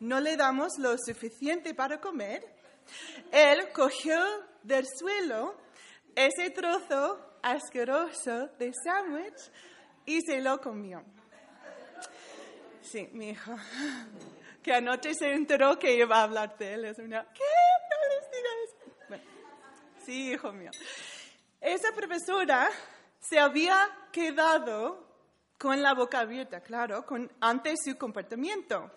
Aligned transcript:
No 0.00 0.20
le 0.20 0.36
damos 0.36 0.78
lo 0.78 0.96
suficiente 0.98 1.74
para 1.74 2.00
comer. 2.00 2.44
Él 3.32 3.72
cogió 3.72 4.18
del 4.62 4.86
suelo 4.86 5.56
ese 6.14 6.50
trozo 6.50 7.38
asqueroso 7.42 8.48
de 8.58 8.72
sándwich 8.84 9.50
y 10.04 10.20
se 10.22 10.40
lo 10.40 10.60
comió. 10.60 11.04
Sí, 12.82 13.08
mi 13.12 13.30
hijo, 13.30 13.54
que 14.62 14.72
anoche 14.72 15.14
se 15.14 15.32
enteró 15.32 15.78
que 15.78 15.94
iba 15.94 16.18
a 16.18 16.22
hablar 16.22 16.56
de 16.56 16.74
él. 16.74 16.84
Es 16.84 16.98
una, 16.98 17.24
¿qué? 17.32 17.42
No 17.90 17.96
les. 18.08 19.08
Bueno, 19.08 19.24
sí, 20.04 20.32
hijo 20.32 20.52
mío. 20.52 20.70
Esa 21.60 21.92
profesora 21.92 22.70
se 23.18 23.38
había 23.38 23.76
quedado 24.12 25.04
con 25.58 25.82
la 25.82 25.94
boca 25.94 26.20
abierta, 26.20 26.60
claro, 26.60 27.04
con, 27.04 27.30
ante 27.40 27.74
su 27.76 27.96
comportamiento. 27.96 28.90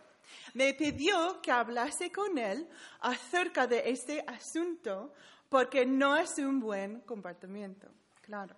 Me 0.54 0.74
pidió 0.74 1.42
que 1.42 1.52
hablase 1.52 2.12
con 2.12 2.38
él 2.38 2.68
acerca 3.02 3.68
de 3.68 3.90
este 3.90 4.24
asunto 4.28 5.14
porque 5.50 5.86
no 5.86 6.16
es 6.18 6.38
un 6.38 6.60
buen 6.60 7.02
comportamiento, 7.02 7.88
claro. 8.22 8.56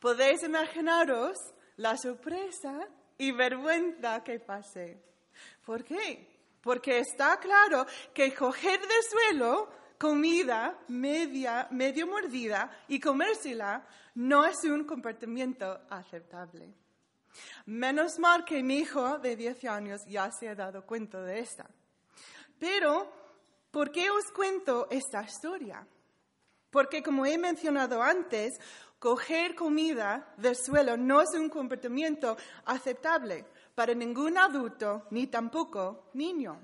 Podéis 0.00 0.42
imaginaros 0.42 1.36
la 1.76 1.96
sorpresa 1.96 2.88
y 3.16 3.32
vergüenza 3.32 4.22
que 4.22 4.40
pasé. 4.40 5.02
¿Por 5.64 5.84
qué? 5.84 6.28
Porque 6.60 6.98
está 6.98 7.38
claro 7.38 7.86
que 8.12 8.34
coger 8.34 8.80
del 8.80 9.02
suelo 9.10 9.68
comida 9.98 10.78
media, 10.88 11.66
medio 11.70 12.06
mordida 12.06 12.70
y 12.88 13.00
comérsela 13.00 13.84
no 14.14 14.44
es 14.44 14.64
un 14.64 14.84
comportamiento 14.84 15.80
aceptable. 15.90 16.72
Menos 17.66 18.18
mal 18.18 18.44
que 18.44 18.62
mi 18.62 18.78
hijo 18.78 19.18
de 19.18 19.36
10 19.36 19.64
años 19.64 20.00
ya 20.06 20.30
se 20.30 20.48
ha 20.48 20.54
dado 20.54 20.84
cuenta 20.84 21.20
de 21.22 21.40
esta. 21.40 21.68
Pero, 22.58 23.10
¿por 23.70 23.90
qué 23.90 24.10
os 24.10 24.30
cuento 24.32 24.88
esta 24.90 25.22
historia? 25.22 25.86
Porque, 26.70 27.02
como 27.02 27.24
he 27.24 27.38
mencionado 27.38 28.02
antes, 28.02 28.58
coger 28.98 29.54
comida 29.54 30.34
del 30.36 30.56
suelo 30.56 30.96
no 30.96 31.20
es 31.20 31.30
un 31.34 31.48
comportamiento 31.48 32.36
aceptable 32.64 33.46
para 33.74 33.94
ningún 33.94 34.36
adulto 34.36 35.06
ni 35.10 35.28
tampoco 35.28 36.10
niño. 36.14 36.60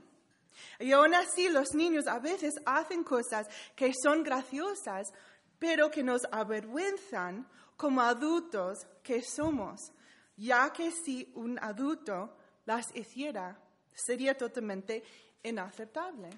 Y 0.79 0.93
aún 0.93 1.15
así 1.15 1.49
los 1.49 1.75
niños 1.75 2.07
a 2.07 2.19
veces 2.19 2.55
hacen 2.67 3.05
cosas 3.05 3.49
que 3.75 3.93
son 3.95 4.23
graciosas, 4.23 5.13
pero 5.59 5.91
que 5.91 6.03
nos 6.03 6.23
avergüenzan 6.31 7.49
como 7.77 8.03
adultos 8.03 8.87
que 9.03 9.23
somos 9.23 9.93
ya 10.37 10.73
que 10.73 10.91
si 10.91 11.31
un 11.35 11.59
adulto 11.59 12.37
las 12.67 12.95
hiciera, 12.95 13.59
sería 13.95 14.37
totalmente 14.37 15.03
inaceptable. 15.43 16.31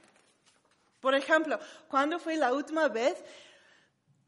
Por 1.00 1.14
ejemplo, 1.14 1.58
¿cuándo 1.88 2.19
fue 2.19 2.36
la 2.36 2.53
última 2.53 2.88
vez 2.88 3.22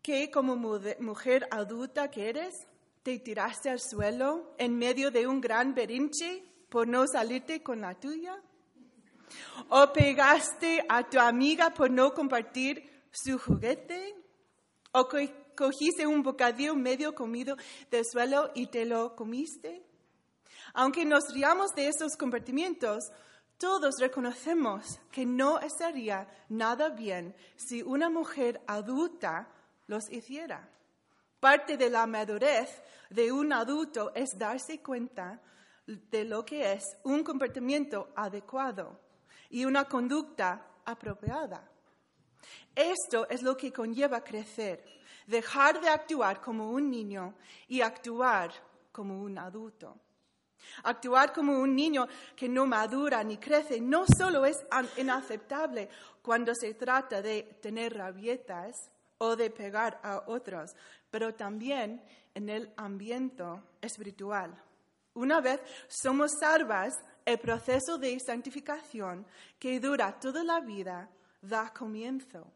que 0.02 0.30
como 0.30 0.56
mujer 0.56 1.48
adulta 1.50 2.10
que 2.10 2.28
eres, 2.28 2.54
te 3.02 3.18
tiraste 3.18 3.70
al 3.70 3.80
suelo 3.80 4.54
en 4.58 4.78
medio 4.78 5.10
de 5.10 5.26
un 5.26 5.40
gran 5.40 5.74
berinche 5.74 6.42
por 6.68 6.86
no 6.86 7.06
salirte 7.06 7.62
con 7.62 7.80
la 7.80 7.94
tuya? 7.94 8.40
¿O 9.68 9.92
pegaste 9.92 10.84
a 10.88 11.08
tu 11.08 11.18
amiga 11.18 11.70
por 11.70 11.90
no 11.90 12.14
compartir 12.14 13.06
su 13.10 13.38
juguete? 13.38 14.14
¿O 14.92 15.08
cogiste 15.58 16.06
un 16.06 16.22
bocadillo 16.22 16.76
medio 16.76 17.16
comido 17.16 17.56
del 17.90 18.04
suelo 18.04 18.52
y 18.54 18.68
te 18.68 18.84
lo 18.84 19.16
comiste. 19.16 19.82
Aunque 20.72 21.04
nos 21.04 21.32
riamos 21.34 21.74
de 21.74 21.88
estos 21.88 22.16
comportamientos, 22.16 23.10
todos 23.58 23.96
reconocemos 23.98 25.00
que 25.10 25.26
no 25.26 25.58
estaría 25.58 26.28
nada 26.48 26.90
bien 26.90 27.34
si 27.56 27.82
una 27.82 28.08
mujer 28.08 28.60
adulta 28.68 29.48
los 29.88 30.08
hiciera. 30.12 30.70
Parte 31.40 31.76
de 31.76 31.90
la 31.90 32.06
madurez 32.06 32.70
de 33.10 33.32
un 33.32 33.52
adulto 33.52 34.12
es 34.14 34.38
darse 34.38 34.80
cuenta 34.80 35.42
de 35.86 36.24
lo 36.24 36.44
que 36.44 36.72
es 36.72 36.84
un 37.02 37.24
comportamiento 37.24 38.12
adecuado 38.14 39.00
y 39.50 39.64
una 39.64 39.86
conducta 39.86 40.64
apropiada. 40.84 41.68
Esto 42.76 43.28
es 43.28 43.42
lo 43.42 43.56
que 43.56 43.72
conlleva 43.72 44.22
crecer 44.22 44.97
dejar 45.28 45.80
de 45.80 45.88
actuar 45.88 46.40
como 46.40 46.70
un 46.70 46.90
niño 46.90 47.34
y 47.68 47.82
actuar 47.82 48.50
como 48.90 49.22
un 49.22 49.38
adulto. 49.38 49.94
Actuar 50.82 51.32
como 51.32 51.60
un 51.60 51.76
niño 51.76 52.08
que 52.34 52.48
no 52.48 52.66
madura 52.66 53.22
ni 53.22 53.36
crece 53.36 53.80
no 53.80 54.04
solo 54.18 54.44
es 54.44 54.56
inaceptable 54.96 55.88
cuando 56.22 56.54
se 56.54 56.74
trata 56.74 57.22
de 57.22 57.58
tener 57.62 57.94
rabietas 57.94 58.74
o 59.18 59.36
de 59.36 59.50
pegar 59.50 60.00
a 60.02 60.24
otros, 60.26 60.74
pero 61.10 61.34
también 61.34 62.02
en 62.34 62.48
el 62.48 62.72
ambiente 62.76 63.44
espiritual. 63.80 64.50
Una 65.14 65.40
vez 65.40 65.60
somos 65.88 66.32
salvas, 66.40 66.94
el 67.24 67.38
proceso 67.38 67.98
de 67.98 68.18
santificación 68.18 69.26
que 69.58 69.78
dura 69.80 70.18
toda 70.18 70.42
la 70.42 70.60
vida 70.60 71.08
da 71.42 71.72
comienzo 71.72 72.46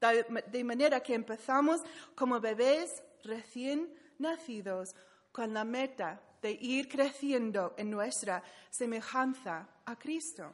de 0.00 0.64
manera 0.64 1.00
que 1.00 1.14
empezamos 1.14 1.80
como 2.14 2.40
bebés 2.40 3.02
recién 3.22 3.92
nacidos 4.18 4.94
con 5.32 5.52
la 5.52 5.64
meta 5.64 6.20
de 6.42 6.52
ir 6.52 6.88
creciendo 6.88 7.74
en 7.76 7.90
nuestra 7.90 8.42
semejanza 8.70 9.68
a 9.86 9.96
Cristo. 9.96 10.52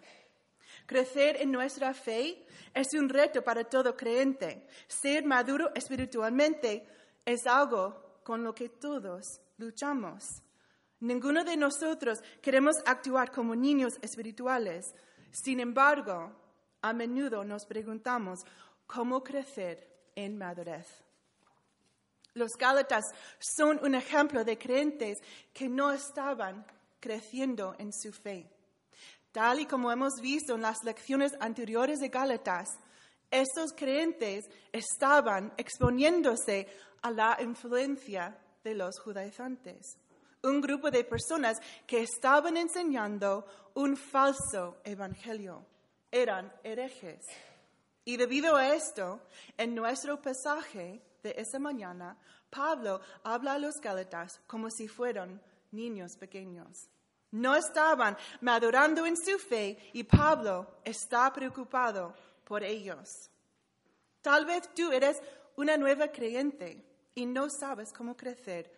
Crecer 0.87 1.37
en 1.41 1.51
nuestra 1.51 1.93
fe 1.95 2.47
es 2.73 2.95
un 2.95 3.09
reto 3.09 3.43
para 3.43 3.65
todo 3.65 3.97
creyente. 3.97 4.67
Ser 4.87 5.25
maduro 5.25 5.73
espiritualmente 5.75 6.87
es 7.25 7.47
algo 7.47 8.21
con 8.25 8.45
lo 8.45 8.55
que 8.55 8.69
todos 8.69 9.41
luchamos. 9.59 10.43
Ninguno 11.01 11.45
de 11.45 11.57
nosotros 11.57 12.21
queremos 12.41 12.77
actuar 12.87 13.31
como 13.31 13.57
niños 13.57 13.95
espirituales. 14.03 14.95
Sin 15.33 15.61
embargo, 15.61 16.33
a 16.83 16.93
menudo 16.93 17.45
nos 17.45 17.65
preguntamos, 17.67 18.41
cómo 18.93 19.23
crecer 19.23 20.11
en 20.17 20.37
madurez. 20.37 20.87
Los 22.35 22.51
Gálatas 22.59 23.05
son 23.39 23.79
un 23.85 23.95
ejemplo 23.95 24.45
de 24.45 24.59
creyentes 24.59 25.19
que 25.53 25.69
no 25.69 25.93
estaban 25.93 26.65
creciendo 26.99 27.75
en 27.79 27.93
su 27.93 28.13
fe. 28.13 28.51
Tal 29.33 29.61
y 29.61 29.67
como 29.67 29.93
hemos 29.93 30.15
visto 30.21 30.57
en 30.57 30.63
las 30.63 30.79
lecciones 30.85 31.33
anteriores 31.41 32.01
de 32.01 32.09
Gálatas, 32.09 32.69
estos 33.31 33.73
creyentes 33.73 34.45
estaban 34.73 35.53
exponiéndose 35.57 36.67
a 37.03 37.13
la 37.13 37.39
influencia 37.41 38.37
de 38.65 38.75
los 38.75 38.99
judaizantes, 38.99 39.99
un 40.43 40.61
grupo 40.61 40.91
de 40.91 41.05
personas 41.05 41.59
que 41.87 42.03
estaban 42.03 42.57
enseñando 42.57 43.47
un 43.75 43.97
falso 43.97 44.81
evangelio. 44.85 45.65
Eran 46.11 46.53
herejes. 46.65 47.25
Y 48.05 48.17
debido 48.17 48.57
a 48.57 48.75
esto, 48.75 49.21
en 49.57 49.75
nuestro 49.75 50.21
pasaje 50.21 51.03
de 51.23 51.35
esa 51.37 51.59
mañana, 51.59 52.17
Pablo 52.49 53.01
habla 53.23 53.55
a 53.55 53.59
los 53.59 53.77
Gálatas 53.81 54.41
como 54.47 54.71
si 54.71 54.89
fueran 54.89 55.41
niños 55.73 56.17
pequeños. 56.17 56.89
No 57.33 57.55
estaban 57.55 58.17
madurando 58.41 59.07
en 59.07 59.17
su 59.17 59.39
fe 59.39 59.79
y 59.93 60.03
Pablo 60.03 60.81
está 60.85 61.33
preocupado 61.33 62.15
por 62.45 62.65
ellos. 62.65 63.31
Tal 64.21 64.45
vez 64.45 64.69
tú 64.75 64.91
eres 64.91 65.21
una 65.57 65.77
nueva 65.77 66.09
creyente 66.09 66.85
y 67.15 67.27
no 67.27 67.49
sabes 67.49 67.93
cómo 67.93 68.17
crecer 68.17 68.71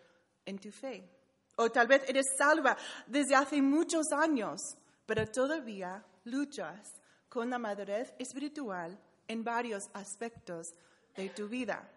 en 0.44 0.58
tu 0.58 0.70
fe. 0.70 1.08
O 1.56 1.70
tal 1.70 1.86
vez 1.86 2.02
eres 2.08 2.26
salva 2.36 2.76
desde 3.06 3.34
hace 3.34 3.62
muchos 3.62 4.12
años, 4.12 4.60
pero 5.06 5.26
todavía 5.26 6.04
luchas 6.24 7.00
con 7.28 7.48
la 7.48 7.58
madurez 7.58 8.14
espiritual 8.18 8.98
en 9.32 9.42
varios 9.42 9.82
aspectos 9.94 10.68
de 11.16 11.30
tu 11.30 11.48
vida, 11.48 11.90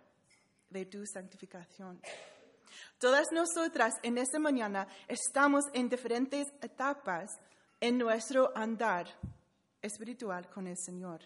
de 0.70 0.86
tu 0.86 1.06
santificación. 1.06 2.02
Todas 2.98 3.28
nosotras 3.32 3.94
en 4.04 4.18
esta 4.18 4.40
mañana 4.40 4.88
estamos 5.08 5.66
en 5.74 5.90
diferentes 5.90 6.48
etapas 6.62 7.30
en 7.80 7.98
nuestro 7.98 8.52
andar 8.56 9.08
espiritual 9.82 10.50
con 10.50 10.68
el 10.68 10.78
Señor. 10.78 11.22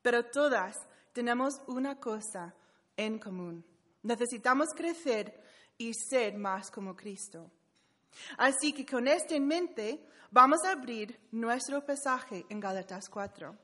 Pero 0.00 0.24
todas 0.24 0.74
tenemos 1.12 1.54
una 1.66 2.00
cosa 2.00 2.54
en 2.96 3.18
común. 3.18 3.64
Necesitamos 4.02 4.68
crecer 4.74 5.40
y 5.78 5.92
ser 5.94 6.36
más 6.36 6.70
como 6.70 6.96
Cristo. 6.96 7.50
Así 8.38 8.72
que 8.72 8.84
con 8.84 9.06
esto 9.06 9.34
en 9.34 9.46
mente, 9.46 10.06
vamos 10.30 10.64
a 10.64 10.72
abrir 10.72 11.18
nuestro 11.30 11.84
pasaje 11.84 12.44
en 12.48 12.58
Gálatas 12.58 13.08
4. 13.08 13.56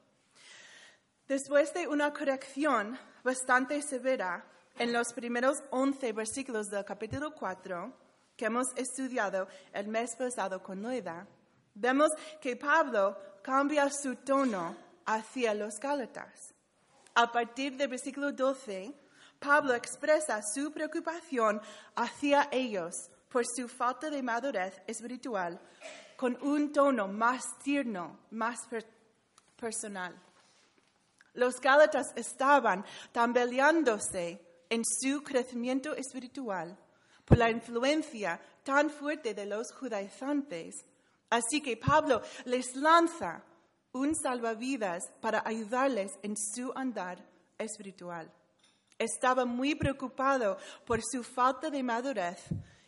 Después 1.29 1.75
de 1.75 1.87
una 1.87 2.11
corrección 2.15 2.99
bastante 3.23 3.83
severa 3.83 4.43
en 4.79 4.95
los 4.95 5.13
primeros 5.13 5.59
11 5.69 6.15
versículos 6.15 6.69
del 6.69 6.87
capítulo 6.87 7.35
4, 7.35 7.93
que 8.35 8.47
hemos 8.47 8.69
estudiado 8.77 9.47
el 9.75 9.89
mes 9.89 10.17
pasado 10.17 10.63
con 10.63 10.81
Loida, 10.81 11.27
vemos 11.75 12.09
que 12.41 12.57
Pablo 12.57 13.15
cambia 13.43 13.91
su 13.91 14.17
tono 14.17 14.75
hacia 15.05 15.53
los 15.53 15.79
Gálatas. 15.79 16.55
A 17.15 17.31
partir 17.31 17.77
del 17.77 17.89
versículo 17.89 18.33
12, 18.33 18.95
Pablo 19.39 19.75
expresa 19.75 20.41
su 20.55 20.73
preocupación 20.73 21.61
hacia 21.95 22.49
ellos 22.51 22.95
por 23.29 23.45
su 23.45 23.69
falta 23.69 24.09
de 24.09 24.23
madurez 24.23 24.81
espiritual 24.87 25.61
con 26.17 26.39
un 26.41 26.73
tono 26.73 27.07
más 27.07 27.45
tierno, 27.63 28.19
más 28.31 28.61
personal. 29.61 30.15
Los 31.35 31.61
Gálatas 31.61 32.13
estaban 32.17 32.85
tambaleándose 33.13 34.41
en 34.69 34.83
su 34.85 35.23
crecimiento 35.23 35.95
espiritual 35.95 36.77
por 37.25 37.39
la 37.39 37.51
influencia 37.51 38.41
tan 38.63 38.91
fuerte 38.91 39.35
de 39.35 39.47
los 39.47 39.73
judaizantes. 39.73 40.85
Así 41.31 41.61
que 41.61 41.77
Pablo 41.77 42.23
les 42.47 42.75
lanza 42.77 43.45
un 43.93 44.15
salvavidas 44.15 45.03
para 45.21 45.43
ayudarles 45.45 46.13
en 46.23 46.37
su 46.37 46.73
andar 46.75 47.19
espiritual. 47.59 48.31
Estaba 48.99 49.45
muy 49.45 49.75
preocupado 49.75 50.59
por 50.87 51.01
su 51.03 51.23
falta 51.23 51.71
de 51.71 51.83
madurez 51.83 52.43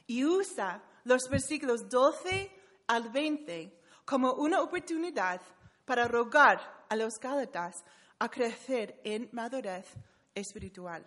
y 0.06 0.24
usa 0.24 0.82
los 1.04 1.22
versículos 1.30 1.88
12 1.88 2.50
al 2.88 3.08
20 3.10 3.80
como 4.04 4.32
una 4.34 4.60
oportunidad 4.60 5.40
para 5.84 6.08
rogar 6.08 6.84
a 6.88 6.96
los 6.96 7.14
Gálatas 7.20 7.84
a 8.20 8.28
crecer 8.28 9.00
en 9.04 9.28
madurez 9.32 9.86
espiritual. 10.34 11.04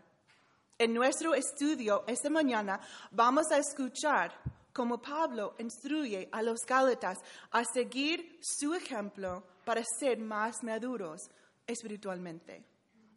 En 0.77 0.93
nuestro 0.93 1.33
estudio 1.33 2.03
esta 2.07 2.29
mañana 2.29 2.79
vamos 3.11 3.51
a 3.51 3.57
escuchar 3.57 4.33
cómo 4.73 5.01
Pablo 5.01 5.55
instruye 5.59 6.27
a 6.31 6.41
los 6.41 6.59
Gálatas 6.67 7.19
a 7.51 7.63
seguir 7.63 8.39
su 8.41 8.73
ejemplo 8.73 9.43
para 9.63 9.83
ser 9.99 10.17
más 10.17 10.63
maduros 10.63 11.29
espiritualmente. 11.65 12.65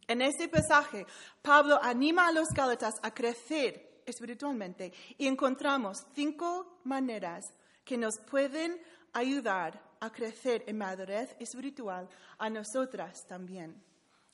En 0.07 0.23
este 0.23 0.49
pasaje, 0.49 1.05
Pablo 1.43 1.81
anima 1.83 2.29
a 2.29 2.33
los 2.33 2.49
Gálatas 2.51 2.95
a 3.03 3.13
crecer 3.13 4.03
espiritualmente 4.07 4.93
y 5.19 5.27
encontramos 5.27 6.07
cinco 6.15 6.81
maneras 6.85 7.45
que 7.85 7.97
nos 7.97 8.19
pueden 8.19 8.81
ayudar 9.13 9.83
a 10.01 10.11
crecer 10.11 10.65
en 10.67 10.79
madurez 10.79 11.35
espiritual 11.39 12.09
a 12.39 12.51
nosotras 12.51 13.27
también. 13.27 13.83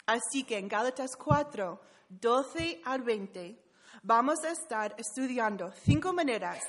Así 0.07 0.45
que 0.45 0.59
en 0.59 0.69
Gálatas 0.69 1.11
4, 1.17 1.81
12 2.09 2.83
al 2.85 3.03
20, 3.03 3.59
vamos 4.03 4.43
a 4.45 4.51
estar 4.51 4.95
estudiando 4.99 5.73
cinco 5.85 6.13
maneras 6.13 6.61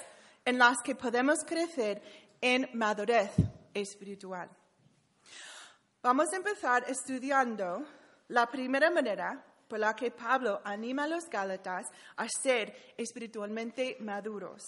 en 0.46 0.58
las 0.58 0.78
que 0.84 0.96
podemos 0.96 1.40
crecer 1.46 2.02
en 2.42 2.70
madurez 2.74 3.32
espiritual. 3.74 4.50
Vamos 6.02 6.32
a 6.34 6.36
empezar 6.36 6.84
estudiando 6.88 7.86
la 8.28 8.46
primera 8.48 8.92
manera 8.92 9.44
por 9.68 9.80
la 9.80 9.96
que 9.96 10.12
Pablo 10.12 10.62
anima 10.64 11.06
a 11.06 11.08
los 11.08 11.30
Gálatas 11.30 11.88
a 12.18 12.28
ser 12.28 12.94
espiritualmente 12.98 13.98
maduros. 14.02 14.64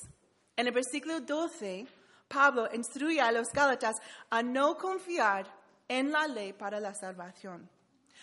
En 0.56 0.68
el 0.68 0.74
versículo 0.74 1.20
12, 1.20 1.86
Pablo 2.28 2.70
instruye 2.74 3.22
a 3.22 3.32
los 3.32 3.52
Gálatas 3.52 4.02
a 4.30 4.42
no 4.42 4.78
confiar 4.78 5.46
en 5.88 6.12
la 6.12 6.28
ley 6.28 6.54
para 6.54 6.80
la 6.80 6.94
salvación. 6.94 7.70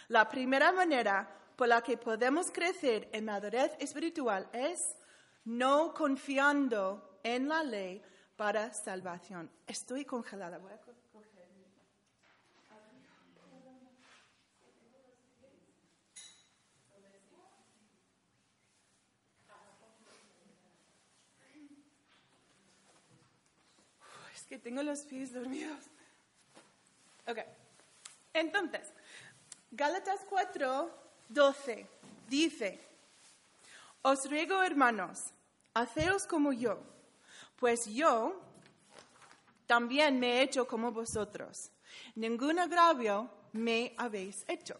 La 0.08 0.28
primera 0.28 0.72
manera 0.72 1.28
por 1.56 1.68
la 1.68 1.80
que 1.82 1.96
podemos 1.96 2.50
crecer 2.50 3.08
en 3.12 3.24
madurez 3.24 3.72
espiritual 3.78 4.48
es 4.52 4.96
no 5.44 5.94
confiando 5.94 7.18
en 7.22 7.48
la 7.48 7.62
ley 7.62 8.02
para 8.36 8.72
salvación. 8.72 9.50
Estoy 9.66 10.04
congelada. 10.04 10.58
Voy 10.58 10.72
a 10.72 10.80
Es 24.34 24.41
tengo 24.58 24.82
los 24.82 25.00
pies 25.00 25.32
dormidos. 25.32 25.84
Ok. 27.26 27.38
Entonces, 28.32 28.92
Gálatas 29.70 30.20
4, 30.28 30.90
12 31.28 31.86
dice, 32.28 32.80
Os 34.02 34.28
ruego, 34.28 34.62
hermanos, 34.62 35.32
haceos 35.74 36.26
como 36.26 36.52
yo, 36.52 36.78
pues 37.56 37.86
yo 37.86 38.40
también 39.66 40.18
me 40.18 40.38
he 40.38 40.42
hecho 40.42 40.66
como 40.66 40.92
vosotros. 40.92 41.70
Ningún 42.14 42.58
agravio 42.58 43.30
me 43.52 43.94
habéis 43.96 44.44
hecho. 44.48 44.78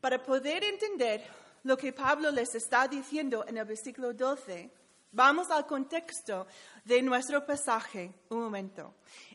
Para 0.00 0.22
poder 0.22 0.62
entender 0.64 1.24
lo 1.62 1.76
que 1.76 1.92
Pablo 1.92 2.30
les 2.30 2.54
está 2.54 2.86
diciendo 2.86 3.44
en 3.48 3.56
el 3.56 3.64
versículo 3.64 4.12
12, 4.12 4.70
vamos 5.14 5.50
al 5.50 5.66
contexto 5.66 6.46
de 6.84 7.00
nuestro 7.02 7.46
pasaje 7.46 8.12
un 8.28 8.40
momento. 8.40 8.94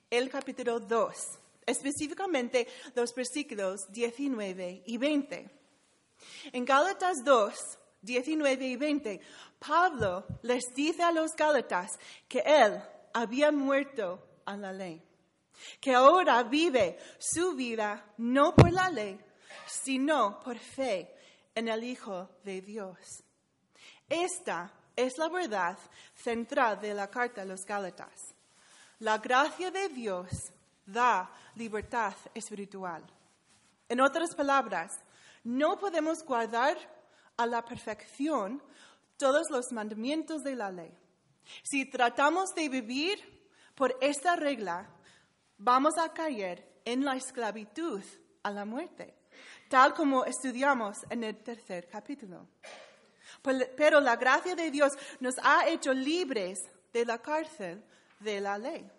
El 0.10 0.30
capítulo 0.30 0.80
2 0.80 1.40
específicamente 1.70 2.68
los 2.96 3.14
versículos 3.14 3.92
19 3.92 4.84
y 4.86 4.98
20. 4.98 5.50
En 6.52 6.66
Gálatas 6.66 7.24
2, 7.24 7.54
19 8.02 8.66
y 8.66 8.76
20, 8.76 9.22
Pablo 9.60 10.26
les 10.42 10.64
dice 10.76 11.04
a 11.04 11.12
los 11.12 11.36
Gálatas 11.36 11.92
que 12.28 12.40
él 12.40 12.82
había 13.14 13.52
muerto 13.52 14.42
a 14.46 14.58
la 14.58 14.74
ley, 14.74 15.02
que 15.80 15.94
ahora 15.94 16.44
vive 16.44 16.98
su 17.20 17.54
vida 17.56 18.14
no 18.18 18.56
por 18.56 18.72
la 18.72 18.90
ley, 18.90 19.20
sino 19.68 20.40
por 20.40 20.58
fe 20.58 21.14
en 21.54 21.68
el 21.68 21.84
Hijo 21.84 22.30
de 22.44 22.62
Dios. 22.62 23.24
Esta 24.08 24.74
es 25.06 25.18
la 25.18 25.30
verdad 25.30 25.78
central 26.14 26.82
de 26.82 26.94
la 26.94 27.10
carta 27.10 27.42
a 27.42 27.46
los 27.46 27.66
Gálatas. 27.66 28.34
La 29.00 29.18
gracia 29.18 29.72
de 29.72 29.88
Dios 29.88 30.52
da 30.86 31.32
libertad 31.56 32.14
espiritual. 32.34 33.02
En 33.88 34.02
otras 34.02 34.36
palabras, 34.36 35.00
no 35.44 35.80
podemos 35.80 36.22
guardar 36.24 36.78
a 37.38 37.46
la 37.46 37.64
perfección 37.64 38.62
todos 39.16 39.50
los 39.50 39.72
mandamientos 39.72 40.44
de 40.44 40.56
la 40.56 40.70
ley. 40.70 40.92
Si 41.64 41.86
tratamos 41.86 42.54
de 42.54 42.68
vivir 42.68 43.18
por 43.76 43.96
esta 44.02 44.36
regla, 44.36 44.90
vamos 45.58 45.98
a 45.98 46.12
caer 46.14 46.82
en 46.84 47.06
la 47.06 47.16
esclavitud 47.16 48.04
a 48.44 48.52
la 48.52 48.66
muerte, 48.66 49.16
tal 49.70 49.94
como 49.94 50.26
estudiamos 50.26 50.98
en 51.10 51.24
el 51.24 51.38
tercer 51.42 51.88
capítulo. 51.88 52.48
Pero 53.42 54.00
la 54.02 54.16
gracia 54.16 54.56
de 54.56 54.72
Dios 54.72 54.94
nos 55.20 55.36
ha 55.44 55.68
hecho 55.68 55.94
libres 55.94 56.60
de 56.92 57.06
la 57.06 57.20
cárcel 57.20 57.84
de 58.20 58.42
la 58.42 58.58
ley. 58.58 58.90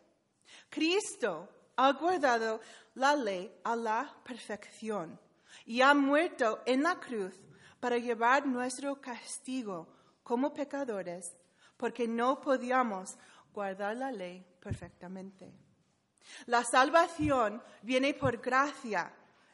Cristo 0.69 1.49
ha 1.77 1.93
guardado 1.93 2.61
la 2.95 3.15
ley 3.15 3.53
a 3.65 3.77
la 3.77 4.15
perfección 4.25 5.19
y 5.65 5.81
ha 5.81 5.95
muerto 5.95 6.63
en 6.67 6.83
la 6.83 6.99
cruz 6.99 7.35
para 7.79 7.99
llevar 7.99 8.47
nuestro 8.47 9.01
castigo 9.01 9.89
como 10.23 10.53
pecadores, 10.53 11.37
porque 11.77 12.07
no 12.07 12.41
podíamos 12.41 13.17
guardar 13.53 13.97
la 13.97 14.13
ley 14.13 14.45
perfectamente. 14.61 15.53
La 16.47 16.63
salvación 16.65 17.63
viene 17.83 18.15
por 18.15 18.39
gracia, 18.39 19.13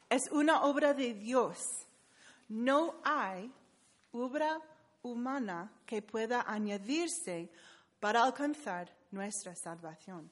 es 0.08 0.30
una 0.30 0.64
obra 0.64 0.92
de 0.92 1.14
Dios. 1.14 1.86
No 2.48 3.00
hay 3.04 3.52
obra 4.12 4.60
humana 5.12 5.72
que 5.84 6.02
pueda 6.02 6.44
añadirse 6.46 7.50
para 8.00 8.22
alcanzar 8.22 8.94
nuestra 9.10 9.54
salvación 9.54 10.30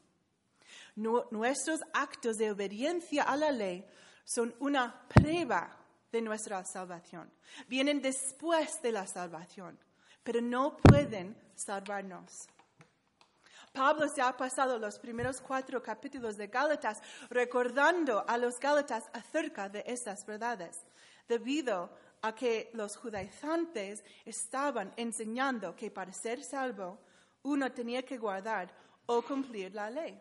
nuestros 0.97 1.81
actos 1.93 2.37
de 2.37 2.50
obediencia 2.50 3.25
a 3.25 3.37
la 3.37 3.50
ley 3.50 3.85
son 4.25 4.54
una 4.61 5.07
prueba 5.09 5.76
de 6.11 6.23
nuestra 6.23 6.64
salvación. 6.64 7.31
Vienen 7.69 8.00
después 8.00 8.81
de 8.83 8.93
la 8.93 9.07
salvación, 9.07 9.78
pero 10.23 10.40
no 10.40 10.76
pueden 10.76 11.37
salvarnos. 11.54 12.47
Pablo 13.73 14.07
se 14.09 14.23
ha 14.23 14.37
pasado 14.37 14.78
los 14.78 15.00
primeros 15.00 15.40
cuatro 15.40 15.83
capítulos 15.83 16.37
de 16.37 16.47
Gálatas 16.47 16.99
recordando 17.28 18.25
a 18.28 18.38
los 18.38 18.61
Gálatas 18.61 19.04
acerca 19.12 19.69
de 19.69 19.83
esas 19.87 20.25
verdades, 20.25 20.76
debido 21.26 21.90
a 22.25 22.35
que 22.35 22.71
los 22.73 22.97
judaizantes 22.97 24.02
estaban 24.25 24.95
enseñando 24.97 25.76
que 25.76 25.90
para 25.90 26.11
ser 26.11 26.43
salvo 26.43 26.99
uno 27.43 27.71
tenía 27.71 28.02
que 28.02 28.16
guardar 28.16 28.75
o 29.04 29.21
cumplir 29.21 29.75
la 29.75 29.90
ley. 29.90 30.19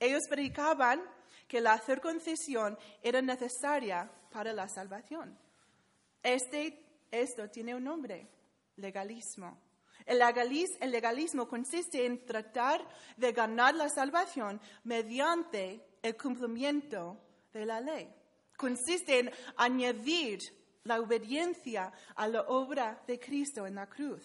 Ellos 0.00 0.22
predicaban 0.26 1.02
que 1.46 1.60
la 1.60 1.78
circuncisión 1.78 2.78
era 3.02 3.20
necesaria 3.20 4.10
para 4.30 4.54
la 4.54 4.66
salvación. 4.70 5.38
Este, 6.22 6.82
esto 7.10 7.50
tiene 7.50 7.74
un 7.74 7.84
nombre, 7.84 8.26
legalismo. 8.76 9.60
El, 10.06 10.22
el 10.22 10.90
legalismo 10.90 11.46
consiste 11.46 12.06
en 12.06 12.24
tratar 12.24 12.88
de 13.18 13.32
ganar 13.32 13.74
la 13.74 13.90
salvación 13.90 14.58
mediante 14.84 15.84
el 16.00 16.16
cumplimiento 16.16 17.18
de 17.52 17.66
la 17.66 17.82
ley. 17.82 18.10
Consiste 18.56 19.18
en 19.18 19.30
añadir 19.56 20.63
la 20.84 21.00
obediencia 21.00 21.92
a 22.14 22.28
la 22.28 22.42
obra 22.42 23.02
de 23.06 23.18
Cristo 23.18 23.66
en 23.66 23.74
la 23.74 23.88
cruz. 23.88 24.22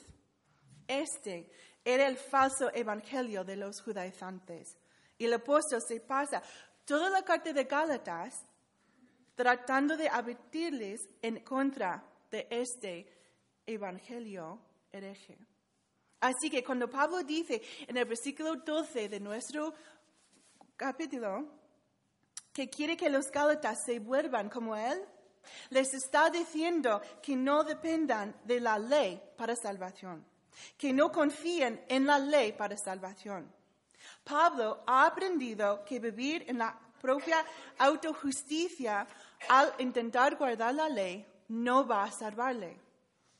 Este 0.87 1.49
era 1.83 2.07
el 2.07 2.17
falso 2.17 2.69
evangelio 2.73 3.43
de 3.43 3.55
los 3.55 3.81
judaizantes. 3.81 4.77
Y 5.17 5.25
el 5.25 5.33
apóstol 5.33 5.81
se 5.81 6.01
pasa 6.01 6.41
toda 6.85 7.09
la 7.09 7.23
carta 7.23 7.53
de 7.53 7.63
Gálatas 7.63 8.33
tratando 9.35 9.95
de 9.95 10.09
advertirles 10.09 10.99
en 11.21 11.39
contra 11.43 12.03
de 12.29 12.47
este 12.49 13.07
evangelio 13.65 14.59
hereje. 14.91 15.37
Así 16.19 16.49
que 16.49 16.63
cuando 16.63 16.89
Pablo 16.89 17.23
dice 17.23 17.61
en 17.87 17.95
el 17.95 18.05
versículo 18.05 18.55
12 18.55 19.07
de 19.07 19.19
nuestro 19.21 19.73
capítulo 20.75 21.47
que 22.51 22.69
quiere 22.69 22.97
que 22.97 23.09
los 23.09 23.31
Gálatas 23.31 23.77
se 23.85 23.99
vuelvan 23.99 24.49
como 24.49 24.75
él, 24.75 25.01
les 25.69 25.93
está 25.93 26.29
diciendo 26.29 27.01
que 27.21 27.35
no 27.35 27.63
dependan 27.63 28.35
de 28.43 28.59
la 28.59 28.77
ley 28.77 29.21
para 29.37 29.55
salvación, 29.55 30.25
que 30.77 30.93
no 30.93 31.11
confíen 31.11 31.83
en 31.87 32.05
la 32.05 32.19
ley 32.19 32.53
para 32.53 32.77
salvación. 32.77 33.51
Pablo 34.23 34.83
ha 34.85 35.05
aprendido 35.05 35.83
que 35.83 35.99
vivir 35.99 36.45
en 36.47 36.59
la 36.59 36.77
propia 37.01 37.45
autojusticia 37.77 39.07
al 39.47 39.73
intentar 39.79 40.35
guardar 40.35 40.75
la 40.75 40.89
ley 40.89 41.25
no 41.49 41.87
va 41.87 42.03
a 42.03 42.11
salvarle. 42.11 42.79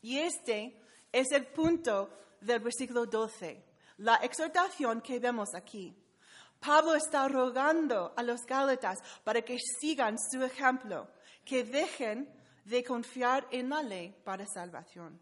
Y 0.01 0.17
este 0.17 0.81
es 1.11 1.31
el 1.31 1.47
punto 1.47 2.09
del 2.41 2.59
versículo 2.59 3.05
12, 3.05 3.63
la 3.97 4.15
exhortación 4.15 5.01
que 5.01 5.19
vemos 5.19 5.53
aquí. 5.53 5.95
Pablo 6.59 6.95
está 6.95 7.27
rogando 7.27 8.13
a 8.15 8.23
los 8.23 8.41
Gálatas 8.45 8.99
para 9.23 9.41
que 9.41 9.57
sigan 9.79 10.17
su 10.17 10.43
ejemplo, 10.43 11.07
que 11.49 11.63
dejen 11.63 12.29
de 12.63 12.83
confiar 12.83 13.47
en 13.49 13.69
la 13.69 13.81
ley 13.81 14.15
para 14.23 14.45
salvación. 14.45 15.19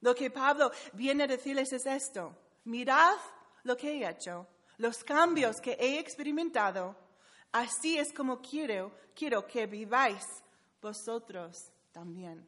Lo 0.00 0.14
que 0.14 0.30
Pablo 0.30 0.70
viene 0.94 1.24
a 1.24 1.26
decirles 1.26 1.70
es 1.74 1.84
esto, 1.84 2.34
mirad 2.64 3.16
lo 3.64 3.76
que 3.76 3.90
he 3.90 4.08
hecho, 4.08 4.46
los 4.78 5.04
cambios 5.04 5.60
que 5.60 5.72
he 5.72 5.98
experimentado, 5.98 6.96
así 7.52 7.98
es 7.98 8.10
como 8.10 8.40
quiero, 8.40 8.90
quiero 9.14 9.46
que 9.46 9.66
viváis 9.66 10.24
vosotros 10.80 11.70
también. 11.92 12.46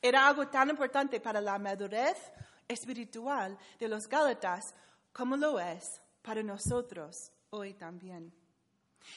Era 0.00 0.26
algo 0.26 0.48
tan 0.48 0.70
importante 0.70 1.20
para 1.20 1.42
la 1.42 1.58
madurez 1.58 2.16
espiritual 2.66 3.58
de 3.78 3.88
los 3.88 4.08
Gálatas 4.08 4.74
como 5.12 5.36
lo 5.36 5.60
es 5.60 6.00
para 6.22 6.42
nosotros 6.42 7.30
hoy 7.50 7.74
también. 7.74 8.32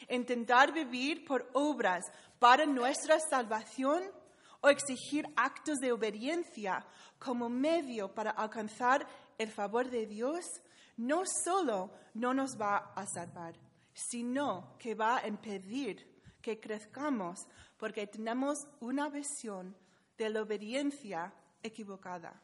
Intentar 0.09 0.71
vivir 0.71 1.25
por 1.25 1.49
obras 1.53 2.03
para 2.39 2.65
nuestra 2.65 3.19
salvación 3.19 4.03
o 4.61 4.69
exigir 4.69 5.27
actos 5.35 5.77
de 5.77 5.91
obediencia 5.91 6.85
como 7.19 7.49
medio 7.49 8.13
para 8.13 8.31
alcanzar 8.31 9.07
el 9.37 9.51
favor 9.51 9.89
de 9.89 10.05
Dios 10.05 10.45
no 10.97 11.23
solo 11.43 11.91
no 12.15 12.33
nos 12.33 12.59
va 12.59 12.93
a 12.95 13.05
salvar, 13.05 13.55
sino 13.93 14.75
que 14.79 14.95
va 14.95 15.17
a 15.17 15.27
impedir 15.27 16.17
que 16.41 16.59
crezcamos 16.59 17.39
porque 17.77 18.07
tenemos 18.07 18.57
una 18.79 19.09
visión 19.09 19.75
de 20.17 20.29
la 20.29 20.41
obediencia 20.41 21.33
equivocada. 21.61 22.41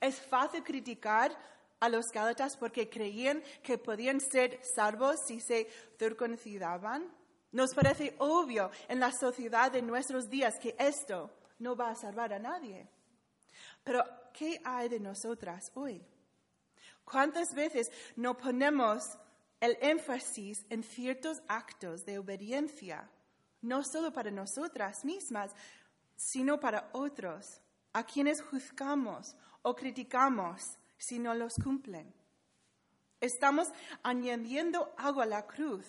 Es 0.00 0.20
fácil 0.20 0.62
criticar 0.62 1.36
a 1.80 1.88
los 1.88 2.12
Gálatas 2.12 2.56
porque 2.56 2.88
creían 2.88 3.42
que 3.62 3.78
podían 3.78 4.20
ser 4.20 4.60
salvos 4.62 5.20
si 5.26 5.40
se 5.40 5.68
circuncidaban. 5.98 7.10
Nos 7.52 7.74
parece 7.74 8.14
obvio 8.18 8.70
en 8.88 9.00
la 9.00 9.10
sociedad 9.10 9.72
de 9.72 9.82
nuestros 9.82 10.30
días 10.30 10.58
que 10.58 10.76
esto 10.78 11.30
no 11.58 11.74
va 11.74 11.90
a 11.90 11.96
salvar 11.96 12.32
a 12.32 12.38
nadie. 12.38 12.88
Pero, 13.82 14.04
¿qué 14.32 14.60
hay 14.64 14.88
de 14.88 15.00
nosotras 15.00 15.72
hoy? 15.74 16.00
¿Cuántas 17.04 17.54
veces 17.54 17.90
no 18.14 18.36
ponemos 18.36 19.18
el 19.60 19.76
énfasis 19.82 20.64
en 20.70 20.82
ciertos 20.82 21.42
actos 21.46 22.04
de 22.06 22.18
obediencia, 22.18 23.10
no 23.60 23.84
solo 23.84 24.12
para 24.12 24.30
nosotras 24.30 25.04
mismas, 25.04 25.54
sino 26.16 26.58
para 26.58 26.88
otros, 26.92 27.60
a 27.92 28.04
quienes 28.04 28.40
juzgamos 28.40 29.36
o 29.62 29.74
criticamos 29.74 30.78
si 31.00 31.18
no 31.18 31.34
los 31.34 31.54
cumplen. 31.54 32.14
Estamos 33.20 33.68
añadiendo 34.02 34.94
algo 34.96 35.22
a 35.22 35.26
la 35.26 35.46
cruz 35.46 35.86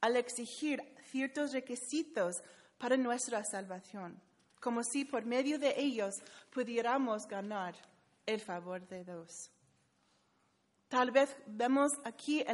al 0.00 0.16
exigir 0.16 0.82
ciertos 1.10 1.52
requisitos 1.52 2.42
para 2.78 2.96
nuestra 2.96 3.44
salvación, 3.44 4.20
como 4.60 4.82
si 4.82 5.04
por 5.04 5.24
medio 5.24 5.58
de 5.58 5.78
ellos 5.78 6.16
pudiéramos 6.50 7.26
ganar 7.28 7.74
el 8.26 8.40
favor 8.40 8.86
de 8.88 9.04
Dios. 9.04 9.50
Tal 10.88 11.10
vez 11.10 11.36
vemos 11.46 11.92
aquí, 12.04 12.44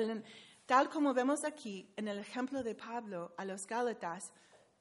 tal 0.66 0.90
como 0.90 1.14
vemos 1.14 1.44
aquí 1.44 1.92
en 1.96 2.08
el 2.08 2.18
ejemplo 2.18 2.62
de 2.62 2.74
Pablo 2.74 3.34
a 3.36 3.44
los 3.44 3.66
Gálatas, 3.66 4.32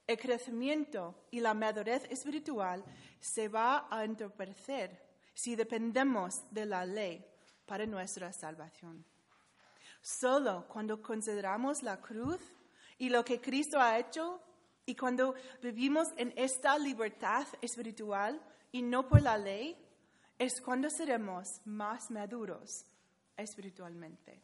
el 0.07 0.17
crecimiento 0.17 1.27
y 1.29 1.39
la 1.39 1.53
madurez 1.53 2.05
espiritual 2.09 2.83
se 3.19 3.47
va 3.47 3.87
a 3.91 4.03
entorpecer 4.03 5.08
si 5.41 5.55
dependemos 5.55 6.41
de 6.51 6.65
la 6.65 6.85
ley 6.85 7.25
para 7.65 7.85
nuestra 7.85 8.33
salvación. 8.33 9.05
Solo 10.01 10.65
cuando 10.67 11.01
consideramos 11.01 11.81
la 11.81 11.97
cruz 12.01 12.41
y 12.97 13.09
lo 13.09 13.23
que 13.23 13.39
Cristo 13.39 13.79
ha 13.79 13.97
hecho 13.97 14.41
y 14.85 14.95
cuando 14.95 15.35
vivimos 15.61 16.09
en 16.17 16.33
esta 16.35 16.77
libertad 16.77 17.47
espiritual 17.61 18.41
y 18.71 18.81
no 18.81 19.07
por 19.07 19.21
la 19.21 19.37
ley, 19.37 19.77
es 20.37 20.59
cuando 20.61 20.89
seremos 20.89 21.61
más 21.65 22.11
maduros 22.11 22.85
espiritualmente. 23.37 24.41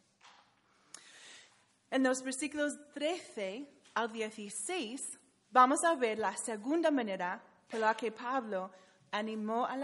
En 1.90 2.04
los 2.04 2.22
versículos 2.22 2.72
13 2.94 3.68
al 3.94 4.12
16 4.12 5.18
vamos 5.50 5.84
a 5.84 5.94
ver 5.94 6.18
la 6.18 6.36
segunda 6.36 6.90
manera 6.90 7.42
por 7.68 7.80
la 7.80 7.94
que 7.94 8.12
Pablo 8.12 8.70
animó 9.10 9.66
a, 9.66 9.76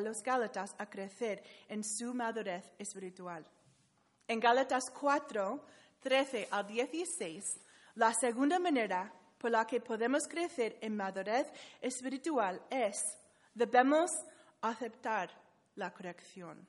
los 0.00 0.22
Gálatas 0.22 0.74
a 0.78 0.88
crecer 0.88 1.42
en 1.68 1.82
su 1.84 2.14
madurez 2.14 2.64
espiritual. 2.78 3.44
En 4.28 4.40
Gálatas 4.40 4.90
4, 4.90 5.64
13 6.00 6.48
al 6.50 6.66
16, 6.66 7.60
la 7.94 8.12
segunda 8.12 8.58
manera 8.58 9.12
por 9.38 9.50
la 9.50 9.66
que 9.66 9.80
podemos 9.80 10.26
crecer 10.26 10.78
en 10.80 10.96
madurez 10.96 11.46
espiritual 11.80 12.60
es, 12.70 13.18
debemos 13.54 14.10
aceptar 14.60 15.30
la 15.76 15.92
corrección. 15.92 16.66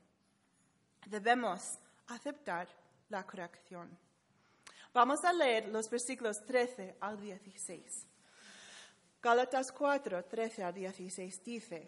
Debemos 1.06 1.80
aceptar 2.08 2.68
la 3.10 3.26
corrección. 3.26 3.98
Vamos 4.94 5.24
a 5.24 5.34
leer 5.34 5.68
los 5.70 5.90
versículos 5.90 6.44
13 6.46 6.98
al 7.00 7.20
16. 7.20 8.08
Gálatas 9.28 9.74
4, 9.74 10.24
13 10.24 10.64
al 10.64 10.74
16 10.74 11.44
dice, 11.44 11.86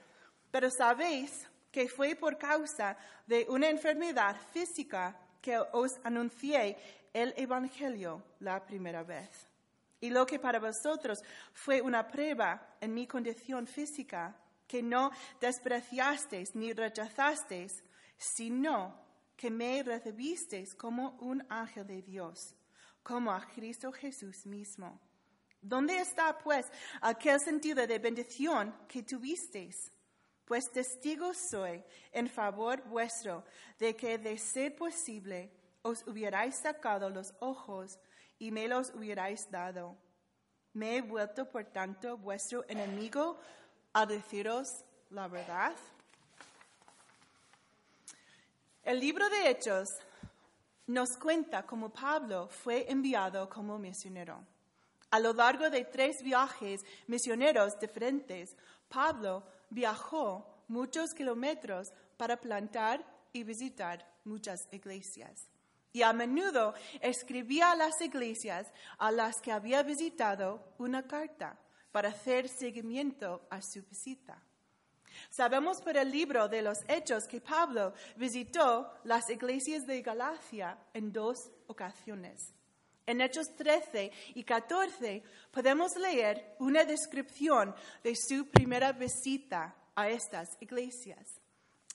pero 0.51 0.69
sabéis 0.69 1.47
que 1.71 1.87
fue 1.87 2.13
por 2.13 2.37
causa 2.37 2.97
de 3.25 3.45
una 3.47 3.69
enfermedad 3.69 4.35
física 4.51 5.17
que 5.41 5.57
os 5.71 5.91
anuncié 6.03 6.75
el 7.13 7.33
Evangelio 7.37 8.21
la 8.41 8.61
primera 8.65 9.03
vez. 9.03 9.47
Y 10.01 10.09
lo 10.09 10.25
que 10.25 10.37
para 10.37 10.59
vosotros 10.59 11.19
fue 11.53 11.81
una 11.81 12.05
prueba 12.05 12.75
en 12.81 12.93
mi 12.93 13.07
condición 13.07 13.67
física, 13.67 14.35
que 14.67 14.83
no 14.83 15.09
despreciasteis 15.39 16.53
ni 16.55 16.73
rechazasteis, 16.73 17.71
sino 18.17 18.99
que 19.37 19.49
me 19.49 19.81
recibisteis 19.81 20.75
como 20.75 21.11
un 21.21 21.41
ángel 21.47 21.87
de 21.87 22.01
Dios, 22.01 22.53
como 23.01 23.31
a 23.31 23.39
Cristo 23.47 23.93
Jesús 23.93 24.45
mismo. 24.45 24.99
¿Dónde 25.61 25.99
está, 25.99 26.37
pues, 26.37 26.65
aquel 27.01 27.39
sentido 27.39 27.85
de 27.85 27.99
bendición 27.99 28.73
que 28.87 29.03
tuvisteis? 29.03 29.91
Pues 30.45 30.71
testigo 30.71 31.31
soy 31.33 31.83
en 32.11 32.27
favor 32.27 32.81
vuestro 32.85 33.43
de 33.77 33.95
que 33.95 34.17
de 34.17 34.37
ser 34.37 34.75
posible 34.75 35.51
os 35.83 36.05
hubierais 36.07 36.55
sacado 36.55 37.09
los 37.09 37.33
ojos 37.39 37.99
y 38.39 38.51
me 38.51 38.67
los 38.67 38.89
hubierais 38.95 39.49
dado. 39.51 39.95
Me 40.73 40.97
he 40.97 41.01
vuelto, 41.01 41.47
por 41.49 41.65
tanto, 41.65 42.17
vuestro 42.17 42.65
enemigo 42.67 43.39
a 43.93 44.05
deciros 44.05 44.67
la 45.11 45.27
verdad. 45.27 45.75
El 48.83 48.99
libro 48.99 49.29
de 49.29 49.49
Hechos 49.49 49.89
nos 50.87 51.09
cuenta 51.17 51.65
cómo 51.65 51.89
Pablo 51.89 52.47
fue 52.47 52.89
enviado 52.89 53.47
como 53.49 53.77
misionero. 53.77 54.43
A 55.11 55.19
lo 55.19 55.33
largo 55.33 55.69
de 55.69 55.85
tres 55.85 56.21
viajes 56.21 56.85
misioneros 57.07 57.79
diferentes, 57.79 58.55
Pablo 58.87 59.43
viajó 59.69 60.63
muchos 60.67 61.13
kilómetros 61.13 61.91
para 62.17 62.39
plantar 62.39 63.03
y 63.33 63.43
visitar 63.43 64.05
muchas 64.23 64.67
iglesias. 64.71 65.47
Y 65.91 66.03
a 66.03 66.13
menudo 66.13 66.75
escribía 67.01 67.71
a 67.71 67.75
las 67.75 67.99
iglesias 68.01 68.71
a 68.99 69.11
las 69.11 69.41
que 69.41 69.51
había 69.51 69.81
visitado 69.81 70.73
una 70.77 71.07
carta 71.07 71.59
para 71.91 72.09
hacer 72.09 72.47
seguimiento 72.47 73.47
a 73.49 73.61
su 73.61 73.81
visita. 73.81 74.39
Sabemos 75.31 75.81
por 75.81 75.97
el 75.97 76.11
libro 76.11 76.47
de 76.47 76.61
los 76.61 76.79
Hechos 76.87 77.27
que 77.27 77.41
Pablo 77.41 77.93
visitó 78.15 78.93
las 79.03 79.29
iglesias 79.29 79.87
de 79.87 80.01
Galacia 80.01 80.77
en 80.93 81.11
dos 81.11 81.49
ocasiones. 81.67 82.53
En 83.09 83.21
Hechos 83.21 83.55
13 83.55 84.11
y 84.35 84.43
14 84.43 85.23
podemos 85.49 85.95
leer 85.95 86.53
una 86.59 86.85
descripción 86.85 87.73
de 88.03 88.13
su 88.15 88.47
primera 88.47 88.91
visita 88.91 89.73
a 89.95 90.09
estas 90.09 90.55
iglesias. 90.59 91.41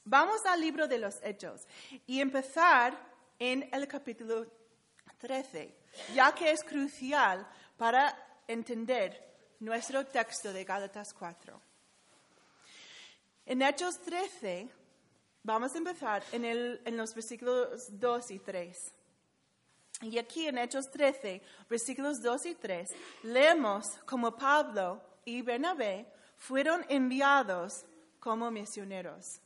Vamos 0.04 0.44
al 0.44 0.60
libro 0.60 0.88
de 0.88 0.98
los 0.98 1.14
Hechos 1.22 1.68
y 2.08 2.20
empezar 2.20 2.98
en 3.38 3.68
el 3.72 3.86
capítulo 3.86 4.44
13, 5.18 5.72
ya 6.16 6.34
que 6.34 6.50
es 6.50 6.64
crucial 6.64 7.46
para 7.76 8.42
entender 8.48 9.54
nuestro 9.60 10.04
texto 10.06 10.52
de 10.52 10.64
Gálatas 10.64 11.14
4. 11.14 11.60
En 13.46 13.62
Hechos 13.62 14.00
13, 14.00 14.68
vamos 15.44 15.76
a 15.76 15.78
empezar 15.78 16.24
en, 16.32 16.44
en 16.44 16.96
los 16.96 17.14
versículos 17.14 17.86
2 18.00 18.30
y 18.32 18.38
3. 18.40 18.94
Y 20.04 20.18
aquí 20.18 20.46
en 20.46 20.58
Hechos 20.58 20.90
13, 20.90 21.40
versículos 21.68 22.20
2 22.20 22.46
y 22.46 22.54
3, 22.56 22.88
leemos 23.22 23.86
como 24.04 24.36
Pablo 24.36 25.00
y 25.24 25.40
Bernabé 25.40 26.06
fueron 26.36 26.84
enviados 26.90 27.86
como 28.20 28.50
misioneros. 28.50 29.40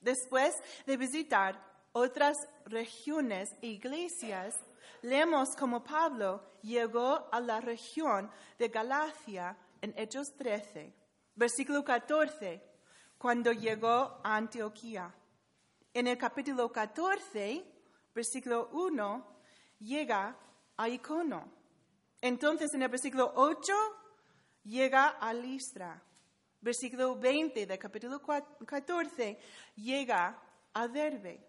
Después 0.00 0.54
de 0.86 0.96
visitar 0.96 1.60
otras 1.90 2.36
regiones 2.66 3.50
e 3.60 3.66
iglesias, 3.66 4.54
leemos 5.02 5.56
como 5.56 5.82
Pablo 5.82 6.40
llegó 6.62 7.28
a 7.32 7.40
la 7.40 7.60
región 7.60 8.30
de 8.60 8.68
Galacia 8.68 9.58
en 9.80 9.92
Hechos 9.96 10.36
13, 10.36 10.94
versículo 11.34 11.84
14, 11.84 12.62
cuando 13.18 13.52
llegó 13.52 14.20
a 14.22 14.36
Antioquía. 14.36 15.12
En 15.92 16.06
el 16.06 16.16
capítulo 16.16 16.70
14, 16.70 17.64
versículo 18.14 18.68
1, 18.72 19.35
llega 19.78 20.36
a 20.76 20.88
Icono. 20.88 21.52
Entonces 22.20 22.72
en 22.74 22.82
el 22.82 22.88
versículo 22.88 23.32
8 23.34 23.72
llega 24.64 25.08
a 25.08 25.32
Listra. 25.32 26.02
Versículo 26.60 27.16
20 27.16 27.66
del 27.66 27.78
capítulo 27.78 28.20
14 28.20 29.38
llega 29.76 30.42
a 30.72 30.88
Derbe. 30.88 31.40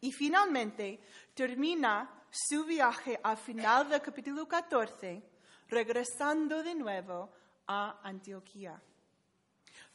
Y 0.00 0.12
finalmente 0.12 1.00
termina 1.34 2.24
su 2.30 2.64
viaje 2.64 3.18
al 3.22 3.36
final 3.36 3.88
del 3.88 4.00
capítulo 4.00 4.46
14, 4.46 5.22
regresando 5.68 6.62
de 6.62 6.74
nuevo 6.74 7.32
a 7.66 8.00
Antioquía. 8.02 8.80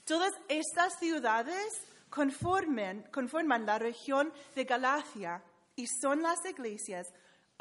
Todas 0.03 0.33
estas 0.47 0.97
ciudades 0.99 1.67
conforman, 2.10 3.03
conforman 3.12 3.65
la 3.65 3.79
región 3.79 4.34
de 4.55 4.65
Galacia 4.65 5.43
y 5.75 5.86
son 5.88 6.21
las 6.21 6.43
iglesias 6.45 7.07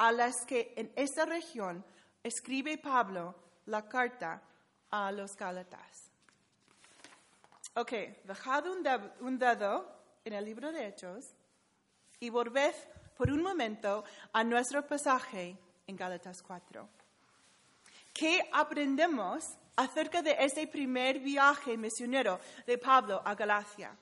a 0.01 0.11
las 0.11 0.47
que 0.47 0.73
en 0.77 0.91
esta 0.95 1.25
región 1.25 1.85
escribe 2.23 2.79
Pablo 2.79 3.35
la 3.67 3.87
carta 3.87 4.41
a 4.89 5.11
los 5.11 5.37
Gálatas. 5.37 6.09
Ok, 7.75 7.91
dejad 8.23 8.65
un 9.19 9.37
dedo 9.37 9.85
en 10.25 10.33
el 10.33 10.43
libro 10.43 10.71
de 10.71 10.87
Hechos 10.87 11.35
y 12.19 12.31
volved 12.31 12.73
por 13.15 13.29
un 13.29 13.43
momento 13.43 14.03
a 14.33 14.43
nuestro 14.43 14.83
pasaje 14.87 15.55
en 15.85 15.95
Gálatas 15.95 16.41
4. 16.41 16.89
¿Qué 18.11 18.49
aprendemos 18.51 19.53
acerca 19.75 20.23
de 20.23 20.35
este 20.39 20.65
primer 20.65 21.19
viaje 21.19 21.77
misionero 21.77 22.39
de 22.65 22.79
Pablo 22.79 23.21
a 23.23 23.35
Galacia? 23.35 23.95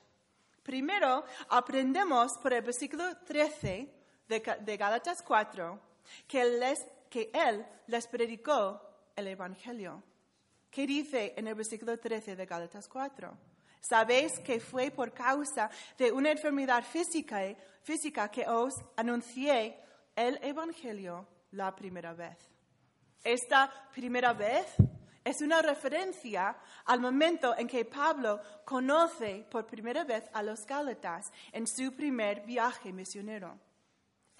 Primero, 0.62 1.26
aprendemos 1.50 2.38
por 2.38 2.54
el 2.54 2.62
versículo 2.62 3.18
13 3.18 3.94
de, 4.26 4.58
de 4.62 4.76
Gálatas 4.78 5.20
4 5.20 5.89
que, 6.26 6.44
les, 6.44 6.78
que 7.08 7.30
Él 7.32 7.64
les 7.86 8.06
predicó 8.06 8.80
el 9.16 9.28
Evangelio. 9.28 10.02
¿Qué 10.70 10.86
dice 10.86 11.34
en 11.36 11.48
el 11.48 11.54
versículo 11.54 11.98
13 11.98 12.36
de 12.36 12.46
Gálatas 12.46 12.86
4? 12.88 13.36
Sabéis 13.80 14.38
que 14.40 14.60
fue 14.60 14.90
por 14.90 15.12
causa 15.12 15.70
de 15.96 16.12
una 16.12 16.30
enfermedad 16.30 16.84
física, 16.84 17.40
física 17.82 18.30
que 18.30 18.46
os 18.46 18.74
anuncié 18.96 19.76
el 20.14 20.38
Evangelio 20.42 21.26
la 21.52 21.74
primera 21.74 22.12
vez. 22.12 22.36
Esta 23.24 23.70
primera 23.92 24.32
vez 24.32 24.66
es 25.24 25.40
una 25.42 25.60
referencia 25.62 26.56
al 26.86 27.00
momento 27.00 27.56
en 27.56 27.66
que 27.66 27.84
Pablo 27.84 28.40
conoce 28.64 29.46
por 29.50 29.66
primera 29.66 30.04
vez 30.04 30.24
a 30.32 30.42
los 30.42 30.66
Gálatas 30.66 31.32
en 31.52 31.66
su 31.66 31.92
primer 31.94 32.42
viaje 32.46 32.92
misionero. 32.92 33.58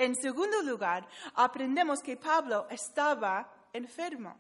En 0.00 0.16
segundo 0.16 0.62
lugar, 0.62 1.06
aprendemos 1.34 2.00
que 2.00 2.16
Pablo 2.16 2.66
estaba 2.70 3.68
enfermo, 3.70 4.34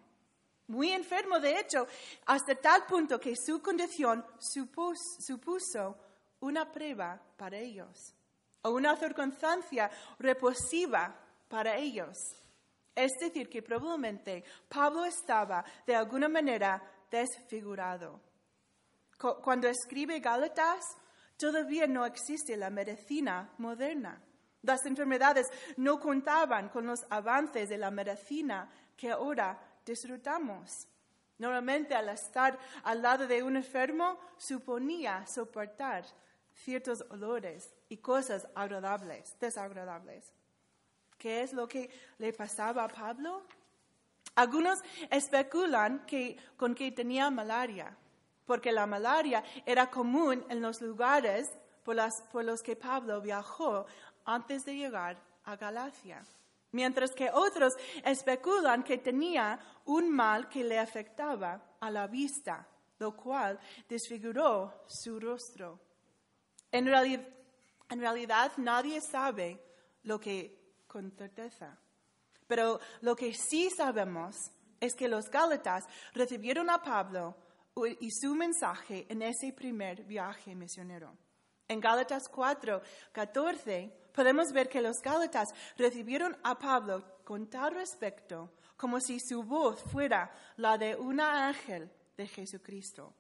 muy 0.68 0.90
enfermo 0.90 1.38
de 1.38 1.60
hecho, 1.60 1.86
hasta 2.24 2.54
tal 2.54 2.86
punto 2.86 3.20
que 3.20 3.36
su 3.36 3.60
condición 3.60 4.24
supuso 4.38 5.98
una 6.40 6.64
prueba 6.72 7.20
para 7.36 7.58
ellos 7.58 8.14
o 8.62 8.70
una 8.70 8.96
circunstancia 8.96 9.90
repulsiva 10.18 11.14
para 11.46 11.76
ellos. 11.76 12.16
Es 12.94 13.12
decir, 13.20 13.50
que 13.50 13.60
probablemente 13.60 14.42
Pablo 14.66 15.04
estaba 15.04 15.62
de 15.86 15.94
alguna 15.94 16.30
manera 16.30 16.82
desfigurado. 17.10 18.18
Cuando 19.42 19.68
escribe 19.68 20.20
Gálatas, 20.20 20.96
todavía 21.36 21.86
no 21.86 22.06
existe 22.06 22.56
la 22.56 22.70
medicina 22.70 23.52
moderna. 23.58 24.22
Las 24.62 24.84
enfermedades 24.86 25.50
no 25.76 25.98
contaban 25.98 26.68
con 26.68 26.86
los 26.86 27.06
avances 27.08 27.68
de 27.68 27.78
la 27.78 27.90
medicina 27.90 28.70
que 28.96 29.10
ahora 29.10 29.58
disfrutamos. 29.84 30.86
Normalmente 31.38 31.94
al 31.94 32.10
estar 32.10 32.58
al 32.84 33.00
lado 33.00 33.26
de 33.26 33.42
un 33.42 33.56
enfermo 33.56 34.18
suponía 34.36 35.26
soportar 35.26 36.04
ciertos 36.54 37.02
olores 37.08 37.72
y 37.88 37.96
cosas 37.96 38.46
agradables, 38.54 39.34
desagradables. 39.40 40.32
¿Qué 41.16 41.42
es 41.42 41.52
lo 41.54 41.66
que 41.66 41.90
le 42.18 42.32
pasaba 42.32 42.84
a 42.84 42.88
Pablo? 42.88 43.44
Algunos 44.34 44.80
especulan 45.10 46.04
que, 46.06 46.36
con 46.56 46.74
que 46.74 46.92
tenía 46.92 47.30
malaria, 47.30 47.96
porque 48.44 48.72
la 48.72 48.86
malaria 48.86 49.42
era 49.64 49.90
común 49.90 50.44
en 50.48 50.60
los 50.60 50.80
lugares 50.80 51.50
por, 51.82 51.96
por 52.30 52.44
los 52.44 52.62
que 52.62 52.76
Pablo 52.76 53.20
viajó 53.20 53.86
antes 54.34 54.64
de 54.64 54.76
llegar 54.76 55.20
a 55.44 55.56
Galacia. 55.56 56.22
Mientras 56.72 57.10
que 57.12 57.30
otros 57.32 57.74
especulan 58.04 58.84
que 58.84 58.98
tenía 58.98 59.58
un 59.86 60.08
mal 60.08 60.48
que 60.48 60.62
le 60.62 60.78
afectaba 60.78 61.76
a 61.80 61.90
la 61.90 62.06
vista, 62.06 62.66
lo 62.98 63.16
cual 63.16 63.58
desfiguró 63.88 64.84
su 64.86 65.18
rostro. 65.18 65.80
En, 66.70 66.86
realidad 66.86 68.52
nadie 68.58 69.00
sabe 69.00 69.60
lo 70.04 70.20
que 70.20 70.84
con 70.86 71.10
certeza. 71.10 71.76
Pero 72.46 72.78
lo 73.00 73.16
que 73.16 73.34
sí 73.34 73.68
sabemos 73.70 74.36
es 74.78 74.94
que 74.94 75.08
los 75.08 75.28
Gálatas 75.28 75.84
recibieron 76.14 76.70
a 76.70 76.80
Pablo 76.80 77.36
y 77.98 78.10
su 78.12 78.34
mensaje 78.36 79.06
en 79.08 79.22
ese 79.22 79.52
primer 79.52 80.04
viaje 80.04 80.54
misionero. 80.54 81.16
En 81.66 81.80
Gálatas 81.80 82.28
4, 82.28 82.82
14 83.12 83.99
podemos 84.14 84.52
ver 84.52 84.68
que 84.68 84.82
los 84.82 85.00
Gálatas 85.02 85.48
recibieron 85.76 86.36
a 86.42 86.58
Pablo 86.58 87.04
con 87.24 87.48
tal 87.48 87.74
respeto 87.74 88.52
como 88.76 88.98
si 88.98 89.20
su 89.20 89.42
voz 89.42 89.82
fuera 89.82 90.32
la 90.56 90.78
de 90.78 90.96
un 90.96 91.20
ángel 91.20 91.90
de 92.16 92.26
Jesucristo. 92.26 93.12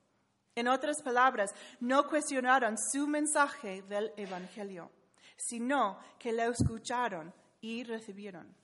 En 0.54 0.68
otras 0.68 1.02
palabras, 1.02 1.54
no 1.80 2.08
cuestionaron 2.08 2.76
su 2.78 3.06
mensaje 3.06 3.82
del 3.82 4.12
Evangelio, 4.16 4.90
sino 5.36 5.98
que 6.18 6.32
lo 6.32 6.44
escucharon 6.44 7.32
y 7.60 7.84
recibieron. 7.84 8.54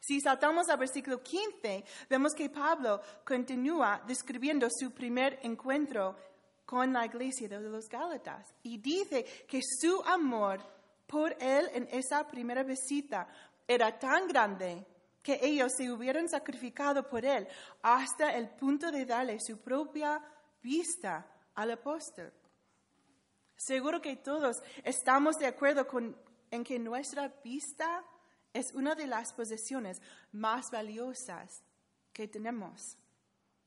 Si 0.00 0.20
saltamos 0.20 0.68
al 0.68 0.78
versículo 0.78 1.22
15, 1.22 1.84
vemos 2.08 2.34
que 2.34 2.50
Pablo 2.50 3.00
continúa 3.24 4.02
describiendo 4.06 4.68
su 4.70 4.92
primer 4.92 5.40
encuentro 5.42 6.16
con 6.64 6.92
la 6.92 7.04
iglesia 7.06 7.48
de 7.48 7.60
los 7.60 7.88
Gálatas 7.88 8.52
y 8.62 8.78
dice 8.78 9.24
que 9.48 9.60
su 9.62 10.00
amor 10.04 10.60
por 11.06 11.36
él 11.40 11.70
en 11.72 11.88
esa 11.90 12.26
primera 12.26 12.62
visita 12.62 13.28
era 13.66 13.98
tan 13.98 14.28
grande 14.28 14.86
que 15.22 15.40
ellos 15.42 15.72
se 15.76 15.90
hubieran 15.90 16.28
sacrificado 16.28 17.08
por 17.08 17.24
él 17.24 17.48
hasta 17.82 18.36
el 18.36 18.48
punto 18.50 18.92
de 18.92 19.04
darle 19.04 19.40
su 19.40 19.58
propia 19.58 20.22
vista 20.62 21.26
al 21.54 21.72
apóstol. 21.72 22.32
Seguro 23.56 24.00
que 24.00 24.16
todos 24.16 24.62
estamos 24.84 25.36
de 25.38 25.46
acuerdo 25.46 25.86
con, 25.86 26.16
en 26.50 26.62
que 26.62 26.78
nuestra 26.78 27.28
vista 27.42 28.04
es 28.52 28.72
una 28.74 28.94
de 28.94 29.06
las 29.06 29.32
posesiones 29.32 30.00
más 30.32 30.70
valiosas 30.70 31.62
que 32.12 32.28
tenemos. 32.28 32.96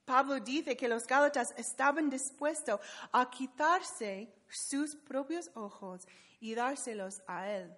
Pablo 0.06 0.40
dice 0.40 0.76
que 0.76 0.88
los 0.88 1.06
Gálatas 1.06 1.54
estaban 1.58 2.10
dispuestos 2.10 2.80
a 3.12 3.30
quitarse 3.30 4.34
sus 4.50 4.96
propios 4.96 5.52
ojos 5.56 6.08
y 6.40 6.56
dárselos 6.56 7.22
a 7.28 7.50
él, 7.50 7.74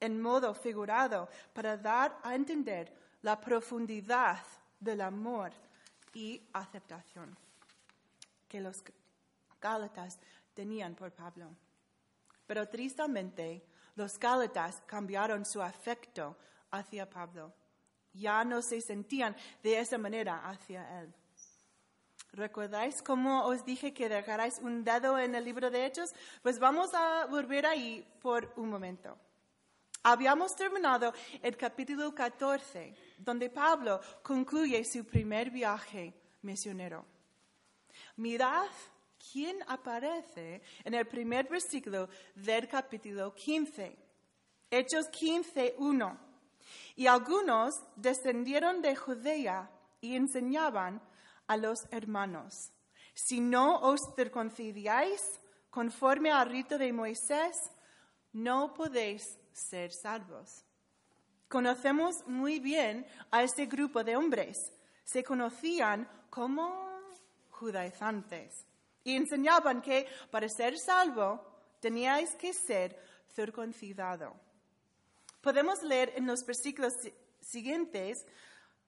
en 0.00 0.20
modo 0.20 0.54
figurado, 0.54 1.28
para 1.52 1.76
dar 1.76 2.18
a 2.22 2.34
entender 2.34 2.92
la 3.22 3.40
profundidad 3.40 4.42
del 4.78 5.00
amor 5.00 5.52
y 6.12 6.42
aceptación 6.52 7.36
que 8.48 8.60
los 8.60 8.82
Gálatas 9.60 10.18
tenían 10.52 10.94
por 10.94 11.10
Pablo. 11.10 11.50
Pero 12.46 12.68
tristemente, 12.68 13.66
los 13.96 14.18
Gálatas 14.18 14.82
cambiaron 14.86 15.44
su 15.44 15.62
afecto 15.62 16.36
hacia 16.70 17.08
Pablo. 17.08 17.52
Ya 18.12 18.44
no 18.44 18.62
se 18.62 18.80
sentían 18.80 19.34
de 19.62 19.78
esa 19.80 19.98
manera 19.98 20.48
hacia 20.48 21.00
él. 21.00 21.12
¿Recordáis 22.34 23.00
cómo 23.00 23.44
os 23.44 23.64
dije 23.64 23.94
que 23.94 24.08
dejarais 24.08 24.58
un 24.58 24.82
dedo 24.82 25.16
en 25.20 25.36
el 25.36 25.44
libro 25.44 25.70
de 25.70 25.86
Hechos? 25.86 26.12
Pues 26.42 26.58
vamos 26.58 26.92
a 26.92 27.26
volver 27.26 27.64
ahí 27.64 28.04
por 28.20 28.52
un 28.56 28.70
momento. 28.70 29.16
Habíamos 30.02 30.56
terminado 30.56 31.14
el 31.40 31.56
capítulo 31.56 32.12
14, 32.12 32.92
donde 33.18 33.50
Pablo 33.50 34.00
concluye 34.24 34.84
su 34.84 35.04
primer 35.04 35.50
viaje 35.50 36.12
misionero. 36.42 37.06
Mirad 38.16 38.66
quién 39.32 39.62
aparece 39.68 40.60
en 40.82 40.94
el 40.94 41.06
primer 41.06 41.48
versículo 41.48 42.08
del 42.34 42.66
capítulo 42.66 43.32
15. 43.32 43.96
Hechos 44.72 45.06
15, 45.06 45.76
1. 45.78 46.18
Y 46.96 47.06
algunos 47.06 47.80
descendieron 47.94 48.82
de 48.82 48.96
Judea 48.96 49.70
y 50.00 50.16
enseñaban 50.16 51.00
a 51.46 51.56
los 51.56 51.86
hermanos, 51.90 52.72
si 53.14 53.40
no 53.40 53.80
os 53.80 54.00
circuncidáis 54.16 55.40
conforme 55.70 56.30
al 56.30 56.48
rito 56.48 56.78
de 56.78 56.92
Moisés, 56.92 57.70
no 58.32 58.74
podéis 58.74 59.38
ser 59.52 59.92
salvos. 59.92 60.64
Conocemos 61.48 62.26
muy 62.26 62.58
bien 62.58 63.06
a 63.30 63.42
este 63.42 63.66
grupo 63.66 64.02
de 64.02 64.16
hombres. 64.16 64.72
Se 65.04 65.22
conocían 65.22 66.08
como 66.30 66.84
judaizantes 67.50 68.66
y 69.04 69.14
enseñaban 69.14 69.80
que 69.80 70.08
para 70.30 70.48
ser 70.48 70.78
salvo 70.78 71.40
teníais 71.80 72.34
que 72.34 72.52
ser 72.52 72.98
circuncidado. 73.32 74.34
Podemos 75.40 75.82
leer 75.82 76.12
en 76.16 76.26
los 76.26 76.44
versículos 76.44 76.94
siguientes 77.40 78.26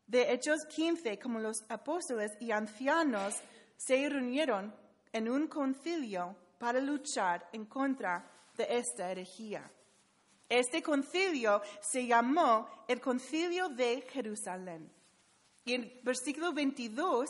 de 0.06 0.32
Hechos 0.32 0.64
15 0.66 1.18
como 1.18 1.40
los 1.40 1.64
apóstoles 1.68 2.32
y 2.40 2.52
ancianos 2.52 3.34
se 3.76 4.08
reunieron 4.08 4.74
en 5.12 5.28
un 5.28 5.48
concilio 5.48 6.36
para 6.58 6.80
luchar 6.80 7.48
en 7.52 7.66
contra 7.66 8.30
de 8.56 8.66
esta 8.70 9.10
herejía. 9.10 9.70
Este 10.48 10.82
concilio 10.82 11.60
se 11.80 12.06
llamó 12.06 12.68
el 12.86 13.00
concilio 13.00 13.68
de 13.68 14.06
Jerusalén. 14.10 14.90
Y 15.64 15.74
en 15.74 16.00
versículo 16.04 16.52
22 16.52 17.28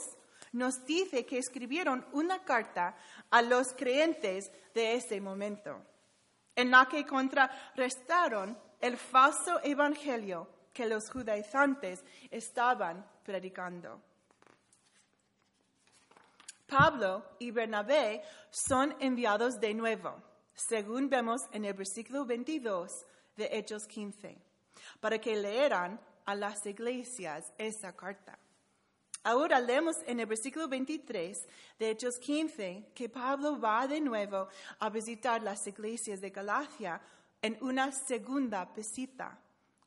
nos 0.53 0.85
dice 0.85 1.25
que 1.25 1.39
escribieron 1.39 2.07
una 2.13 2.45
carta 2.45 2.97
a 3.31 3.41
los 3.41 3.73
creyentes 3.73 4.51
de 4.75 4.95
ese 4.95 5.21
momento, 5.21 5.83
en 6.55 6.71
la 6.71 6.87
que 6.87 7.07
contrarrestaron 7.07 8.59
el 8.81 8.97
falso 8.99 9.61
evangelio 9.65 10.49
que 10.77 10.85
los 10.85 11.11
judaizantes 11.11 12.05
estaban 12.31 13.03
predicando. 13.25 13.99
Pablo 16.67 17.25
y 17.39 17.51
Bernabé 17.51 18.23
son 18.51 18.95
enviados 19.01 19.59
de 19.59 19.73
nuevo, 19.73 20.23
según 20.53 21.09
vemos 21.09 21.41
en 21.53 21.65
el 21.65 21.73
versículo 21.73 22.27
22 22.27 23.07
de 23.37 23.49
Hechos 23.53 23.87
15, 23.87 24.37
para 25.01 25.19
que 25.19 25.35
leeran 25.35 25.99
a 26.27 26.35
las 26.35 26.67
iglesias 26.67 27.55
esa 27.57 27.97
carta. 27.97 28.39
Ahora 29.25 29.59
leemos 29.61 29.97
en 30.07 30.21
el 30.21 30.27
versículo 30.27 30.69
23 30.69 31.49
de 31.79 31.91
Hechos 31.91 32.19
15 32.19 32.91
que 32.95 33.09
Pablo 33.09 33.59
va 33.59 33.87
de 33.87 34.01
nuevo 34.01 34.49
a 34.79 34.91
visitar 34.91 35.43
las 35.43 35.67
iglesias 35.67 36.21
de 36.21 36.29
Galacia 36.29 37.01
en 37.41 37.57
una 37.63 37.93
segunda 37.93 38.67
visita. 38.67 39.41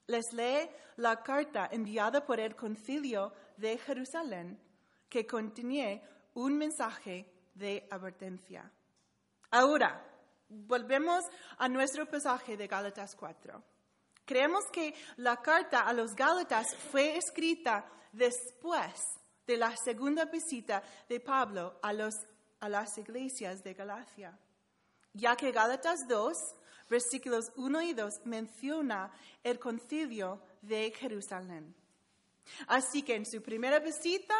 Les 0.09 0.33
lee 0.33 0.67
la 0.97 1.21
carta 1.21 1.69
enviada 1.71 2.25
por 2.25 2.39
el 2.39 2.55
concilio 2.55 3.31
de 3.57 3.77
Jerusalén 3.77 4.59
que 5.07 5.25
contiene 5.25 6.03
un 6.33 6.57
mensaje 6.57 7.31
de 7.53 7.87
advertencia. 7.91 8.71
Ahora, 9.51 10.03
volvemos 10.49 11.23
a 11.59 11.67
nuestro 11.69 12.07
pasaje 12.07 12.57
de 12.57 12.67
Gálatas 12.67 13.15
4. 13.15 13.63
Creemos 14.25 14.65
que 14.71 14.95
la 15.17 15.37
carta 15.37 15.81
a 15.81 15.93
los 15.93 16.15
Gálatas 16.15 16.75
fue 16.91 17.15
escrita 17.15 17.85
después 18.11 18.99
de 19.45 19.57
la 19.57 19.75
segunda 19.77 20.25
visita 20.25 20.81
de 21.07 21.19
Pablo 21.19 21.79
a, 21.83 21.91
a 22.59 22.69
las 22.69 22.97
iglesias 22.97 23.63
de 23.63 23.75
Galacia, 23.75 24.37
ya 25.13 25.35
que 25.35 25.51
Gálatas 25.51 26.07
2, 26.07 26.33
versículos 26.89 27.51
1 27.55 27.81
y 27.83 27.93
2 27.93 28.21
menciona 28.25 29.11
el 29.43 29.59
concilio 29.59 30.41
de 30.61 30.91
Jerusalén. 30.91 31.75
Así 32.67 33.03
que 33.03 33.15
en 33.15 33.25
su 33.25 33.41
primera 33.41 33.79
visita, 33.79 34.35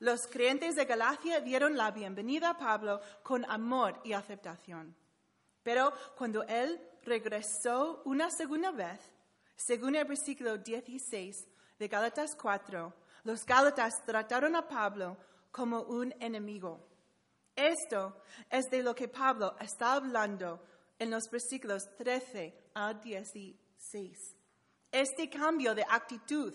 los 0.00 0.26
creyentes 0.26 0.74
de 0.74 0.84
Galacia 0.84 1.40
dieron 1.40 1.76
la 1.76 1.90
bienvenida 1.90 2.50
a 2.50 2.58
Pablo 2.58 3.00
con 3.22 3.44
amor 3.50 4.00
y 4.04 4.12
aceptación. 4.12 4.94
Pero 5.62 5.92
cuando 6.16 6.42
él 6.42 6.80
regresó 7.02 8.02
una 8.04 8.30
segunda 8.30 8.72
vez, 8.72 9.00
según 9.56 9.96
el 9.96 10.04
versículo 10.04 10.58
16 10.58 11.48
de 11.78 11.88
Gálatas 11.88 12.36
4, 12.36 12.92
los 13.24 13.44
Gálatas 13.46 14.04
trataron 14.04 14.54
a 14.54 14.68
Pablo 14.68 15.16
como 15.50 15.80
un 15.82 16.14
enemigo. 16.20 16.86
Esto 17.54 18.20
es 18.50 18.66
de 18.70 18.82
lo 18.82 18.94
que 18.94 19.08
Pablo 19.08 19.56
está 19.58 19.94
hablando 19.94 20.62
en 20.98 21.10
los 21.10 21.30
versículos 21.30 21.88
13 21.96 22.70
a 22.74 22.94
16. 22.94 24.36
Este 24.92 25.28
cambio 25.28 25.74
de 25.74 25.84
actitud 25.88 26.54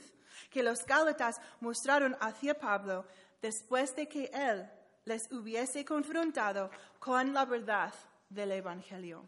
que 0.49 0.63
los 0.63 0.85
Gálatas 0.85 1.39
mostraron 1.59 2.15
hacia 2.19 2.57
Pablo 2.57 3.05
después 3.41 3.95
de 3.95 4.07
que 4.07 4.29
él 4.33 4.69
les 5.05 5.31
hubiese 5.31 5.83
confrontado 5.83 6.69
con 6.99 7.33
la 7.33 7.45
verdad 7.45 7.93
del 8.29 8.51
Evangelio. 8.51 9.27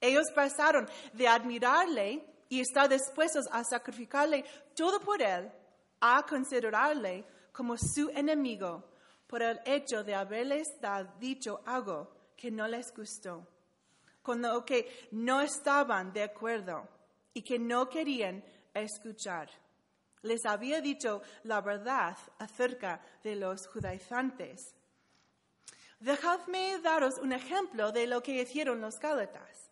Ellos 0.00 0.30
pasaron 0.34 0.88
de 1.12 1.28
admirarle 1.28 2.24
y 2.48 2.60
estar 2.60 2.88
dispuestos 2.88 3.46
a 3.52 3.62
sacrificarle 3.64 4.44
todo 4.74 5.00
por 5.00 5.20
él 5.20 5.50
a 6.00 6.24
considerarle 6.26 7.24
como 7.52 7.76
su 7.76 8.08
enemigo 8.10 8.84
por 9.26 9.42
el 9.42 9.60
hecho 9.64 10.02
de 10.02 10.14
haberles 10.14 10.68
dicho 11.20 11.60
algo 11.66 12.10
que 12.36 12.50
no 12.50 12.66
les 12.66 12.92
gustó, 12.94 13.46
con 14.30 14.42
lo 14.42 14.64
que 14.64 15.08
no 15.10 15.40
estaban 15.40 16.12
de 16.12 16.22
acuerdo 16.22 16.88
y 17.34 17.42
que 17.42 17.58
no 17.58 17.88
querían 17.88 18.44
escuchar. 18.72 19.50
Les 20.22 20.46
había 20.46 20.80
dicho 20.80 21.20
la 21.42 21.60
verdad 21.60 22.16
acerca 22.38 23.00
de 23.24 23.34
los 23.34 23.66
judaizantes. 23.66 24.72
Dejadme 25.98 26.78
daros 26.78 27.18
un 27.18 27.32
ejemplo 27.32 27.90
de 27.90 28.06
lo 28.06 28.22
que 28.22 28.40
hicieron 28.40 28.80
los 28.80 29.00
gálatas. 29.00 29.68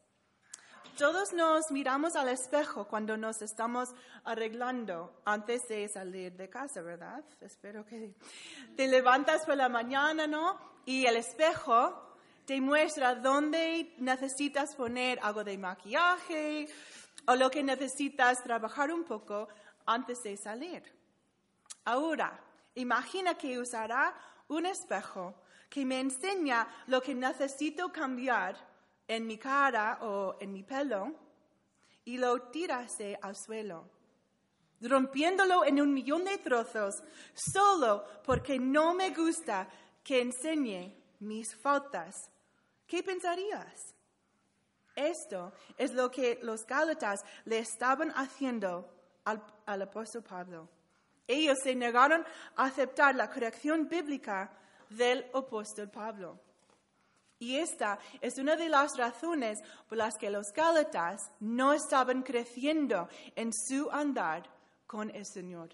Todos 0.96 1.32
nos 1.32 1.70
miramos 1.70 2.16
al 2.16 2.30
espejo 2.30 2.88
cuando 2.88 3.16
nos 3.16 3.40
estamos 3.42 3.90
arreglando 4.24 5.22
antes 5.24 5.68
de 5.68 5.88
salir 5.88 6.32
de 6.32 6.50
casa, 6.50 6.82
¿verdad? 6.82 7.24
Espero 7.40 7.86
que 7.86 8.16
te 8.76 8.88
levantas 8.88 9.46
por 9.46 9.56
la 9.56 9.68
mañana, 9.68 10.26
¿no? 10.26 10.58
Y 10.84 11.06
el 11.06 11.14
espejo 11.14 12.07
te 12.48 12.62
muestra 12.62 13.14
dónde 13.14 13.92
necesitas 13.98 14.74
poner 14.74 15.18
algo 15.20 15.44
de 15.44 15.58
maquillaje 15.58 16.66
o 17.26 17.36
lo 17.36 17.50
que 17.50 17.62
necesitas 17.62 18.42
trabajar 18.42 18.90
un 18.90 19.04
poco 19.04 19.48
antes 19.84 20.22
de 20.22 20.34
salir. 20.34 20.82
Ahora, 21.84 22.40
imagina 22.74 23.34
que 23.34 23.58
usará 23.58 24.14
un 24.48 24.64
espejo 24.64 25.34
que 25.68 25.84
me 25.84 26.00
enseña 26.00 26.66
lo 26.86 27.02
que 27.02 27.14
necesito 27.14 27.92
cambiar 27.92 28.56
en 29.06 29.26
mi 29.26 29.36
cara 29.36 29.98
o 30.00 30.38
en 30.40 30.50
mi 30.50 30.62
pelo 30.62 31.12
y 32.06 32.16
lo 32.16 32.40
tirase 32.48 33.18
al 33.20 33.36
suelo, 33.36 33.84
rompiéndolo 34.80 35.66
en 35.66 35.82
un 35.82 35.92
millón 35.92 36.24
de 36.24 36.38
trozos 36.38 37.02
solo 37.34 38.06
porque 38.24 38.58
no 38.58 38.94
me 38.94 39.10
gusta 39.10 39.68
que 40.02 40.22
enseñe 40.22 40.96
mis 41.20 41.54
faltas. 41.54 42.30
¿Qué 42.88 43.02
pensarías? 43.02 43.94
Esto 44.96 45.52
es 45.76 45.92
lo 45.92 46.10
que 46.10 46.40
los 46.42 46.66
Gálatas 46.66 47.20
le 47.44 47.58
estaban 47.58 48.10
haciendo 48.16 48.90
al, 49.24 49.82
apóstol 49.82 50.22
Pablo. 50.22 50.68
Ellos 51.26 51.58
se 51.62 51.74
negaron 51.74 52.24
a 52.56 52.64
aceptar 52.64 53.14
la 53.14 53.30
corrección 53.30 53.88
bíblica 53.88 54.50
del 54.88 55.26
apóstol 55.34 55.90
Pablo. 55.90 56.40
Y 57.38 57.56
esta 57.56 57.98
es 58.22 58.38
una 58.38 58.56
de 58.56 58.70
las 58.70 58.96
razones 58.96 59.58
por 59.86 59.98
las 59.98 60.16
que 60.16 60.30
los 60.30 60.46
Gálatas 60.56 61.20
no 61.40 61.74
estaban 61.74 62.22
creciendo 62.22 63.08
en 63.36 63.52
su 63.52 63.90
andar 63.92 64.50
con 64.86 65.14
el 65.14 65.26
Señor. 65.26 65.68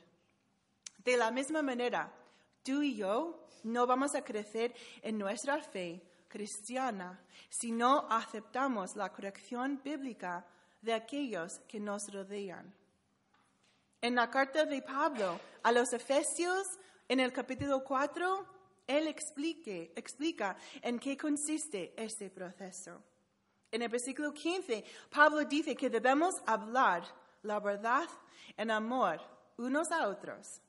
De 0.98 1.16
la 1.16 1.30
misma 1.30 1.62
manera, 1.62 2.12
tú 2.64 2.82
y 2.82 2.96
yo 2.96 3.46
no 3.62 3.86
vamos 3.86 4.14
a 4.16 4.24
crecer 4.24 4.74
en 5.00 5.16
nuestra 5.16 5.62
fe 5.62 6.02
cristiana 6.34 7.20
si 7.48 7.70
no 7.70 8.08
aceptamos 8.10 8.96
la 8.96 9.12
corrección 9.12 9.80
bíblica 9.84 10.44
de 10.82 10.92
aquellos 10.92 11.60
que 11.68 11.78
nos 11.78 12.12
rodean. 12.12 12.74
En 14.02 14.16
la 14.16 14.28
carta 14.28 14.64
de 14.64 14.82
Pablo 14.82 15.38
a 15.62 15.70
los 15.70 15.92
Efesios, 15.92 16.66
en 17.08 17.20
el 17.20 17.32
capítulo 17.32 17.84
4, 17.84 18.46
él 18.88 19.06
explica 19.06 20.56
en 20.82 20.98
qué 20.98 21.16
consiste 21.16 21.94
este 21.96 22.30
proceso. 22.30 23.00
En 23.70 23.82
el 23.82 23.88
versículo 23.88 24.32
15, 24.32 24.84
Pablo 25.10 25.44
dice 25.44 25.76
que 25.76 25.88
debemos 25.88 26.34
hablar 26.46 27.04
la 27.42 27.60
verdad 27.60 28.08
en 28.56 28.72
amor 28.72 29.20
unos 29.56 29.92
a 29.92 30.08
otros. 30.08 30.60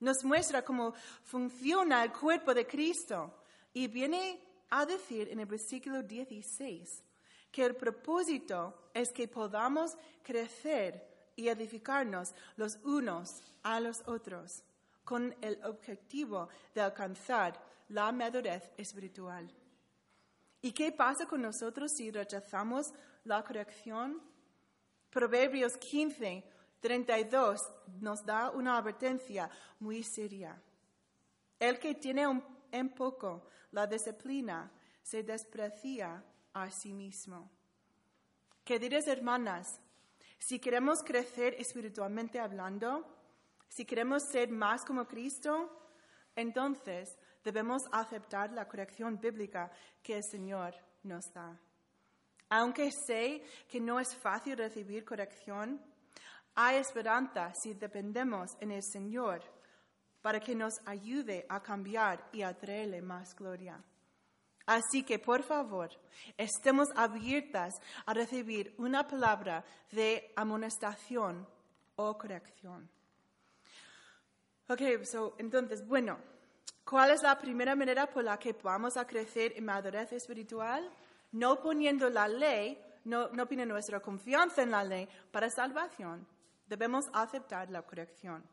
Nos 0.00 0.24
muestra 0.24 0.64
cómo 0.64 0.94
funciona 1.22 2.02
el 2.02 2.12
cuerpo 2.12 2.52
de 2.52 2.66
Cristo 2.66 3.32
y 3.72 3.86
viene 3.86 4.51
a 4.74 4.86
decir 4.86 5.28
en 5.28 5.38
el 5.38 5.46
versículo 5.46 6.02
16 6.02 7.04
que 7.50 7.62
el 7.62 7.76
propósito 7.76 8.88
es 8.94 9.12
que 9.12 9.28
podamos 9.28 9.98
crecer 10.22 11.06
y 11.36 11.48
edificarnos 11.48 12.34
los 12.56 12.78
unos 12.82 13.42
a 13.62 13.80
los 13.80 14.00
otros 14.06 14.64
con 15.04 15.36
el 15.42 15.62
objetivo 15.64 16.48
de 16.74 16.80
alcanzar 16.80 17.62
la 17.90 18.10
madurez 18.12 18.70
espiritual. 18.78 19.52
¿Y 20.62 20.72
qué 20.72 20.90
pasa 20.90 21.26
con 21.26 21.42
nosotros 21.42 21.92
si 21.92 22.10
rechazamos 22.10 22.94
la 23.24 23.44
corrección? 23.44 24.22
Proverbios 25.10 25.76
15, 25.76 26.44
32 26.80 27.60
nos 28.00 28.24
da 28.24 28.50
una 28.50 28.78
advertencia 28.78 29.50
muy 29.80 30.02
seria. 30.02 30.58
El 31.58 31.78
que 31.78 31.94
tiene 31.94 32.26
en 32.72 32.88
poco 32.88 33.46
la 33.70 33.86
disciplina 33.86 34.72
se 35.02 35.22
desprecia 35.22 36.24
a 36.52 36.70
sí 36.70 36.92
mismo. 36.92 37.50
Queridas 38.64 39.06
hermanas, 39.06 39.80
si 40.38 40.58
queremos 40.58 41.02
crecer 41.02 41.54
espiritualmente 41.58 42.40
hablando, 42.40 43.06
si 43.68 43.84
queremos 43.84 44.24
ser 44.24 44.50
más 44.50 44.84
como 44.84 45.06
Cristo, 45.06 45.70
entonces 46.34 47.16
debemos 47.44 47.82
aceptar 47.92 48.52
la 48.52 48.66
corrección 48.66 49.18
bíblica 49.20 49.70
que 50.02 50.16
el 50.16 50.24
Señor 50.24 50.74
nos 51.02 51.32
da. 51.32 51.58
Aunque 52.48 52.90
sé 52.90 53.42
que 53.68 53.80
no 53.80 53.98
es 53.98 54.14
fácil 54.14 54.56
recibir 54.56 55.04
corrección, 55.04 55.80
hay 56.54 56.76
esperanza 56.76 57.52
si 57.54 57.72
dependemos 57.74 58.56
en 58.60 58.72
el 58.72 58.82
Señor 58.82 59.42
para 60.22 60.40
que 60.40 60.54
nos 60.54 60.74
ayude 60.86 61.44
a 61.48 61.60
cambiar 61.60 62.28
y 62.32 62.42
a 62.42 62.56
traerle 62.56 63.02
más 63.02 63.34
gloria. 63.34 63.82
Así 64.64 65.02
que, 65.02 65.18
por 65.18 65.42
favor, 65.42 65.90
estemos 66.36 66.88
abiertas 66.94 67.74
a 68.06 68.14
recibir 68.14 68.74
una 68.78 69.06
palabra 69.06 69.64
de 69.90 70.32
amonestación 70.36 71.46
o 71.96 72.16
corrección. 72.16 72.88
Ok, 74.68 74.80
so, 75.04 75.34
entonces, 75.38 75.86
bueno, 75.86 76.16
¿cuál 76.84 77.10
es 77.10 77.22
la 77.22 77.38
primera 77.38 77.74
manera 77.74 78.06
por 78.06 78.22
la 78.22 78.38
que 78.38 78.52
vamos 78.52 78.96
a 78.96 79.06
crecer 79.06 79.52
en 79.56 79.64
madurez 79.64 80.12
espiritual? 80.12 80.88
No 81.32 81.60
poniendo 81.60 82.08
la 82.08 82.28
ley, 82.28 82.80
no, 83.04 83.28
no 83.30 83.46
poniendo 83.46 83.74
nuestra 83.74 83.98
confianza 83.98 84.62
en 84.62 84.70
la 84.70 84.84
ley 84.84 85.08
para 85.32 85.50
salvación. 85.50 86.24
Debemos 86.66 87.06
aceptar 87.12 87.68
la 87.70 87.82
corrección. 87.82 88.44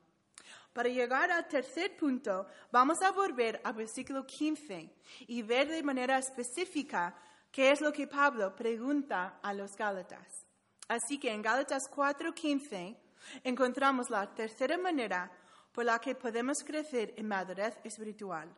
Para 0.74 0.90
llegar 0.90 1.32
al 1.32 1.48
tercer 1.48 1.96
punto, 1.98 2.48
vamos 2.72 3.02
a 3.02 3.12
volver 3.12 3.60
al 3.64 3.74
versículo 3.74 4.26
15 4.26 4.90
y 5.28 5.42
ver 5.42 5.68
de 5.68 5.84
manera 5.84 6.18
específica 6.18 7.16
qué 7.52 7.72
es 7.72 7.82
lo 7.82 7.92
que 7.92 8.08
Pablo 8.08 8.56
pregunta 8.56 9.40
a 9.42 9.54
los 9.54 9.76
Gálatas. 9.76 10.46
Así 10.88 11.20
que 11.20 11.32
en 11.32 11.42
Gálatas 11.42 11.90
4:15 11.90 12.96
encontramos 13.44 14.10
la 14.10 14.34
tercera 14.34 14.78
manera 14.78 15.32
por 15.72 15.86
la 15.86 16.00
que 16.00 16.16
podemos 16.16 16.64
crecer 16.64 17.14
en 17.18 17.28
madurez 17.28 17.78
espiritual. 17.84 18.50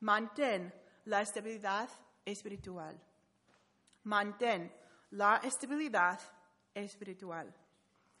Mantén 0.00 0.72
la 1.06 1.20
estabilidad 1.22 1.88
espiritual. 2.24 2.94
Mantén 4.04 4.72
la 5.10 5.40
estabilidad 5.42 6.20
espiritual. 6.74 7.52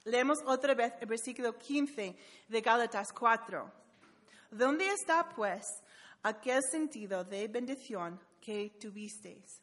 Leemos 0.04 0.40
otra 0.44 0.74
vez 0.74 0.92
el 1.00 1.06
versículo 1.06 1.56
15 1.56 2.16
de 2.48 2.60
Gálatas 2.60 3.10
4. 3.10 3.72
¿Dónde 4.50 4.86
está, 4.88 5.26
pues, 5.30 5.64
aquel 6.22 6.62
sentido 6.62 7.24
de 7.24 7.48
bendición 7.48 8.20
que 8.38 8.76
tuvisteis? 8.78 9.62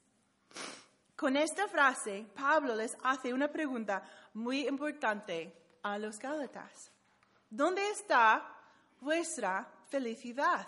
Con 1.15 1.38
esta 1.38 1.67
frase, 1.67 2.25
Pablo 2.36 2.75
les 2.75 2.97
hace 3.04 3.32
una 3.32 3.49
pregunta 3.49 4.04
muy 4.34 4.67
importante 4.67 5.56
a 5.84 5.99
los 5.99 6.17
Gálatas. 6.17 6.91
¿Dónde 7.47 7.88
está 7.91 8.43
vuestra 8.99 9.71
felicidad? 9.89 10.67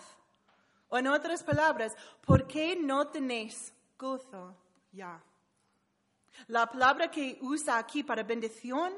O 0.88 0.98
en 0.98 1.08
otras 1.08 1.42
palabras, 1.42 1.92
¿por 2.24 2.46
qué 2.46 2.76
no 2.76 3.08
tenéis 3.08 3.74
gozo 3.98 4.56
ya? 4.92 5.20
La 6.46 6.66
palabra 6.66 7.10
que 7.10 7.38
usa 7.40 7.76
aquí 7.76 8.04
para 8.04 8.22
bendición 8.22 8.94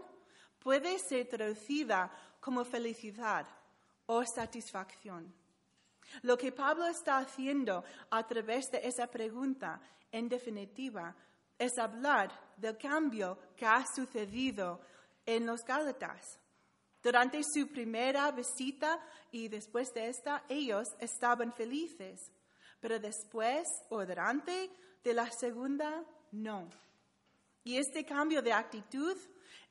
puede 0.66 0.98
ser 0.98 1.29
traducida 1.29 2.11
como 2.40 2.64
felicidad 2.64 3.46
o 4.07 4.24
satisfacción. 4.24 5.33
Lo 6.22 6.37
que 6.37 6.50
Pablo 6.50 6.88
está 6.88 7.18
haciendo 7.18 7.85
a 8.11 8.26
través 8.26 8.64
de 8.72 8.81
esa 8.83 9.07
pregunta, 9.07 9.81
en 10.11 10.29
definitiva, 10.29 11.14
es 11.57 11.79
hablar 11.79 12.33
del 12.57 12.76
cambio 12.76 13.38
que 13.57 13.64
ha 13.64 13.85
sucedido 13.94 14.81
en 15.24 15.46
los 15.46 15.61
Gálatas. 15.62 16.40
Durante 17.00 17.42
su 17.44 17.68
primera 17.68 18.33
visita 18.33 18.98
y 19.31 19.46
después 19.46 19.94
de 19.94 20.09
esta, 20.09 20.46
ellos 20.48 20.88
estaban 20.98 21.52
felices, 21.52 22.33
pero 22.81 22.98
después 22.98 23.68
o 23.90 24.05
durante 24.05 24.68
de 25.05 25.14
la 25.14 25.31
segunda, 25.31 26.02
no. 26.33 26.68
Y 27.62 27.76
este 27.76 28.05
cambio 28.05 28.42
de 28.42 28.52
actitud 28.52 29.16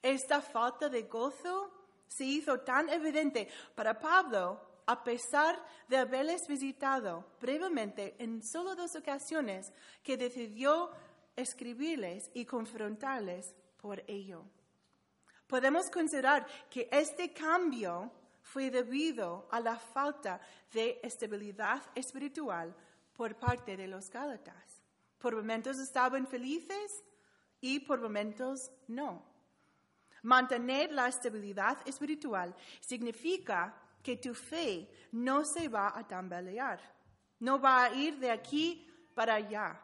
esta 0.01 0.41
falta 0.41 0.89
de 0.89 1.03
gozo 1.03 1.71
se 2.07 2.23
hizo 2.23 2.59
tan 2.59 2.89
evidente 2.89 3.47
para 3.75 3.99
Pablo 3.99 4.59
a 4.85 5.03
pesar 5.03 5.63
de 5.87 5.97
haberles 5.97 6.47
visitado 6.47 7.25
brevemente 7.41 8.15
en 8.19 8.43
solo 8.43 8.75
dos 8.75 8.95
ocasiones 8.95 9.73
que 10.03 10.17
decidió 10.17 10.91
escribirles 11.35 12.29
y 12.33 12.45
confrontarles 12.45 13.55
por 13.77 14.03
ello. 14.07 14.43
Podemos 15.47 15.89
considerar 15.89 16.45
que 16.69 16.87
este 16.91 17.33
cambio 17.33 18.11
fue 18.41 18.69
debido 18.69 19.47
a 19.51 19.59
la 19.59 19.77
falta 19.77 20.39
de 20.71 20.99
estabilidad 21.03 21.81
espiritual 21.95 22.75
por 23.13 23.35
parte 23.35 23.75
de 23.75 23.87
los 23.87 24.09
Gálatas. 24.09 24.81
Por 25.17 25.35
momentos 25.35 25.79
estaban 25.79 26.27
felices 26.27 27.03
y 27.59 27.79
por 27.79 28.01
momentos 28.01 28.71
no. 28.87 29.34
Mantener 30.25 30.91
la 30.91 31.07
estabilidad 31.07 31.77
espiritual 31.85 32.55
significa 32.79 33.75
que 34.01 34.17
tu 34.17 34.33
fe 34.33 34.89
no 35.11 35.45
se 35.45 35.67
va 35.67 35.93
a 35.95 36.07
tambalear, 36.07 36.79
no 37.41 37.59
va 37.59 37.83
a 37.83 37.93
ir 37.93 38.17
de 38.17 38.31
aquí 38.31 38.87
para 39.13 39.35
allá, 39.35 39.79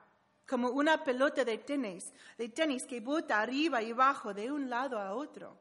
como 0.47 0.69
una 0.69 1.03
pelota 1.03 1.45
de 1.45 1.59
tenis, 1.59 2.11
de 2.39 2.49
tenis 2.49 2.87
que 2.87 3.01
bota 3.01 3.39
arriba 3.39 3.83
y 3.83 3.91
abajo 3.91 4.33
de 4.33 4.51
un 4.51 4.67
lado 4.67 4.97
a 4.99 5.13
otro. 5.13 5.55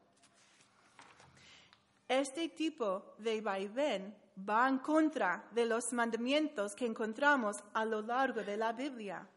Este 2.09 2.49
tipo 2.49 3.14
de 3.19 3.43
vaivén 3.43 4.16
va 4.49 4.66
en 4.66 4.79
contra 4.79 5.45
de 5.51 5.66
los 5.66 5.93
mandamientos 5.93 6.75
que 6.75 6.87
encontramos 6.87 7.62
a 7.75 7.85
lo 7.85 8.01
largo 8.01 8.43
de 8.43 8.57
la 8.57 8.73
Biblia. 8.73 9.29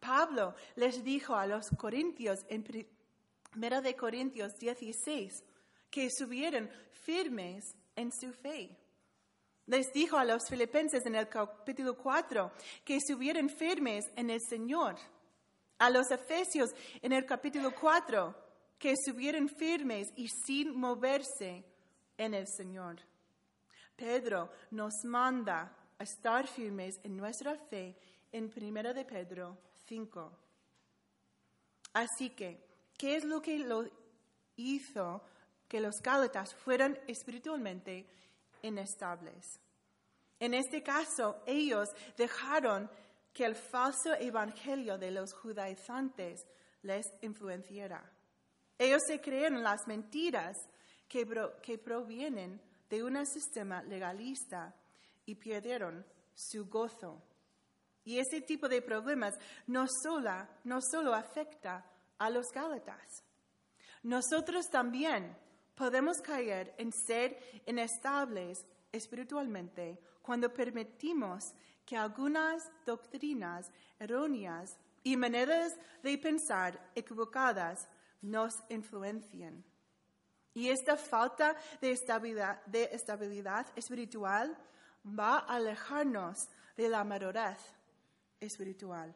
Pablo 0.00 0.54
les 0.76 1.04
dijo 1.04 1.34
a 1.34 1.46
los 1.46 1.68
corintios 1.76 2.46
en 2.48 2.64
1 3.54 3.82
de 3.82 3.96
Corintios 3.96 4.52
16 4.58 5.44
que 5.90 6.06
estuvieran 6.06 6.70
firmes 6.92 7.64
en 7.96 8.12
su 8.12 8.32
fe. 8.32 8.76
Les 9.66 9.92
dijo 9.92 10.16
a 10.16 10.24
los 10.24 10.42
filipenses 10.48 11.04
en 11.06 11.14
el 11.14 11.28
capítulo 11.28 11.96
4 11.96 12.52
que 12.84 12.96
estuvieran 12.96 13.48
firmes 13.48 14.04
en 14.16 14.30
el 14.30 14.40
Señor. 14.40 14.96
A 15.78 15.90
los 15.90 16.10
efesios 16.10 16.70
en 17.02 17.12
el 17.12 17.24
capítulo 17.24 17.72
4 17.74 18.34
que 18.78 18.92
estuvieran 18.92 19.48
firmes 19.48 20.08
y 20.16 20.28
sin 20.28 20.76
moverse 20.78 21.64
en 22.16 22.34
el 22.34 22.46
Señor. 22.48 22.96
Pedro 23.96 24.50
nos 24.70 24.94
manda 25.04 25.76
a 25.98 26.02
estar 26.02 26.46
firmes 26.46 26.98
en 27.02 27.16
nuestra 27.16 27.54
fe 27.56 27.96
en 28.32 28.50
1 28.54 28.94
de 28.94 29.04
Pedro 29.04 29.58
5. 29.86 30.32
Así 31.92 32.30
que, 32.30 32.69
¿qué 33.00 33.16
es 33.16 33.24
lo 33.24 33.40
que 33.40 33.58
lo 33.58 33.88
hizo 34.56 35.22
que 35.66 35.80
los 35.80 36.02
Gálatas 36.02 36.54
fueran 36.54 36.98
espiritualmente 37.06 38.06
inestables? 38.60 39.58
En 40.38 40.52
este 40.52 40.82
caso, 40.82 41.42
ellos 41.46 41.88
dejaron 42.18 42.90
que 43.32 43.46
el 43.46 43.54
falso 43.54 44.12
evangelio 44.20 44.98
de 44.98 45.12
los 45.12 45.32
judaizantes 45.32 46.44
les 46.82 47.06
influenciara. 47.22 48.04
Ellos 48.76 49.00
se 49.06 49.18
creyeron 49.18 49.62
las 49.62 49.86
mentiras 49.86 50.58
que, 51.08 51.26
que 51.62 51.78
provienen 51.78 52.60
de 52.90 53.02
un 53.02 53.24
sistema 53.24 53.82
legalista 53.82 54.74
y 55.24 55.36
perdieron 55.36 56.04
su 56.34 56.66
gozo. 56.66 57.22
Y 58.04 58.18
ese 58.18 58.42
tipo 58.42 58.68
de 58.68 58.82
problemas 58.82 59.34
no 59.68 59.86
solo, 60.02 60.46
no 60.64 60.80
solo 60.82 61.14
afecta 61.14 61.86
a 62.20 62.30
los 62.30 62.52
Gálatas. 62.52 63.24
Nosotros 64.02 64.70
también 64.70 65.36
podemos 65.74 66.20
caer 66.20 66.74
en 66.78 66.92
ser 66.92 67.62
inestables 67.66 68.64
espiritualmente 68.92 69.98
cuando 70.22 70.52
permitimos 70.52 71.52
que 71.84 71.96
algunas 71.96 72.70
doctrinas 72.84 73.70
erróneas 73.98 74.78
y 75.02 75.16
maneras 75.16 75.76
de 76.02 76.18
pensar 76.18 76.78
equivocadas 76.94 77.88
nos 78.20 78.54
influencien. 78.68 79.64
Y 80.52 80.68
esta 80.68 80.96
falta 80.96 81.56
de 81.80 81.92
estabilidad, 81.92 82.64
de 82.66 82.90
estabilidad 82.92 83.66
espiritual 83.76 84.56
va 85.06 85.38
a 85.38 85.56
alejarnos 85.56 86.48
de 86.76 86.88
la 86.88 87.02
madurez 87.04 87.58
espiritual. 88.40 89.14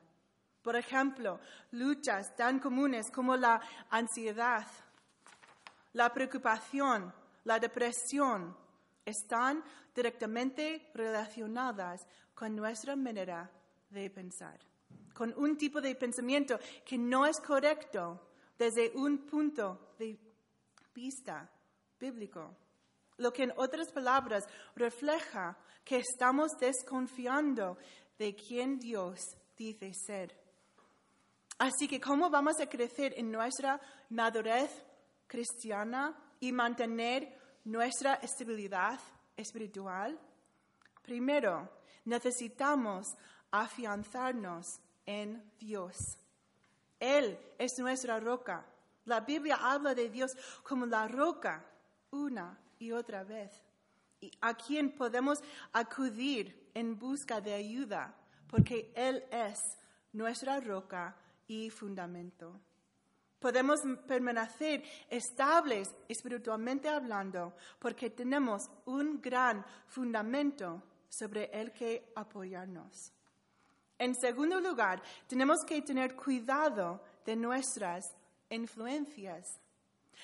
Por 0.64 0.76
ejemplo, 0.76 1.40
luchas 1.72 2.34
tan 2.34 2.58
comunes 2.58 3.10
como 3.10 3.36
la 3.36 3.60
ansiedad, 3.90 4.66
la 5.92 6.10
preocupación, 6.10 7.12
la 7.44 7.58
depresión, 7.58 8.56
están 9.04 9.62
directamente 9.94 10.90
relacionadas 10.94 12.00
con 12.34 12.56
nuestra 12.56 12.96
manera 12.96 13.50
de 13.90 14.08
pensar, 14.08 14.58
con 15.12 15.34
un 15.36 15.58
tipo 15.58 15.82
de 15.82 15.94
pensamiento 15.96 16.58
que 16.82 16.96
no 16.96 17.26
es 17.26 17.38
correcto 17.40 18.30
desde 18.58 18.90
un 18.94 19.18
punto 19.26 19.94
de 19.98 20.18
vista 20.94 21.46
bíblico. 22.00 22.56
Lo 23.18 23.34
que 23.34 23.42
en 23.42 23.52
otras 23.58 23.92
palabras 23.92 24.46
refleja 24.74 25.58
que 25.84 25.98
estamos 25.98 26.52
desconfiando 26.58 27.76
de 28.18 28.34
quien 28.34 28.78
Dios 28.78 29.20
dice 29.58 29.92
ser. 29.92 30.43
Así 31.58 31.86
que, 31.86 32.00
¿cómo 32.00 32.30
vamos 32.30 32.60
a 32.60 32.68
crecer 32.68 33.14
en 33.16 33.30
nuestra 33.30 33.80
madurez 34.10 34.70
cristiana 35.26 36.16
y 36.40 36.52
mantener 36.52 37.38
nuestra 37.64 38.14
estabilidad 38.14 38.98
espiritual? 39.36 40.18
Primero, 41.02 41.70
necesitamos 42.04 43.06
afianzarnos 43.50 44.66
en 45.06 45.52
Dios. 45.58 45.96
Él 46.98 47.38
es 47.58 47.72
nuestra 47.78 48.18
roca. 48.18 48.66
La 49.04 49.20
Biblia 49.20 49.58
habla 49.60 49.94
de 49.94 50.08
Dios 50.08 50.32
como 50.62 50.86
la 50.86 51.06
roca 51.06 51.64
una 52.10 52.58
y 52.78 52.92
otra 52.92 53.24
vez, 53.24 53.50
y 54.20 54.30
a 54.40 54.54
quien 54.54 54.92
podemos 54.92 55.38
acudir 55.72 56.70
en 56.74 56.98
busca 56.98 57.40
de 57.40 57.54
ayuda, 57.54 58.14
porque 58.48 58.92
Él 58.94 59.24
es 59.30 59.58
nuestra 60.12 60.60
roca 60.60 61.16
y 61.48 61.70
fundamento. 61.70 62.60
Podemos 63.38 63.80
permanecer 64.06 64.82
estables 65.10 65.88
espiritualmente 66.08 66.88
hablando 66.88 67.54
porque 67.78 68.10
tenemos 68.10 68.62
un 68.86 69.20
gran 69.20 69.64
fundamento 69.86 70.82
sobre 71.08 71.50
el 71.52 71.72
que 71.72 72.10
apoyarnos. 72.16 73.12
En 73.98 74.14
segundo 74.14 74.60
lugar, 74.60 75.02
tenemos 75.28 75.58
que 75.66 75.82
tener 75.82 76.16
cuidado 76.16 77.02
de 77.24 77.36
nuestras 77.36 78.04
influencias. 78.50 79.46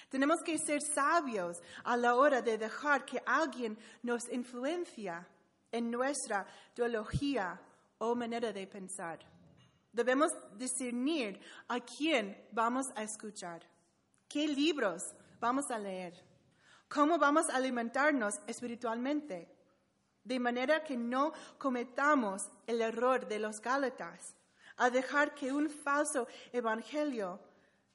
Tenemos 0.09 0.42
que 0.42 0.59
ser 0.59 0.80
sabios 0.80 1.59
a 1.85 1.96
la 1.96 2.14
hora 2.14 2.42
de 2.42 2.59
dejar 2.59 3.04
que 3.04 3.22
alguien 3.26 3.78
nos 4.02 4.28
influencia 4.33 5.26
en 5.70 5.90
nuestra 5.90 6.46
teología 6.74 7.61
o 7.98 8.14
manera 8.14 8.52
de 8.52 8.66
pensar. 8.66 9.18
Debemos 9.92 10.33
discernir 10.57 11.40
a 11.68 11.81
quién 11.81 12.46
vamos 12.53 12.87
a 12.94 13.03
escuchar, 13.03 13.62
qué 14.29 14.46
libros 14.46 15.14
vamos 15.40 15.70
a 15.70 15.79
leer, 15.79 16.14
cómo 16.88 17.18
vamos 17.18 17.48
a 17.48 17.57
alimentarnos 17.57 18.40
espiritualmente, 18.46 19.48
de 20.22 20.38
manera 20.38 20.85
que 20.85 20.96
no 20.96 21.33
cometamos 21.59 22.48
el 22.66 22.83
error 22.83 23.26
de 23.26 23.38
los 23.38 23.61
Gálatas, 23.61 24.35
a 24.76 24.90
dejar 24.90 25.35
que 25.35 25.53
un 25.53 25.68
falso 25.68 26.29
evangelio 26.53 27.40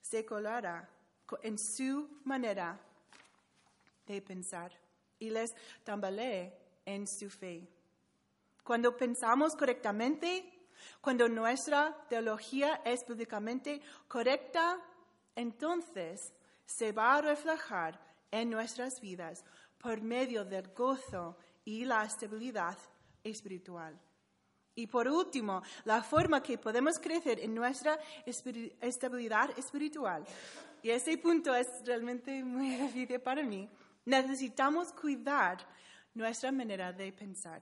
se 0.01 0.25
colara 0.25 0.89
en 1.41 1.57
su 1.57 2.19
manera 2.25 2.79
de 4.05 4.21
pensar 4.21 4.71
y 5.17 5.29
les 5.29 5.55
tambalee 5.83 6.53
en 6.85 7.07
su 7.07 7.29
fe. 7.29 7.67
Cuando 8.63 8.95
pensamos 8.95 9.55
correctamente, 9.55 10.54
cuando 11.01 11.27
nuestra 11.27 11.95
teología 12.09 12.81
es 12.85 13.05
bíblicamente 13.07 13.81
correcta, 14.07 14.79
entonces 15.35 16.33
se 16.65 16.91
va 16.91 17.15
a 17.15 17.21
reflejar 17.21 17.99
en 18.31 18.49
nuestras 18.49 18.99
vidas 18.99 19.43
por 19.77 20.01
medio 20.01 20.43
del 20.43 20.73
gozo 20.73 21.37
y 21.63 21.85
la 21.85 22.03
estabilidad 22.03 22.77
espiritual. 23.23 23.99
Y 24.75 24.87
por 24.87 25.07
último, 25.07 25.61
la 25.85 26.03
forma 26.03 26.43
que 26.43 26.57
podemos 26.57 26.99
crecer 26.99 27.39
en 27.39 27.55
nuestra 27.55 27.97
estabilidad 28.25 29.57
espiritual, 29.57 30.25
y 30.83 30.89
ese 30.89 31.17
punto 31.17 31.55
es 31.55 31.67
realmente 31.85 32.43
muy 32.43 32.69
difícil 32.75 33.19
para 33.21 33.41
mí, 33.41 33.69
necesitamos 34.05 34.91
cuidar 34.91 35.57
nuestra 36.13 36.51
manera 36.51 36.91
de 36.91 37.11
pensar, 37.13 37.61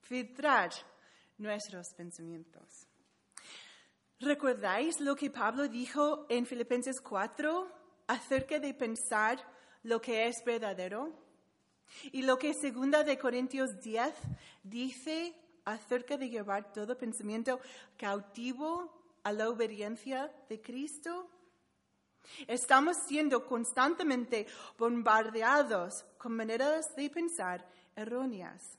filtrar 0.00 0.70
nuestros 1.38 1.88
pensamientos. 1.96 2.86
¿Recordáis 4.20 5.00
lo 5.00 5.16
que 5.16 5.30
Pablo 5.30 5.68
dijo 5.68 6.26
en 6.28 6.46
Filipenses 6.46 7.00
4 7.00 7.68
acerca 8.06 8.58
de 8.58 8.72
pensar 8.72 9.38
lo 9.82 10.00
que 10.00 10.26
es 10.26 10.36
verdadero? 10.44 11.12
Y 12.12 12.22
lo 12.22 12.38
que 12.38 12.54
segunda 12.54 13.04
de 13.04 13.18
Corintios 13.18 13.80
10 13.80 14.14
dice 14.62 15.34
acerca 15.64 16.16
de 16.16 16.30
llevar 16.30 16.72
todo 16.72 16.96
pensamiento 16.96 17.60
cautivo 17.96 18.92
a 19.22 19.32
la 19.32 19.48
obediencia 19.48 20.32
de 20.48 20.60
Cristo? 20.60 21.28
Estamos 22.46 22.96
siendo 23.06 23.46
constantemente 23.46 24.46
bombardeados 24.78 26.04
con 26.16 26.32
maneras 26.32 26.94
de 26.96 27.10
pensar 27.10 27.68
erróneas, 27.94 28.78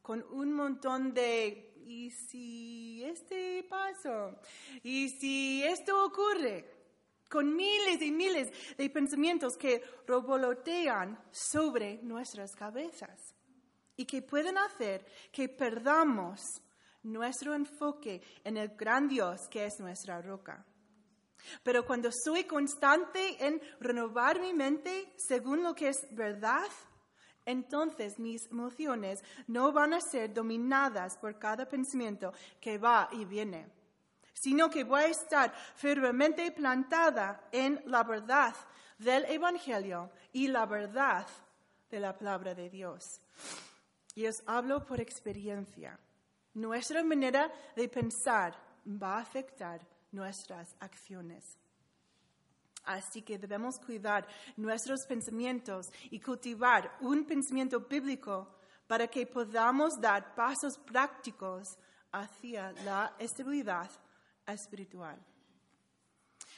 con 0.00 0.24
un 0.30 0.52
montón 0.52 1.12
de 1.12 1.67
¿y 1.88 2.10
si 2.10 3.02
este 3.04 3.64
paso? 3.64 4.38
¿Y 4.82 5.08
si 5.08 5.62
esto 5.64 6.04
ocurre? 6.04 6.76
Con 7.28 7.54
miles 7.54 8.00
y 8.00 8.10
miles 8.10 8.50
de 8.76 8.90
pensamientos 8.90 9.56
que 9.56 9.82
revolotean 10.06 11.18
sobre 11.30 11.98
nuestras 12.02 12.54
cabezas 12.54 13.34
y 13.96 14.06
que 14.06 14.22
pueden 14.22 14.56
hacer 14.56 15.04
que 15.30 15.48
perdamos 15.48 16.40
nuestro 17.02 17.54
enfoque 17.54 18.22
en 18.44 18.56
el 18.56 18.68
gran 18.76 19.08
Dios 19.08 19.48
que 19.50 19.66
es 19.66 19.78
nuestra 19.78 20.22
roca. 20.22 20.64
Pero 21.62 21.86
cuando 21.86 22.10
soy 22.12 22.44
constante 22.44 23.44
en 23.44 23.60
renovar 23.80 24.40
mi 24.40 24.52
mente 24.52 25.12
según 25.16 25.62
lo 25.62 25.74
que 25.74 25.88
es 25.88 26.06
verdad, 26.12 26.66
entonces 27.48 28.18
mis 28.18 28.46
emociones 28.46 29.24
no 29.46 29.72
van 29.72 29.94
a 29.94 30.00
ser 30.00 30.34
dominadas 30.34 31.16
por 31.16 31.38
cada 31.38 31.66
pensamiento 31.66 32.32
que 32.60 32.76
va 32.76 33.08
y 33.12 33.24
viene, 33.24 33.66
sino 34.34 34.68
que 34.68 34.84
voy 34.84 35.00
a 35.00 35.06
estar 35.06 35.54
firmemente 35.74 36.52
plantada 36.52 37.48
en 37.50 37.82
la 37.86 38.04
verdad 38.04 38.54
del 38.98 39.24
Evangelio 39.24 40.10
y 40.32 40.48
la 40.48 40.66
verdad 40.66 41.26
de 41.90 42.00
la 42.00 42.16
palabra 42.16 42.54
de 42.54 42.68
Dios. 42.68 43.20
Y 44.14 44.26
os 44.26 44.42
hablo 44.46 44.84
por 44.84 45.00
experiencia. 45.00 45.98
Nuestra 46.52 47.02
manera 47.02 47.50
de 47.74 47.88
pensar 47.88 48.54
va 48.86 49.16
a 49.16 49.20
afectar 49.20 49.80
nuestras 50.12 50.76
acciones. 50.80 51.56
Así 52.88 53.20
que 53.20 53.36
debemos 53.36 53.78
cuidar 53.78 54.26
nuestros 54.56 55.04
pensamientos 55.06 55.88
y 56.10 56.18
cultivar 56.20 56.96
un 57.02 57.26
pensamiento 57.26 57.80
bíblico 57.80 58.48
para 58.86 59.06
que 59.06 59.26
podamos 59.26 60.00
dar 60.00 60.34
pasos 60.34 60.78
prácticos 60.78 61.76
hacia 62.12 62.72
la 62.86 63.14
estabilidad 63.18 63.90
espiritual. 64.46 65.18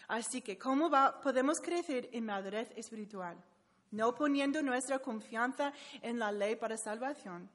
Así 0.06 0.40
que, 0.40 0.56
¿cómo 0.56 0.88
podemos 1.20 1.58
crecer 1.60 2.08
en 2.12 2.26
madurez 2.26 2.70
espiritual? 2.76 3.36
No 3.90 4.14
poniendo 4.14 4.62
nuestra 4.62 5.00
confianza 5.00 5.72
en 6.00 6.20
la 6.20 6.30
ley 6.30 6.54
para 6.54 6.76
salvación. 6.76 7.50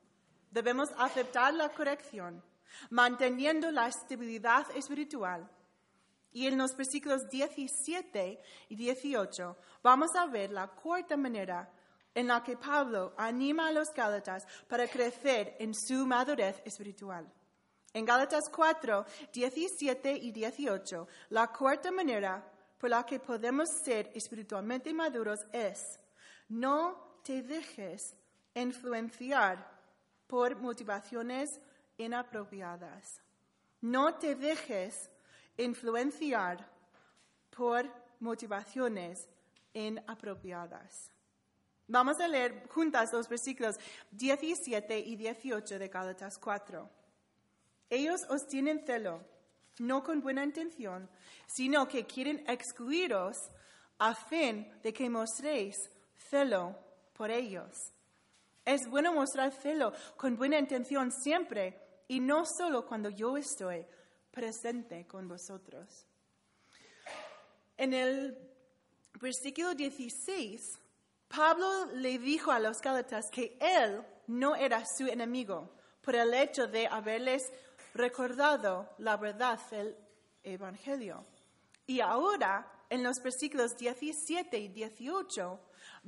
Debemos 0.52 0.90
aceptar 0.98 1.54
la 1.54 1.70
corrección, 1.70 2.44
manteniendo 2.90 3.72
la 3.72 3.88
estabilidad 3.88 4.70
espiritual 4.76 5.50
y 6.36 6.48
en 6.48 6.58
los 6.58 6.76
versículos 6.76 7.30
17 7.30 8.42
y 8.68 8.76
18 8.76 9.58
vamos 9.82 10.14
a 10.18 10.26
ver 10.26 10.52
la 10.52 10.68
cuarta 10.68 11.16
manera 11.16 11.72
en 12.14 12.28
la 12.28 12.44
que 12.44 12.58
Pablo 12.58 13.14
anima 13.18 13.70
a 13.70 13.72
los 13.72 13.94
Gálatas 13.94 14.46
para 14.68 14.86
crecer 14.86 15.56
en 15.60 15.74
su 15.74 16.06
madurez 16.06 16.62
espiritual. 16.66 17.26
En 17.94 18.04
Gálatas 18.04 18.50
4, 18.52 19.06
17 19.32 20.12
y 20.12 20.34
18, 20.34 21.08
la 21.30 21.48
cuarta 21.54 21.90
manera 21.90 22.46
por 22.78 22.90
la 22.90 23.06
que 23.06 23.22
podemos 23.22 23.70
ser 23.86 24.12
espiritualmente 24.14 24.94
maduros 24.94 25.40
es 25.54 25.98
no 26.50 27.22
te 27.24 27.44
dejes 27.44 28.14
influenciar 28.54 29.72
por 30.28 30.58
motivaciones 30.58 31.62
inapropiadas. 31.98 33.22
No 33.80 34.16
te 34.16 34.36
dejes 34.36 35.10
influenciar 35.58 36.70
por 37.56 37.90
motivaciones 38.20 39.28
inapropiadas. 39.74 41.12
Vamos 41.88 42.20
a 42.20 42.28
leer 42.28 42.68
juntas 42.70 43.14
los 43.14 43.30
versículos 43.30 43.76
17 44.12 45.00
y 45.00 45.16
18 45.16 45.78
de 45.78 45.88
Gálatas 45.88 46.38
4. 46.40 46.90
Ellos 47.90 48.22
os 48.30 48.48
tienen 48.48 48.84
celo, 48.86 49.24
no 49.80 50.04
con 50.04 50.22
buena 50.22 50.44
intención, 50.44 51.08
sino 51.46 51.88
que 51.88 52.06
quieren 52.06 52.44
excluiros 52.48 53.38
a 54.00 54.16
fin 54.16 54.68
de 54.82 54.92
que 54.92 55.10
mostréis 55.10 55.76
celo 56.30 56.76
por 57.14 57.30
ellos. 57.30 57.76
Es 58.66 58.90
bueno 58.90 59.14
mostrar 59.14 59.52
celo 59.52 59.94
con 60.18 60.36
buena 60.36 60.58
intención 60.58 61.12
siempre 61.12 61.80
y 62.08 62.20
no 62.20 62.46
solo 62.46 62.88
cuando 62.88 63.10
yo 63.10 63.38
estoy 63.38 63.86
presente 64.36 65.08
con 65.08 65.28
vosotros. 65.28 66.06
En 67.78 67.94
el 67.94 68.38
versículo 69.20 69.74
16, 69.74 70.80
Pablo 71.28 71.86
le 71.94 72.20
dijo 72.20 72.52
a 72.52 72.60
los 72.60 72.80
Gálatas 72.82 73.32
que 73.32 73.58
él 73.60 74.04
no 74.28 74.56
era 74.56 74.84
su 74.86 75.08
enemigo 75.08 75.72
por 76.02 76.16
el 76.16 76.34
hecho 76.34 76.68
de 76.68 76.88
haberles 76.88 77.52
recordado 77.94 78.90
la 79.00 79.18
verdad 79.18 79.60
del 79.72 79.96
Evangelio. 80.44 81.26
Y 81.88 82.02
ahora, 82.02 82.72
en 82.90 83.04
los 83.04 83.18
versículos 83.24 83.76
17 83.78 84.58
y 84.58 84.68
18, 84.68 85.60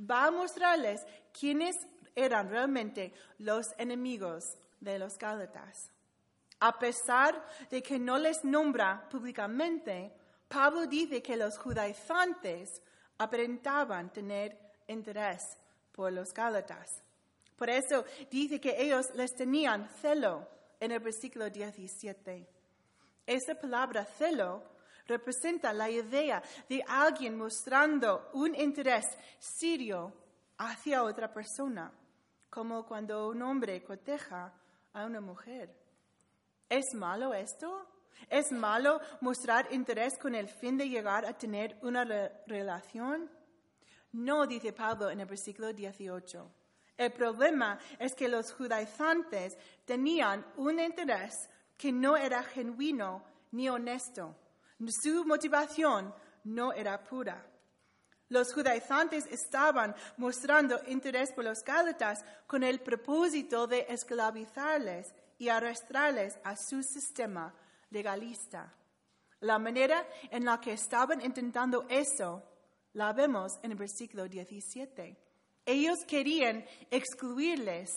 va 0.08 0.26
a 0.26 0.30
mostrarles 0.30 1.04
quiénes 1.32 1.76
eran 2.14 2.50
realmente 2.50 3.12
los 3.38 3.66
enemigos 3.78 4.44
de 4.80 4.98
los 4.98 5.18
Gálatas. 5.18 5.90
A 6.60 6.78
pesar 6.78 7.44
de 7.70 7.82
que 7.82 7.98
no 7.98 8.18
les 8.18 8.44
nombra 8.44 9.08
públicamente, 9.08 10.12
Pablo 10.48 10.86
dice 10.86 11.22
que 11.22 11.36
los 11.36 11.56
judaizantes 11.58 12.82
aparentaban 13.18 14.12
tener 14.12 14.58
interés 14.88 15.56
por 15.92 16.12
los 16.12 16.32
gálatas. 16.32 17.02
Por 17.56 17.68
eso 17.70 18.04
dice 18.30 18.60
que 18.60 18.80
ellos 18.80 19.06
les 19.14 19.34
tenían 19.34 19.88
celo 20.00 20.48
en 20.80 20.92
el 20.92 21.00
versículo 21.00 21.50
17. 21.50 22.48
Esa 23.26 23.54
palabra 23.54 24.04
celo 24.04 24.62
representa 25.06 25.72
la 25.72 25.90
idea 25.90 26.42
de 26.68 26.82
alguien 26.86 27.36
mostrando 27.36 28.30
un 28.34 28.54
interés 28.54 29.06
serio 29.38 30.12
hacia 30.58 31.02
otra 31.02 31.32
persona, 31.32 31.92
como 32.48 32.86
cuando 32.86 33.28
un 33.28 33.42
hombre 33.42 33.82
coteja 33.82 34.52
a 34.92 35.04
una 35.04 35.20
mujer. 35.20 35.87
¿Es 36.68 36.94
malo 36.94 37.32
esto? 37.32 37.86
¿Es 38.28 38.52
malo 38.52 39.00
mostrar 39.20 39.72
interés 39.72 40.18
con 40.18 40.34
el 40.34 40.48
fin 40.48 40.76
de 40.76 40.88
llegar 40.88 41.24
a 41.24 41.32
tener 41.32 41.78
una 41.82 42.04
relación? 42.46 43.30
No, 44.12 44.46
dice 44.46 44.72
Pablo 44.72 45.10
en 45.10 45.20
el 45.20 45.26
versículo 45.26 45.72
18. 45.72 46.50
El 46.96 47.12
problema 47.12 47.78
es 47.98 48.14
que 48.14 48.28
los 48.28 48.52
judaizantes 48.52 49.56
tenían 49.84 50.44
un 50.56 50.80
interés 50.80 51.48
que 51.76 51.92
no 51.92 52.16
era 52.16 52.42
genuino 52.42 53.22
ni 53.52 53.68
honesto. 53.68 54.34
Su 54.88 55.24
motivación 55.24 56.12
no 56.44 56.72
era 56.72 57.02
pura. 57.02 57.46
Los 58.28 58.52
judaizantes 58.52 59.26
estaban 59.26 59.94
mostrando 60.18 60.80
interés 60.88 61.32
por 61.32 61.44
los 61.44 61.62
gálatas 61.64 62.22
con 62.46 62.62
el 62.62 62.80
propósito 62.80 63.66
de 63.66 63.86
esclavizarles 63.88 65.14
y 65.38 65.48
arrastrarles 65.48 66.38
a 66.44 66.54
su 66.56 66.82
sistema 66.82 67.54
legalista. 67.90 68.74
La 69.40 69.58
manera 69.58 70.06
en 70.30 70.44
la 70.44 70.60
que 70.60 70.72
estaban 70.72 71.20
intentando 71.20 71.86
eso 71.88 72.42
la 72.94 73.12
vemos 73.12 73.58
en 73.62 73.70
el 73.72 73.78
versículo 73.78 74.26
17. 74.28 75.16
Ellos 75.64 75.98
querían 76.06 76.64
excluirles 76.90 77.90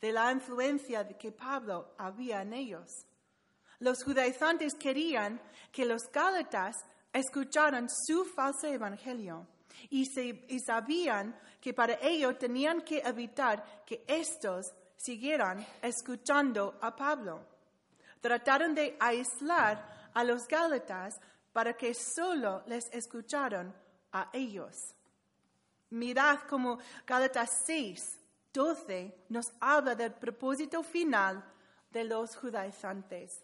de 0.00 0.12
la 0.12 0.30
influencia 0.32 1.06
que 1.06 1.32
Pablo 1.32 1.94
había 1.96 2.42
en 2.42 2.52
ellos. 2.52 2.90
Los 3.78 4.04
judaizantes 4.04 4.74
querían 4.74 5.40
que 5.70 5.84
los 5.84 6.10
gálatas 6.12 6.76
escucharan 7.12 7.88
su 7.88 8.24
falso 8.24 8.66
evangelio 8.66 9.46
y, 9.90 10.04
sabían 10.60 11.38
que 11.60 11.72
para 11.72 11.98
ello 12.02 12.36
tenían 12.36 12.82
que 12.82 12.98
evitar 12.98 13.84
que 13.84 14.04
estos 14.06 14.72
siguieran 15.02 15.66
escuchando 15.82 16.78
a 16.80 16.94
Pablo. 16.94 17.40
Trataron 18.20 18.72
de 18.72 18.96
aislar 19.00 20.10
a 20.14 20.22
los 20.22 20.46
Gálatas 20.46 21.20
para 21.52 21.76
que 21.76 21.92
solo 21.92 22.62
les 22.66 22.88
escucharan 22.92 23.74
a 24.12 24.30
ellos. 24.32 24.94
Mirad 25.90 26.38
como 26.48 26.78
Gálatas 27.04 27.50
6, 27.66 28.20
12 28.52 29.26
nos 29.30 29.52
habla 29.58 29.96
del 29.96 30.12
propósito 30.12 30.84
final 30.84 31.42
de 31.90 32.04
los 32.04 32.36
judaizantes. 32.36 33.42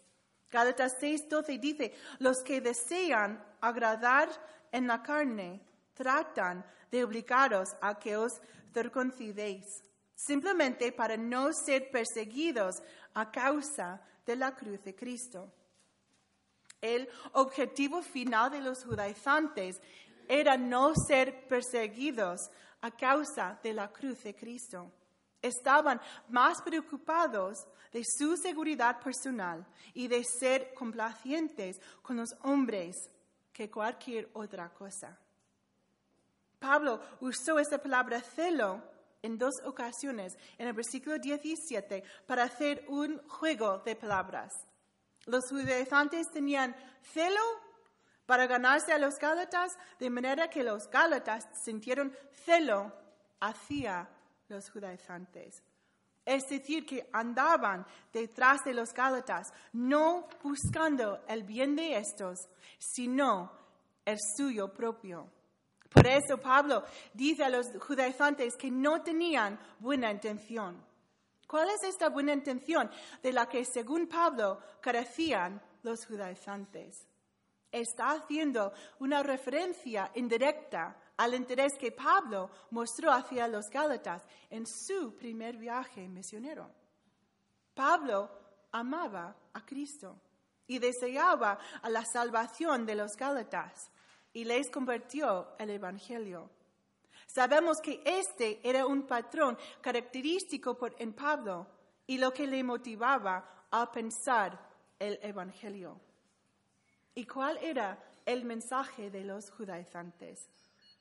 Gálatas 0.49 0.95
6, 0.99 1.27
12 1.27 1.57
dice, 1.57 1.93
los 2.19 2.39
que 2.39 2.61
desean 2.61 3.43
agradar 3.59 4.29
en 4.71 4.87
la 4.87 5.03
carne 5.03 5.61
tratan 5.93 6.65
de 6.89 7.03
obligaros 7.03 7.75
a 7.81 7.99
que 7.99 8.15
os 8.15 8.41
circuncidéis 8.73 9.83
simplemente 10.19 10.91
para 10.91 11.15
no 11.15 11.53
ser 11.53 11.89
perseguidos 11.89 12.75
a 13.13 13.31
causa 13.31 14.01
de 14.25 14.35
la 14.35 14.53
cruz 14.53 14.83
de 14.83 14.93
Cristo. 14.93 15.51
El 16.81 17.07
objetivo 17.33 18.01
final 18.01 18.51
de 18.51 18.61
los 18.61 18.83
judaizantes 18.83 19.81
era 20.27 20.57
no 20.57 20.93
ser 20.93 21.47
perseguidos 21.47 22.49
a 22.81 22.91
causa 22.91 23.59
de 23.63 23.73
la 23.73 23.91
cruz 23.91 24.21
de 24.23 24.35
Cristo. 24.35 24.91
Estaban 25.41 26.01
más 26.27 26.61
preocupados 26.61 27.65
de 27.93 28.03
su 28.03 28.35
seguridad 28.35 29.01
personal 29.01 29.65
y 29.93 30.07
de 30.07 30.23
ser 30.23 30.73
complacientes 30.73 31.79
con 32.01 32.17
los 32.17 32.29
hombres 32.43 33.09
que 33.53 33.71
cualquier 33.71 34.29
otra 34.33 34.69
cosa. 34.69 35.17
Pablo 36.59 36.99
usó 37.21 37.57
esa 37.57 37.77
palabra 37.77 38.21
celo 38.21 38.98
en 39.21 39.37
dos 39.37 39.55
ocasiones 39.65 40.37
en 40.57 40.67
el 40.67 40.73
versículo 40.73 41.17
17 41.17 42.03
para 42.25 42.43
hacer 42.43 42.85
un 42.87 43.19
juego 43.27 43.79
de 43.79 43.95
palabras. 43.95 44.53
Los 45.25 45.49
judaizantes 45.49 46.29
tenían 46.31 46.75
celo 47.01 47.41
para 48.25 48.47
ganarse 48.47 48.93
a 48.93 48.99
los 48.99 49.17
gálatas, 49.17 49.77
de 49.99 50.09
manera 50.09 50.49
que 50.49 50.63
los 50.63 50.87
gálatas 50.89 51.47
sintieron 51.63 52.15
celo 52.45 52.93
hacia 53.39 54.07
los 54.47 54.69
judaizantes. 54.69 55.63
Es 56.25 56.47
decir, 56.47 56.85
que 56.85 57.09
andaban 57.11 57.85
detrás 58.13 58.63
de 58.63 58.73
los 58.73 58.93
gálatas, 58.93 59.51
no 59.73 60.27
buscando 60.43 61.23
el 61.27 61.43
bien 61.43 61.75
de 61.75 61.97
estos, 61.97 62.47
sino 62.77 63.51
el 64.05 64.17
suyo 64.37 64.71
propio. 64.71 65.27
Por 65.89 66.05
eso 66.05 66.37
Pablo 66.37 66.83
dice 67.13 67.43
a 67.43 67.49
los 67.49 67.67
judaizantes 67.79 68.55
que 68.55 68.69
no 68.69 69.01
tenían 69.01 69.59
buena 69.79 70.11
intención. 70.11 70.83
¿Cuál 71.47 71.69
es 71.71 71.83
esta 71.83 72.09
buena 72.09 72.33
intención 72.33 72.91
de 73.23 73.33
la 73.33 73.49
que, 73.49 73.65
según 73.65 74.07
Pablo, 74.07 74.59
carecían 74.81 75.59
los 75.81 76.05
judaizantes? 76.05 77.07
Está 77.71 78.11
haciendo 78.11 78.71
una 78.99 79.23
referencia 79.23 80.11
indirecta 80.13 80.95
al 81.17 81.33
interés 81.33 81.73
que 81.79 81.91
Pablo 81.91 82.51
mostró 82.69 83.11
hacia 83.11 83.47
los 83.47 83.65
Gálatas 83.69 84.23
en 84.49 84.65
su 84.67 85.15
primer 85.15 85.57
viaje 85.57 86.07
misionero. 86.07 86.71
Pablo 87.73 88.29
amaba 88.71 89.35
a 89.53 89.65
Cristo 89.65 90.17
y 90.67 90.77
deseaba 90.77 91.57
a 91.81 91.89
la 91.89 92.05
salvación 92.05 92.85
de 92.85 92.95
los 92.95 93.15
Gálatas 93.15 93.91
y 94.39 94.45
les 94.45 94.69
convirtió 94.69 95.49
el 95.57 95.69
Evangelio. 95.71 96.49
Sabemos 97.27 97.81
que 97.81 98.01
este 98.05 98.61
era 98.63 98.85
un 98.85 99.03
patrón 99.03 99.57
característico 99.81 100.77
en 100.97 101.11
Pablo 101.11 101.67
y 102.07 102.17
lo 102.17 102.31
que 102.31 102.47
le 102.47 102.63
motivaba 102.63 103.65
a 103.69 103.91
pensar 103.91 104.57
el 104.97 105.19
Evangelio. 105.21 105.99
¿Y 107.15 107.25
cuál 107.25 107.57
era 107.57 108.01
el 108.25 108.45
mensaje 108.45 109.11
de 109.11 109.25
los 109.25 109.51
judaizantes? 109.51 110.49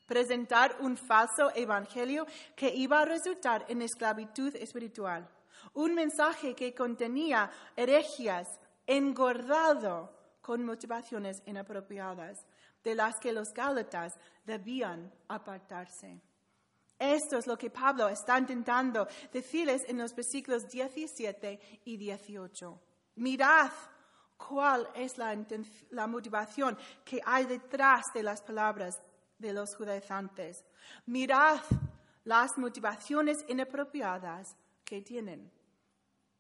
Presentar 0.05 0.77
un 0.81 0.97
falso 0.97 1.53
evangelio 1.55 2.27
que 2.57 2.75
iba 2.75 3.03
a 3.03 3.05
resultar 3.05 3.67
en 3.69 3.83
esclavitud 3.83 4.57
espiritual. 4.57 5.29
Un 5.75 5.95
mensaje 5.95 6.57
que 6.57 6.75
contenía 6.75 7.53
herejías 7.77 8.49
engordado 8.85 10.13
con 10.41 10.65
motivaciones 10.65 11.41
inapropiadas 11.47 12.45
de 12.89 12.95
las 12.95 13.21
que 13.21 13.33
los 13.33 13.53
Gálatas 13.53 14.19
debían 14.47 15.13
apartarse. 15.29 16.23
Esto 16.99 17.37
es 17.37 17.47
lo 17.47 17.59
que 17.59 17.69
Pablo 17.69 18.09
está 18.09 18.39
intentando 18.39 19.07
decirles 19.31 19.83
en 19.89 19.99
los 19.99 20.15
versículos 20.15 20.67
17 20.71 21.83
y 21.85 21.97
18. 21.99 22.81
Mirad 23.17 23.71
cuál 24.39 24.89
es 24.95 25.19
la, 25.19 25.37
la, 25.91 26.07
motivación 26.07 26.79
que 27.05 27.21
hay 27.27 27.45
detrás 27.45 28.07
de 28.15 28.23
las 28.23 28.41
palabras 28.41 28.99
de 29.37 29.53
los 29.53 29.77
judaizantes. 29.77 30.65
Mirad 31.05 31.61
las 32.25 32.57
motivaciones 32.57 33.45
inapropiadas 33.49 34.57
que 34.83 35.03
tienen. 35.03 35.53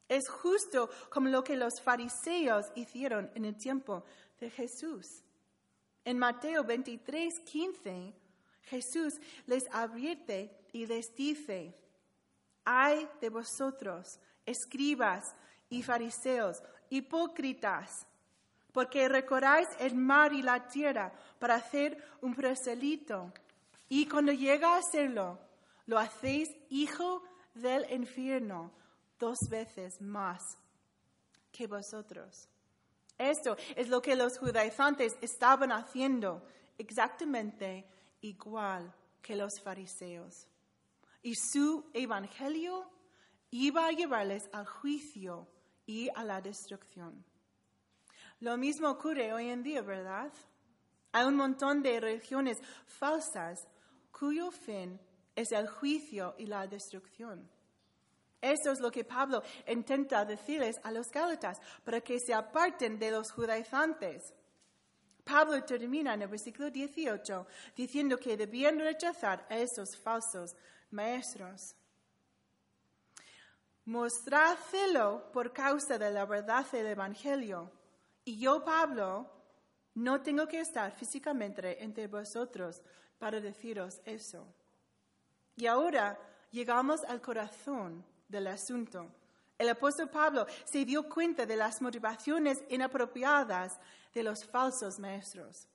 Es 0.09 0.30
justo 0.30 0.88
como 1.11 1.28
lo 1.28 1.44
que 1.44 1.59
los 1.59 1.78
fariseos 1.82 2.72
hicieron 2.74 3.30
en 3.34 3.44
el 3.44 3.55
tiempo 3.55 4.03
de 4.40 4.49
Jesús. 4.49 5.22
En 6.09 6.19
Mateo 6.19 6.65
23, 6.65 7.41
15, 7.41 8.15
Jesús 8.63 9.21
les 9.45 9.65
advierte 9.71 10.51
y 10.73 10.87
les 10.87 11.15
dice, 11.15 11.75
ay 12.65 13.07
de 13.21 13.29
vosotros, 13.29 14.19
escribas 14.47 15.23
y 15.69 15.83
fariseos, 15.83 16.63
hipócritas, 16.89 18.07
porque 18.73 19.07
recorráis 19.07 19.69
el 19.81 19.97
mar 19.97 20.33
y 20.33 20.41
la 20.41 20.67
tierra 20.67 21.13
para 21.39 21.57
hacer 21.57 22.03
un 22.23 22.35
prosélito, 22.35 23.31
y 23.91 24.09
cuando 24.09 24.33
llega 24.33 24.77
a 24.77 24.79
hacerlo, 24.79 25.39
lo 25.85 25.99
hacéis 25.99 26.49
hijo 26.71 27.23
del 27.53 27.85
infierno 27.93 28.73
dos 29.19 29.37
veces 29.51 30.01
más 30.01 30.41
que 31.53 31.67
vosotros. 31.67 32.49
Esto 33.19 33.57
es 33.75 33.89
lo 33.89 34.01
que 34.01 34.14
los 34.14 34.39
judaizantes 34.39 35.16
estaban 35.21 35.73
haciendo 35.73 36.47
exactamente 36.79 37.85
igual 38.21 38.95
que 39.21 39.37
los 39.37 39.61
fariseos. 39.61 40.47
Y 41.23 41.35
su 41.35 41.85
evangelio 41.93 42.89
iba 43.51 43.87
a 43.87 43.93
llevarles 43.93 44.49
al 44.53 44.66
juicio 44.66 45.49
y 45.85 46.09
a 46.14 46.23
la 46.23 46.41
destrucción. 46.41 47.25
Lo 48.41 48.57
mismo 48.57 48.89
ocurre 48.89 49.33
hoy 49.33 49.49
en 49.49 49.64
día, 49.64 49.83
¿verdad? 49.83 50.33
Hay 51.11 51.27
un 51.27 51.35
montón 51.35 51.83
de 51.83 51.99
religiones 51.99 52.59
falsas 52.87 53.66
cuyo 54.12 54.53
fin 54.53 55.01
es 55.35 55.51
el 55.51 55.66
juicio 55.66 56.35
y 56.39 56.47
la 56.47 56.66
destrucción. 56.66 57.51
Eso 58.41 58.70
es 58.70 58.80
lo 58.80 58.91
que 58.91 59.05
Pablo 59.05 59.43
intenta 59.66 60.24
decirles 60.24 60.76
a 60.84 60.93
los 60.93 61.11
Gálatas, 61.11 61.61
para 61.84 62.01
que 62.01 62.20
se 62.20 62.32
aparten 62.32 62.99
de 62.99 63.11
los 63.11 63.32
judaizantes. 63.32 64.32
Pablo 65.24 65.62
termina 65.64 66.14
en 66.14 66.22
el 66.22 66.28
versículo 66.28 66.70
18 66.70 67.47
diciendo 67.76 68.16
que 68.16 68.36
debían 68.36 68.78
rechazar 68.78 69.47
a 69.51 69.59
esos 69.59 69.97
falsos 69.97 70.57
maestros. 70.91 71.74
Mostrad 73.84 74.57
celo 74.70 75.30
por 75.32 75.53
causa 75.53 75.99
de 75.99 76.11
la 76.11 76.24
verdad 76.24 76.64
del 76.70 76.86
Evangelio. 76.86 77.70
Y 78.24 78.39
yo, 78.39 78.64
Pablo, 78.64 79.30
no 79.95 80.20
tengo 80.20 80.47
que 80.47 80.61
estar 80.61 80.93
físicamente 80.93 81.82
entre 81.82 82.07
vosotros 82.07 82.80
para 83.18 83.41
deciros 83.41 84.01
eso. 84.05 84.47
Y 85.57 85.66
ahora 85.66 86.18
llegamos 86.51 87.03
al 87.05 87.20
corazón 87.20 88.05
del 88.29 88.47
asunto. 88.47 89.11
El 89.59 89.68
apóstol 89.70 90.09
Pablo 90.09 90.47
se 90.64 90.85
dio 90.85 91.09
cuenta 91.09 91.45
de 91.45 91.57
las 91.57 91.83
motivaciones 91.83 92.62
inapropiadas 92.68 93.79
de 94.14 94.22
los 94.22 94.45
falsos 94.45 94.99
maestros. 95.01 95.66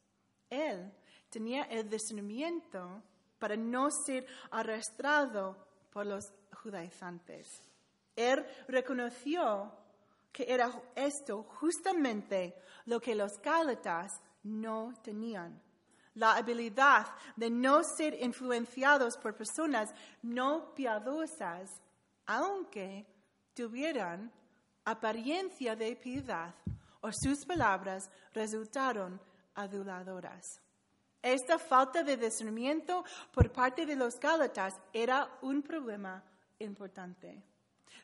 Él 0.49 0.91
tenía 1.29 1.63
el 1.63 1.89
discernimiento 1.89 3.03
para 3.39 3.57
no 3.57 3.89
ser 3.91 4.25
arrastrado 4.51 5.57
por 5.91 6.05
los 6.05 6.31
judaizantes. 6.61 7.61
Él 8.15 8.45
reconoció 8.67 9.71
que 10.31 10.45
era 10.47 10.71
esto 10.95 11.43
justamente 11.43 12.55
lo 12.85 12.99
que 12.99 13.15
los 13.15 13.39
gálatas 13.41 14.11
no 14.43 14.93
tenían. 15.03 15.61
La 16.15 16.35
habilidad 16.35 17.07
de 17.35 17.49
no 17.49 17.83
ser 17.83 18.21
influenciados 18.21 19.17
por 19.17 19.35
personas 19.35 19.93
no 20.21 20.73
piadosas 20.73 21.69
aunque 22.25 23.05
tuvieran 23.53 24.31
apariencia 24.85 25.75
de 25.75 25.95
piedad 25.95 26.53
o 27.01 27.11
sus 27.11 27.45
palabras 27.45 28.09
resultaron 28.33 29.19
aduladoras. 29.55 30.61
Esta 31.21 31.57
falta 31.57 32.03
de 32.03 32.17
discernimiento 32.17 33.03
por 33.31 33.51
parte 33.51 33.85
de 33.85 33.95
los 33.95 34.19
Gálatas 34.19 34.79
era 34.91 35.37
un 35.41 35.61
problema 35.61 36.23
importante. 36.59 37.41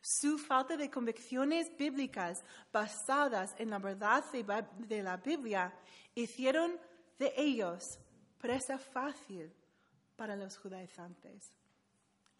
Su 0.01 0.37
falta 0.37 0.77
de 0.77 0.89
convicciones 0.89 1.75
bíblicas 1.75 2.43
basadas 2.71 3.53
en 3.57 3.71
la 3.71 3.79
verdad 3.79 4.23
de 4.31 5.03
la 5.03 5.17
Biblia 5.17 5.73
hicieron 6.15 6.79
de 7.17 7.33
ellos 7.35 7.99
presa 8.37 8.77
fácil 8.77 9.53
para 10.15 10.37
los 10.37 10.57
judaizantes 10.57 11.51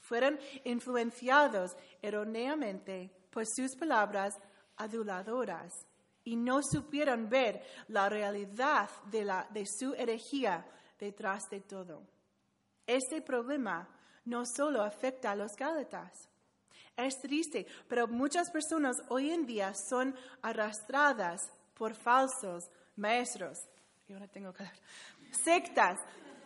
fueron 0.09 0.39
influenciados 0.63 1.77
erróneamente 2.01 3.11
por 3.29 3.45
sus 3.45 3.75
palabras 3.75 4.33
aduladoras 4.75 5.71
y 6.23 6.35
no 6.35 6.61
supieron 6.63 7.29
ver 7.29 7.61
la 7.89 8.09
realidad 8.09 8.89
de, 9.11 9.65
su 9.67 9.93
herejía 9.93 10.65
detrás 10.97 11.47
de 11.51 11.61
todo. 11.61 12.01
Este 12.87 13.21
problema 13.21 13.87
no 14.25 14.45
solo 14.45 14.81
afecta 14.81 15.31
a 15.31 15.35
los 15.35 15.51
Gálatas. 15.55 16.27
Es 16.97 17.21
triste, 17.21 17.67
pero 17.87 18.07
muchas 18.07 18.49
personas 18.49 18.97
hoy 19.09 19.29
en 19.29 19.45
día 19.45 19.73
son 19.75 20.15
arrastradas 20.41 21.51
por 21.75 21.93
falsos 21.93 22.67
maestros. 22.95 23.59
Sectas 25.43 25.99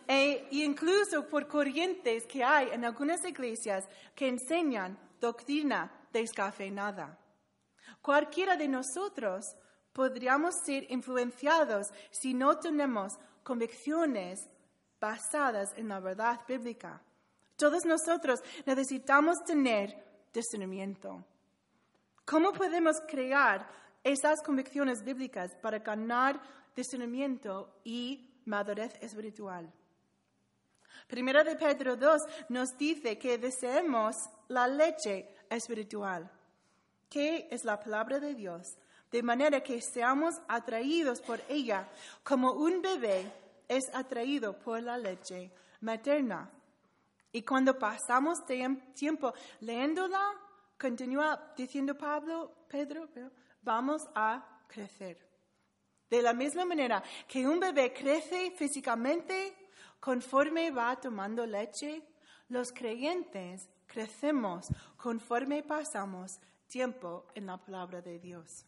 e 0.06 0.46
incluso 0.50 1.26
por 1.28 1.46
corrientes 1.46 2.26
que 2.26 2.42
hay 2.42 2.68
en 2.70 2.84
algunas 2.84 3.24
iglesias 3.24 3.88
que 4.14 4.28
enseñan 4.28 4.98
doctrina 5.20 5.90
descafeinada. 6.12 7.18
Cualquiera 8.00 8.56
de 8.56 8.68
nosotros 8.68 9.56
podríamos 9.92 10.54
ser 10.64 10.90
influenciados 10.90 11.88
si 12.10 12.34
no 12.34 12.58
tenemos 12.58 13.14
convicciones 13.42 14.48
basadas 15.00 15.72
en 15.76 15.88
la 15.88 16.00
verdad 16.00 16.40
bíblica. 16.46 17.00
Todos 17.56 17.84
nosotros 17.84 18.42
necesitamos 18.66 19.42
tener 19.44 19.94
discernimiento. 20.32 21.24
¿Cómo 22.24 22.52
podemos 22.52 23.00
crear 23.06 23.68
esas 24.04 24.42
convicciones 24.42 25.02
bíblicas 25.02 25.54
para 25.56 25.78
ganar 25.78 26.40
discernimiento 26.76 27.80
y 27.84 28.30
madurez 28.44 28.94
espiritual. 29.00 29.72
Primera 31.06 31.44
de 31.44 31.56
Pedro 31.56 31.96
2 31.96 32.22
nos 32.48 32.76
dice 32.78 33.18
que 33.18 33.38
deseemos 33.38 34.16
la 34.48 34.66
leche 34.66 35.28
espiritual, 35.50 36.30
que 37.08 37.48
es 37.50 37.64
la 37.64 37.78
palabra 37.78 38.18
de 38.18 38.34
Dios, 38.34 38.76
de 39.10 39.22
manera 39.22 39.62
que 39.62 39.80
seamos 39.80 40.34
atraídos 40.48 41.20
por 41.20 41.40
ella 41.48 41.88
como 42.22 42.52
un 42.52 42.82
bebé 42.82 43.30
es 43.68 43.84
atraído 43.94 44.58
por 44.58 44.82
la 44.82 44.98
leche 44.98 45.50
materna. 45.80 46.50
Y 47.32 47.42
cuando 47.42 47.78
pasamos 47.78 48.44
tiempo 48.94 49.34
leyéndola, 49.60 50.20
continúa 50.78 51.52
diciendo 51.56 51.96
Pablo, 51.96 52.66
Pedro, 52.68 53.08
vamos 53.62 54.02
a 54.14 54.62
crecer. 54.66 55.18
De 56.08 56.22
la 56.22 56.32
misma 56.32 56.64
manera 56.64 57.02
que 57.26 57.46
un 57.46 57.58
bebé 57.58 57.92
crece 57.92 58.52
físicamente 58.52 59.63
conforme 60.04 60.70
va 60.70 61.00
tomando 61.00 61.46
leche, 61.46 62.02
los 62.50 62.72
creyentes 62.72 63.70
crecemos 63.86 64.68
conforme 64.98 65.62
pasamos 65.62 66.38
tiempo 66.66 67.26
en 67.34 67.46
la 67.46 67.56
palabra 67.56 68.02
de 68.02 68.18
Dios. 68.18 68.66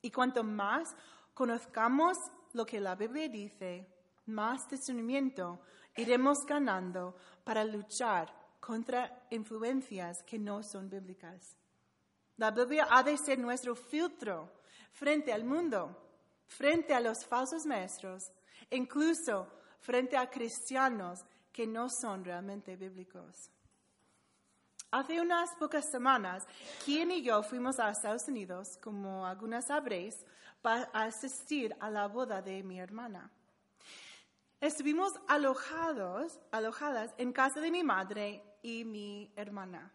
Y 0.00 0.10
cuanto 0.10 0.42
más 0.42 0.96
conozcamos 1.34 2.16
lo 2.54 2.64
que 2.64 2.80
la 2.80 2.94
Biblia 2.94 3.28
dice, 3.28 3.86
más 4.24 4.66
discernimiento 4.66 5.60
iremos 5.94 6.46
ganando 6.46 7.16
para 7.44 7.66
luchar 7.66 8.32
contra 8.58 9.26
influencias 9.28 10.22
que 10.22 10.38
no 10.38 10.62
son 10.62 10.88
bíblicas. 10.88 11.54
La 12.38 12.50
Biblia 12.50 12.88
ha 12.88 13.02
de 13.02 13.18
ser 13.18 13.38
nuestro 13.38 13.74
filtro 13.74 14.50
frente 14.90 15.34
al 15.34 15.44
mundo, 15.44 15.94
frente 16.46 16.94
a 16.94 17.00
los 17.00 17.26
falsos 17.26 17.66
maestros, 17.66 18.32
incluso 18.70 19.60
frente 19.82 20.16
a 20.16 20.30
cristianos 20.30 21.20
que 21.52 21.66
no 21.66 21.88
son 21.90 22.24
realmente 22.24 22.76
bíblicos. 22.76 23.50
Hace 24.90 25.20
unas 25.20 25.54
pocas 25.56 25.90
semanas, 25.90 26.46
quien 26.84 27.10
y 27.10 27.22
yo 27.22 27.42
fuimos 27.42 27.78
a 27.78 27.90
Estados 27.90 28.28
Unidos, 28.28 28.78
como 28.82 29.26
algunas 29.26 29.66
sabréis, 29.66 30.14
para 30.60 30.84
asistir 30.92 31.74
a 31.80 31.90
la 31.90 32.08
boda 32.08 32.40
de 32.42 32.62
mi 32.62 32.78
hermana. 32.78 33.30
Estuvimos 34.60 35.12
alojados, 35.26 36.38
alojadas 36.52 37.12
en 37.18 37.32
casa 37.32 37.60
de 37.60 37.70
mi 37.70 37.82
madre 37.82 38.44
y 38.62 38.84
mi 38.84 39.32
hermana. 39.34 39.90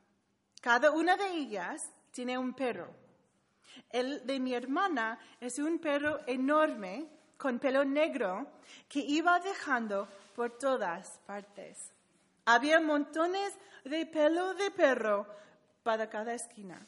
Cada 0.62 0.92
una 0.92 1.16
de 1.16 1.28
ellas 1.30 1.82
tiene 2.12 2.38
un 2.38 2.54
perro. 2.54 2.94
El 3.90 4.26
de 4.26 4.40
mi 4.40 4.54
hermana 4.54 5.20
es 5.40 5.60
un 5.60 5.80
perro 5.80 6.20
enorme 6.28 7.08
con 7.38 7.60
pelo 7.60 7.86
negro 7.86 8.48
que 8.90 9.00
iba 9.00 9.40
dejando 9.40 10.08
por 10.36 10.58
todas 10.58 11.20
partes. 11.26 11.94
Había 12.46 12.80
montones 12.80 13.54
de 13.84 14.06
pelo 14.06 14.54
de 14.54 14.72
perro 14.72 15.28
para 15.84 16.10
cada 16.10 16.34
esquina. 16.34 16.86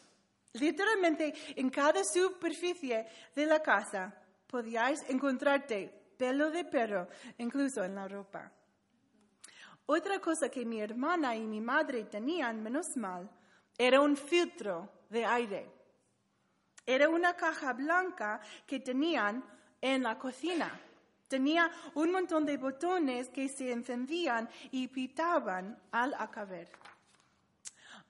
Literalmente 0.53 1.33
en 1.55 1.69
cada 1.69 2.03
superficie 2.03 3.07
de 3.35 3.45
la 3.45 3.61
casa 3.61 4.13
podíais 4.47 5.07
encontrarte 5.09 5.93
pelo 6.17 6.49
de 6.51 6.65
perro, 6.65 7.07
incluso 7.37 7.83
en 7.83 7.95
la 7.95 8.07
ropa. 8.07 8.51
Otra 9.85 10.19
cosa 10.19 10.49
que 10.49 10.65
mi 10.65 10.81
hermana 10.81 11.35
y 11.35 11.45
mi 11.45 11.61
madre 11.61 12.03
tenían, 12.05 12.61
menos 12.61 12.95
mal, 12.97 13.29
era 13.77 14.01
un 14.01 14.17
filtro 14.17 14.89
de 15.09 15.25
aire. 15.25 15.71
Era 16.85 17.09
una 17.09 17.35
caja 17.35 17.73
blanca 17.73 18.41
que 18.67 18.79
tenían 18.79 19.43
en 19.81 20.03
la 20.03 20.17
cocina. 20.17 20.79
Tenía 21.27 21.69
un 21.93 22.11
montón 22.11 22.45
de 22.45 22.57
botones 22.57 23.29
que 23.29 23.47
se 23.49 23.71
encendían 23.71 24.49
y 24.71 24.87
pitaban 24.87 25.77
al 25.91 26.13
acabar. 26.15 26.67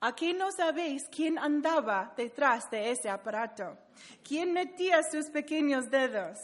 Aquí 0.02 0.34
no 0.34 0.52
sabéis 0.52 1.10
quién 1.12 1.38
andaba 1.38 2.14
detrás 2.16 2.72
de 2.72 2.92
ese 2.92 3.10
aparato, 3.10 3.78
quién 4.24 4.54
metía 4.54 5.04
sus 5.04 5.26
pequeños 5.30 5.90
dedos, 5.90 6.40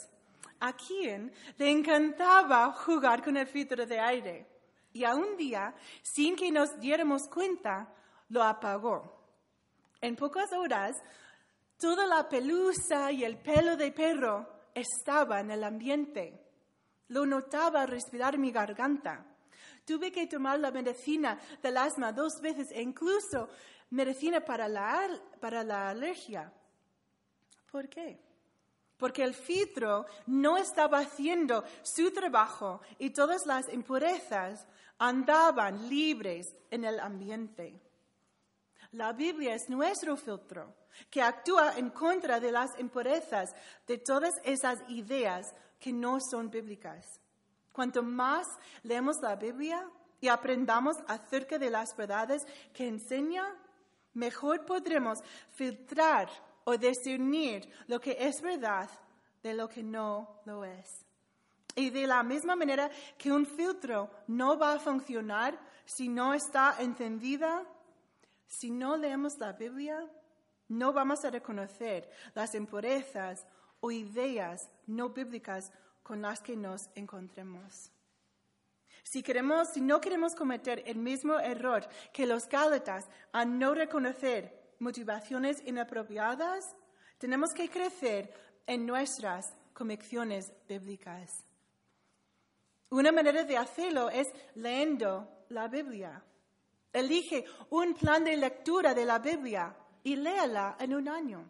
a 0.60 0.74
quién 0.74 1.32
le 1.58 1.70
encantaba 1.70 2.74
jugar 2.74 3.24
con 3.24 3.38
el 3.38 3.48
filtro 3.48 3.86
de 3.86 4.00
aire. 4.00 4.46
Y 4.92 5.06
a 5.06 5.16
un 5.16 5.38
día, 5.38 5.74
sin 6.02 6.36
que 6.36 6.52
nos 6.52 6.78
diéramos 6.80 7.28
cuenta, 7.30 7.94
lo 8.30 8.44
apagó. 8.44 9.26
En 10.02 10.18
pocas 10.18 10.52
horas, 10.52 11.02
toda 11.78 12.06
la 12.06 12.28
pelusa 12.28 13.12
y 13.12 13.24
el 13.24 13.38
pelo 13.38 13.78
de 13.78 13.92
perro 13.92 14.55
estaba 14.76 15.40
en 15.40 15.50
el 15.50 15.64
ambiente. 15.64 16.40
Lo 17.08 17.26
notaba 17.26 17.86
respirar 17.86 18.38
mi 18.38 18.52
garganta. 18.52 19.26
Tuve 19.86 20.12
que 20.12 20.28
tomar 20.28 20.60
la 20.60 20.72
medicina 20.72 21.40
del 21.64 21.78
asma 21.78 22.12
dos 22.12 22.42
veces 22.42 22.72
e 22.72 22.82
incluso 22.82 23.50
medicina 23.92 24.42
para 24.42 24.68
la, 24.68 25.10
para 25.40 25.64
la 25.64 25.90
alergia. 25.90 26.52
¿Por 27.72 27.88
qué? 27.88 28.20
Porque 28.98 29.24
el 29.24 29.34
filtro 29.34 30.06
no 30.28 30.58
estaba 30.58 31.00
haciendo 31.00 31.64
su 31.84 32.12
trabajo 32.12 32.82
y 32.98 33.12
todas 33.12 33.46
las 33.46 33.72
impurezas 33.72 34.68
andaban 34.98 35.90
libres 35.90 36.56
en 36.72 36.86
el 36.86 37.00
ambiente. 37.00 37.85
La 38.96 39.12
Biblia 39.12 39.54
es 39.56 39.68
nuestro 39.68 40.16
filtro 40.16 40.74
que 41.10 41.22
actúa 41.22 41.78
en 41.78 41.90
contra 41.90 42.40
de 42.40 42.50
las 42.50 42.80
impurezas, 42.80 43.54
de 43.86 43.98
todas 43.98 44.34
esas 44.46 44.80
ideas 44.88 45.54
que 45.78 45.92
no 45.92 46.20
son 46.22 46.50
bíblicas. 46.50 47.06
Cuanto 47.74 48.02
más 48.02 48.48
leemos 48.84 49.18
la 49.22 49.36
Biblia 49.36 49.86
y 50.22 50.30
aprendamos 50.30 50.96
acerca 51.10 51.60
de 51.60 51.70
las 51.70 51.94
verdades 51.98 52.48
que 52.74 52.88
enseña, 52.88 53.44
mejor 54.14 54.66
podremos 54.66 55.20
filtrar 55.52 56.30
o 56.64 56.78
discernir 56.78 57.70
lo 57.88 58.00
que 58.00 58.16
es 58.18 58.42
verdad 58.42 58.90
de 59.44 59.54
lo 59.56 59.68
que 59.68 59.84
no 59.84 60.40
lo 60.46 60.64
es. 60.64 61.06
Y 61.76 61.90
de 61.90 62.08
la 62.08 62.24
misma 62.24 62.56
manera 62.56 62.90
que 63.18 63.30
un 63.30 63.46
filtro 63.46 64.10
no 64.28 64.58
va 64.58 64.76
a 64.76 64.80
funcionar 64.80 65.60
si 65.84 66.08
no 66.08 66.34
está 66.34 66.78
encendida, 66.80 67.62
si 68.48 68.72
no 68.72 68.98
leemos 68.98 69.38
la 69.40 69.54
Biblia, 69.54 70.08
no 70.68 70.94
vamos 70.94 71.24
a 71.26 71.30
reconocer 71.30 72.10
las 72.34 72.56
impurezas 72.56 73.46
o 73.80 73.92
ideas 73.92 74.70
no 74.88 75.10
bíblicas 75.10 75.72
con 76.02 76.22
las 76.22 76.42
que 76.42 76.56
nos 76.56 76.90
encontremos. 76.96 77.92
Si, 79.04 79.22
queremos, 79.22 79.70
si 79.70 79.82
no 79.82 80.02
queremos 80.02 80.34
cometer 80.34 80.84
el 80.88 80.98
mismo 80.98 81.40
error 81.40 81.88
que 82.12 82.26
los 82.26 82.48
Gálatas 82.50 83.08
a 83.32 83.46
no 83.46 83.76
reconocer 83.76 84.74
motivaciones 84.80 85.62
inapropiadas, 85.66 86.76
tenemos 87.20 87.54
que 87.54 87.70
crecer 87.70 88.34
en 88.66 88.86
nuestras 88.86 89.54
convicciones 89.74 90.52
bíblicas. 90.68 91.46
Una 92.90 93.12
manera 93.12 93.44
de 93.44 93.58
hacerlo 93.58 94.10
es 94.10 94.32
leyendo 94.56 95.28
la 95.50 95.68
Biblia. 95.68 96.24
Elige 96.96 97.44
un 97.72 97.94
plan 97.94 98.24
de 98.24 98.38
lectura 98.38 98.94
de 98.94 99.04
la 99.04 99.20
Biblia 99.20 99.76
y 100.02 100.16
léala 100.16 100.78
en 100.80 100.96
un 100.96 101.10
año. 101.10 101.44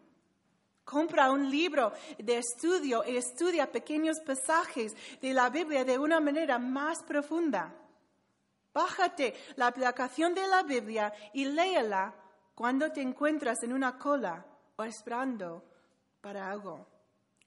Compra 0.84 1.30
un 1.30 1.48
libro 1.48 1.92
de 2.18 2.38
estudio 2.38 3.04
y 3.06 3.16
estudia 3.16 3.70
pequeños 3.70 4.18
pasajes 4.26 4.96
de 5.20 5.32
la 5.32 5.48
Biblia 5.48 5.84
de 5.84 6.00
una 6.00 6.18
manera 6.18 6.58
más 6.58 7.04
profunda. 7.04 7.72
Bájate 8.74 9.34
la 9.54 9.68
aplicación 9.68 10.34
de 10.34 10.48
la 10.48 10.64
Biblia 10.64 11.12
y 11.32 11.44
léela 11.44 12.12
cuando 12.52 12.90
te 12.90 13.00
encuentras 13.00 13.62
en 13.62 13.72
una 13.72 13.96
cola 13.96 14.44
o 14.74 14.82
esperando 14.82 15.62
para 16.20 16.50
algo. 16.50 16.88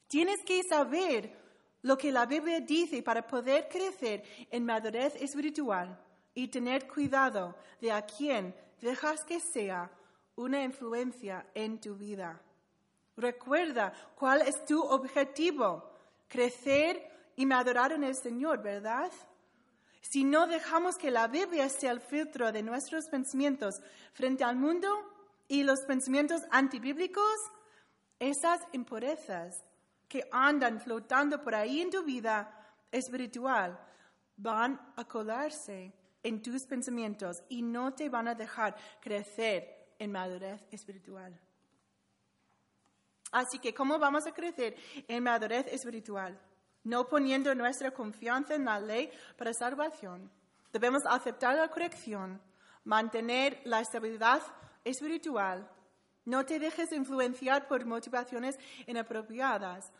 Tienes 0.07 0.39
que 0.45 0.63
saber 0.63 1.37
lo 1.81 1.97
que 1.97 2.13
la 2.13 2.25
Biblia 2.25 2.61
dice 2.61 3.03
para 3.03 3.27
poder 3.27 3.67
crecer 3.67 4.23
en 4.49 4.63
madurez 4.63 5.15
espiritual 5.15 5.99
y 6.33 6.47
tener 6.47 6.87
cuidado 6.87 7.55
de 7.81 7.91
a 7.91 8.05
quién 8.05 8.55
dejas 8.81 9.23
que 9.23 9.39
sea 9.39 9.89
una 10.35 10.63
influencia 10.63 11.45
en 11.53 11.79
tu 11.79 11.95
vida. 11.95 12.41
Recuerda 13.17 13.91
cuál 14.15 14.41
es 14.41 14.63
tu 14.65 14.81
objetivo, 14.81 15.91
crecer 16.27 17.11
y 17.35 17.45
madurar 17.45 17.91
en 17.91 18.03
el 18.03 18.15
Señor, 18.15 18.61
¿verdad? 18.61 19.11
Si 20.01 20.23
no 20.23 20.47
dejamos 20.47 20.97
que 20.97 21.11
la 21.11 21.27
Biblia 21.27 21.67
sea 21.69 21.91
el 21.91 21.99
filtro 21.99 22.51
de 22.51 22.63
nuestros 22.63 23.09
pensamientos 23.09 23.81
frente 24.13 24.43
al 24.43 24.55
mundo 24.55 24.87
y 25.47 25.63
los 25.63 25.81
pensamientos 25.81 26.41
antibíblicos, 26.51 27.35
esas 28.19 28.61
impurezas 28.71 29.63
que 30.07 30.27
andan 30.31 30.79
flotando 30.79 31.43
por 31.43 31.55
ahí 31.55 31.81
en 31.81 31.89
tu 31.89 32.03
vida 32.03 32.49
espiritual 32.91 33.79
van 34.37 34.79
a 34.95 35.05
colarse 35.05 35.93
en 36.23 36.41
tus 36.41 36.65
pensamientos 36.65 37.37
y 37.49 37.61
no 37.61 37.93
te 37.93 38.09
van 38.09 38.27
a 38.27 38.35
dejar 38.35 38.75
crecer 39.01 39.93
en 39.97 40.11
madurez 40.11 40.65
espiritual. 40.71 41.39
Así 43.31 43.59
que, 43.59 43.73
¿cómo 43.73 43.99
vamos 43.99 44.25
a 44.25 44.31
crecer 44.31 44.75
en 45.07 45.23
madurez 45.23 45.67
espiritual? 45.67 46.39
No 46.83 47.07
poniendo 47.07 47.53
nuestra 47.53 47.91
confianza 47.91 48.55
en 48.55 48.65
la 48.65 48.79
ley 48.79 49.11
para 49.37 49.53
salvación. 49.53 50.31
Debemos 50.71 51.03
aceptar 51.07 51.55
la 51.55 51.67
corrección, 51.67 52.41
mantener 52.83 53.61
la 53.65 53.81
estabilidad 53.81 54.41
espiritual. 54.83 55.69
No 56.25 56.45
te 56.45 56.59
dejes 56.59 56.91
influenciar 56.91 57.67
por 57.67 57.85
motivaciones 57.85 58.57
inapropiadas. 58.87 59.91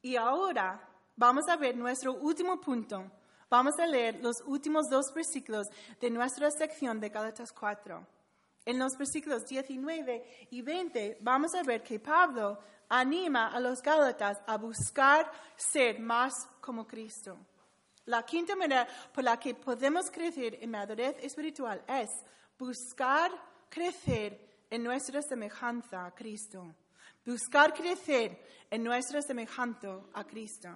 Y 0.00 0.16
ahora 0.16 0.88
vamos 1.16 1.44
a 1.48 1.56
ver 1.56 1.76
nuestro 1.76 2.14
último 2.14 2.60
punto. 2.60 3.10
Vamos 3.52 3.78
a 3.78 3.86
leer 3.86 4.18
los 4.22 4.40
últimos 4.46 4.88
dos 4.88 5.12
versículos 5.12 5.66
de 6.00 6.08
nuestra 6.08 6.50
sección 6.50 6.98
de 6.98 7.10
Gálatas 7.10 7.52
4. 7.52 8.06
En 8.64 8.78
los 8.78 8.96
versículos 8.96 9.44
19 9.44 10.46
y 10.52 10.62
20 10.62 11.18
vamos 11.20 11.54
a 11.54 11.62
ver 11.62 11.82
que 11.82 12.00
Pablo 12.00 12.58
anima 12.88 13.48
a 13.48 13.60
los 13.60 13.82
Gálatas 13.82 14.38
a 14.46 14.56
buscar 14.56 15.30
ser 15.54 16.00
más 16.00 16.32
como 16.62 16.86
Cristo. 16.86 17.36
La 18.06 18.22
quinta 18.22 18.56
manera 18.56 18.88
por 19.12 19.22
la 19.22 19.38
que 19.38 19.54
podemos 19.54 20.10
crecer 20.10 20.56
en 20.62 20.70
madurez 20.70 21.16
espiritual 21.20 21.84
es 21.86 22.08
buscar 22.58 23.30
crecer 23.68 24.64
en 24.70 24.82
nuestra 24.82 25.20
semejanza 25.20 26.06
a 26.06 26.14
Cristo. 26.14 26.74
Buscar 27.26 27.74
crecer 27.74 28.42
en 28.70 28.82
nuestra 28.82 29.20
semejanza 29.20 30.00
a 30.14 30.24
Cristo. 30.24 30.70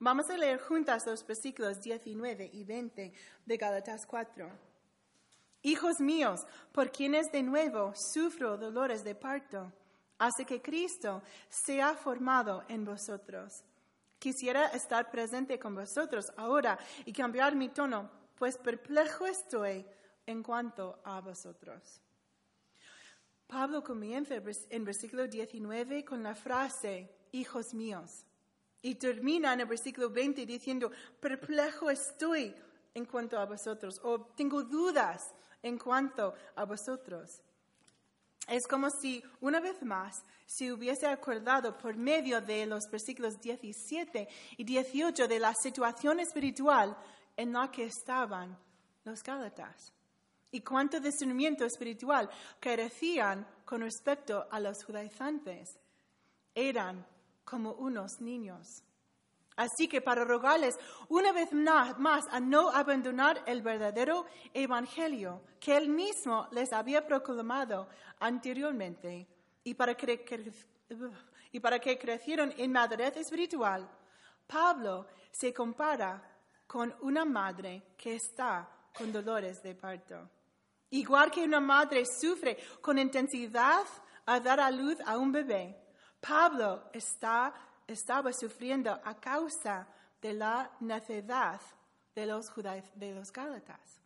Vamos 0.00 0.30
a 0.30 0.36
leer 0.36 0.60
juntas 0.60 1.06
los 1.06 1.26
versículos 1.26 1.80
19 1.80 2.50
y 2.52 2.62
20 2.62 3.12
de 3.44 3.56
Gálatas 3.56 4.06
4. 4.06 4.48
Hijos 5.62 6.00
míos, 6.00 6.46
por 6.70 6.92
quienes 6.92 7.32
de 7.32 7.42
nuevo 7.42 7.92
sufro 7.96 8.56
dolores 8.56 9.02
de 9.02 9.16
parto, 9.16 9.72
hasta 10.18 10.44
que 10.44 10.62
Cristo 10.62 11.20
sea 11.48 11.94
formado 11.94 12.64
en 12.68 12.84
vosotros. 12.84 13.64
Quisiera 14.20 14.68
estar 14.68 15.10
presente 15.10 15.58
con 15.58 15.74
vosotros 15.74 16.30
ahora 16.36 16.78
y 17.04 17.12
cambiar 17.12 17.56
mi 17.56 17.68
tono, 17.68 18.08
pues 18.36 18.56
perplejo 18.56 19.26
estoy 19.26 19.84
en 20.26 20.44
cuanto 20.44 21.00
a 21.02 21.20
vosotros. 21.20 22.00
Pablo 23.48 23.82
comienza 23.82 24.34
en 24.70 24.84
versículo 24.84 25.26
19 25.26 26.04
con 26.04 26.22
la 26.22 26.36
frase, 26.36 27.10
hijos 27.32 27.74
míos, 27.74 28.27
y 28.82 28.94
termina 28.94 29.52
en 29.52 29.60
el 29.60 29.66
versículo 29.66 30.10
20 30.10 30.46
diciendo, 30.46 30.90
perplejo 31.20 31.90
estoy 31.90 32.54
en 32.94 33.04
cuanto 33.04 33.38
a 33.38 33.46
vosotros, 33.46 34.00
o 34.02 34.20
tengo 34.36 34.62
dudas 34.62 35.34
en 35.62 35.78
cuanto 35.78 36.34
a 36.56 36.64
vosotros. 36.64 37.42
Es 38.48 38.66
como 38.66 38.88
si, 38.90 39.22
una 39.40 39.60
vez 39.60 39.82
más, 39.82 40.24
se 40.46 40.72
hubiese 40.72 41.06
acordado 41.06 41.76
por 41.76 41.96
medio 41.96 42.40
de 42.40 42.64
los 42.64 42.90
versículos 42.90 43.38
17 43.40 44.26
y 44.56 44.64
18 44.64 45.28
de 45.28 45.38
la 45.38 45.52
situación 45.54 46.20
espiritual 46.20 46.96
en 47.36 47.52
la 47.52 47.70
que 47.70 47.84
estaban 47.84 48.58
los 49.04 49.22
Gálatas 49.22 49.92
y 50.50 50.60
cuánto 50.62 50.98
discernimiento 50.98 51.64
espiritual 51.64 52.30
carecían 52.58 53.46
con 53.64 53.82
respecto 53.82 54.46
a 54.50 54.60
los 54.60 54.82
judaizantes. 54.84 55.78
Eran 56.54 57.06
como 57.48 57.72
unos 57.72 58.20
niños. 58.20 58.82
Así 59.56 59.88
que 59.88 60.00
para 60.00 60.24
rogarles 60.24 60.78
una 61.08 61.32
vez 61.32 61.52
más 61.52 62.24
a 62.30 62.38
no 62.38 62.70
abandonar 62.70 63.42
el 63.46 63.62
verdadero 63.62 64.26
evangelio 64.54 65.42
que 65.58 65.76
él 65.76 65.88
mismo 65.88 66.46
les 66.52 66.72
había 66.72 67.04
proclamado 67.04 67.88
anteriormente 68.20 69.26
y 69.64 69.74
para 69.74 69.96
que, 69.96 70.24
y 71.50 71.58
para 71.58 71.78
que 71.80 71.98
crecieron 71.98 72.52
en 72.56 72.70
madurez 72.70 73.16
espiritual, 73.16 73.88
Pablo 74.46 75.06
se 75.32 75.52
compara 75.52 76.22
con 76.66 76.94
una 77.00 77.24
madre 77.24 77.94
que 77.96 78.14
está 78.14 78.68
con 78.96 79.10
dolores 79.10 79.60
de 79.62 79.74
parto. 79.74 80.30
Igual 80.90 81.30
que 81.30 81.44
una 81.44 81.60
madre 81.60 82.04
sufre 82.04 82.56
con 82.80 82.98
intensidad 82.98 83.84
a 84.26 84.38
dar 84.38 84.60
a 84.60 84.70
luz 84.70 84.98
a 85.04 85.18
un 85.18 85.32
bebé, 85.32 85.87
Pablo 86.20 86.84
estaba 86.92 88.32
sufriendo 88.32 88.90
a 89.04 89.14
causa 89.14 89.86
de 90.20 90.32
la 90.32 90.70
necedad 90.80 91.60
de 92.14 92.26
los, 92.26 92.52
de 92.94 93.14
los 93.14 93.32
Gálatas. 93.32 94.00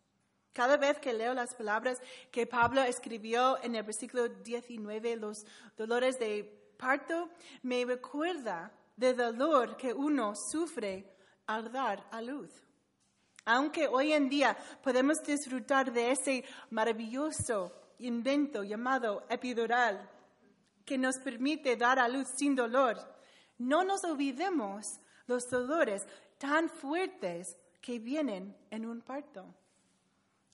Cada 0.53 0.77
vez 0.77 0.99
que 0.99 1.13
leo 1.13 1.33
las 1.33 1.55
palabras 1.55 1.99
que 2.31 2.45
Pablo 2.45 2.83
escribió 2.83 3.61
en 3.63 3.75
el 3.75 3.83
versículo 3.83 4.29
19, 4.29 5.15
los 5.15 5.45
dolores 5.75 6.19
de 6.19 6.43
parto, 6.77 7.29
me 7.63 7.83
recuerda 7.85 8.71
del 8.95 9.17
dolor 9.17 9.75
que 9.75 9.93
uno 9.93 10.35
sufre 10.35 11.11
al 11.47 11.71
dar 11.71 12.07
a 12.11 12.21
luz. 12.21 12.51
Aunque 13.45 13.87
hoy 13.87 14.13
en 14.13 14.29
día 14.29 14.55
podemos 14.83 15.21
disfrutar 15.23 15.91
de 15.91 16.11
ese 16.11 16.45
maravilloso 16.69 17.73
invento 17.99 18.63
llamado 18.63 19.25
epidural, 19.29 20.09
que 20.85 20.97
nos 20.97 21.17
permite 21.17 21.75
dar 21.75 21.99
a 21.99 22.07
luz 22.07 22.27
sin 22.35 22.55
dolor, 22.55 22.97
no 23.57 23.83
nos 23.83 24.03
olvidemos 24.03 24.99
los 25.27 25.49
dolores 25.49 26.05
tan 26.37 26.69
fuertes 26.69 27.57
que 27.81 27.99
vienen 27.99 28.55
en 28.69 28.85
un 28.85 29.01
parto. 29.01 29.45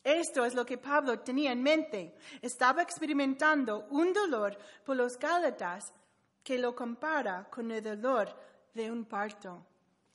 Esto 0.04 0.46
es 0.46 0.54
lo 0.54 0.66
que 0.66 0.78
Pablo 0.78 1.20
tenía 1.20 1.52
en 1.52 1.62
mente. 1.62 2.16
Estaba 2.42 2.82
experimentando 2.82 3.88
un 3.90 4.14
dolor 4.14 4.58
por 4.86 4.96
los 4.96 5.18
Gálatas 5.18 5.94
que 6.44 6.58
lo 6.58 6.76
compara 6.76 7.48
con 7.50 7.70
el 7.72 7.84
dolor 7.84 8.34
de 8.74 8.92
un 8.92 9.06
parto. 9.06 9.66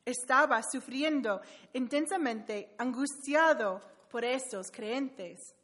Estaba 0.05 0.62
sufriendo 0.62 1.41
intensamente, 1.73 2.75
angustiado 2.79 3.81
por 4.11 4.25
estos 4.25 4.71
creyentes. 4.71 5.55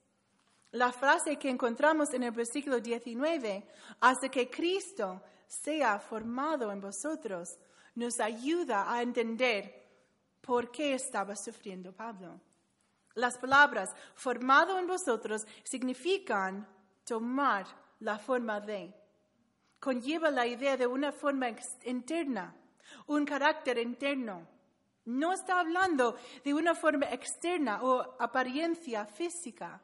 La 0.72 0.92
frase 0.92 1.36
que 1.36 1.50
encontramos 1.50 2.14
en 2.14 2.22
el 2.22 2.30
versículo 2.30 2.78
19, 2.78 3.66
hasta 4.00 4.28
que 4.28 4.48
Cristo 4.48 5.20
sea 5.48 5.98
formado 5.98 6.70
en 6.70 6.80
vosotros, 6.80 7.58
nos 7.96 8.20
ayuda 8.20 8.92
a 8.92 9.02
entender 9.02 9.80
por 10.40 10.70
qué 10.70 10.94
estaba 10.94 11.34
sufriendo 11.34 11.92
Pablo. 11.92 12.40
Las 13.14 13.36
palabras 13.36 13.90
formado 14.14 14.78
en 14.78 14.86
vosotros 14.86 15.44
significan 15.64 16.68
tomar 17.04 17.66
la 17.98 18.18
forma 18.18 18.60
de. 18.60 18.94
Conlleva 19.80 20.30
la 20.30 20.46
idea 20.46 20.76
de 20.76 20.86
una 20.86 21.10
forma 21.10 21.48
interna, 21.84 22.54
un 23.08 23.24
carácter 23.24 23.78
interno. 23.78 24.46
No 25.06 25.32
está 25.32 25.58
hablando 25.58 26.16
de 26.44 26.54
una 26.54 26.76
forma 26.76 27.06
externa 27.06 27.82
o 27.82 28.16
apariencia 28.20 29.04
física. 29.06 29.82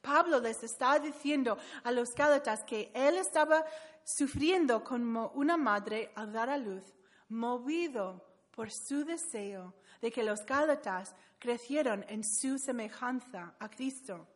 Pablo 0.00 0.40
les 0.40 0.62
está 0.62 0.98
diciendo 0.98 1.58
a 1.84 1.92
los 1.92 2.14
Gálatas 2.14 2.64
que 2.64 2.90
él 2.94 3.16
estaba 3.16 3.64
sufriendo 4.04 4.82
como 4.82 5.28
una 5.34 5.56
madre 5.56 6.12
al 6.14 6.32
dar 6.32 6.50
a 6.50 6.56
luz, 6.56 6.84
movido 7.28 8.24
por 8.50 8.70
su 8.70 9.04
deseo 9.04 9.74
de 10.00 10.10
que 10.10 10.22
los 10.22 10.44
Gálatas 10.46 11.14
crecieran 11.38 12.04
en 12.08 12.24
su 12.24 12.58
semejanza 12.58 13.54
a 13.58 13.68
Cristo, 13.68 14.26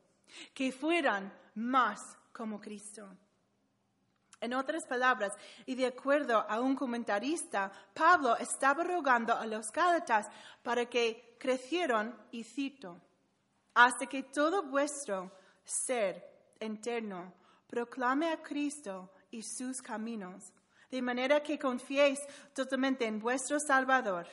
que 0.52 0.72
fueran 0.72 1.32
más 1.54 2.00
como 2.32 2.60
Cristo. 2.60 3.08
En 4.40 4.52
otras 4.52 4.84
palabras, 4.86 5.32
y 5.64 5.74
de 5.74 5.86
acuerdo 5.86 6.44
a 6.48 6.60
un 6.60 6.76
comentarista, 6.76 7.72
Pablo 7.94 8.36
estaba 8.36 8.84
rogando 8.84 9.34
a 9.34 9.46
los 9.46 9.70
Gálatas 9.72 10.28
para 10.62 10.86
que 10.86 11.36
crecieran, 11.38 12.14
y 12.30 12.44
cito, 12.44 13.00
hasta 13.74 14.06
que 14.06 14.24
todo 14.24 14.64
vuestro 14.64 15.32
ser 15.64 16.22
interno 16.60 17.32
proclame 17.66 18.30
a 18.30 18.42
Cristo 18.42 19.10
y 19.30 19.42
sus 19.42 19.80
caminos, 19.82 20.52
de 20.90 21.02
manera 21.02 21.42
que 21.42 21.58
confiéis 21.58 22.20
totalmente 22.54 23.06
en 23.06 23.18
vuestro 23.18 23.58
Salvador 23.58 24.26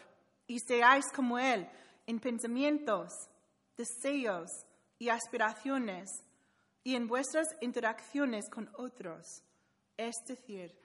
y 0.46 0.60
seáis 0.60 1.06
como 1.16 1.40
Él 1.40 1.68
en 2.06 2.20
pensamientos, 2.20 3.12
deseos 3.76 4.50
y 5.00 5.10
aspiraciones 5.10 6.10
y 6.84 6.96
en 6.96 7.08
vuestras 7.08 7.48
interacciones 7.62 8.50
con 8.50 8.70
otros, 8.76 9.44
es 9.98 10.16
decir, 10.28 10.76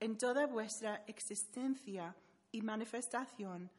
en 0.00 0.16
toda 0.16 0.46
vuestra 0.46 1.04
existencia 1.06 2.16
y 2.50 2.62
manifestación 2.62 3.70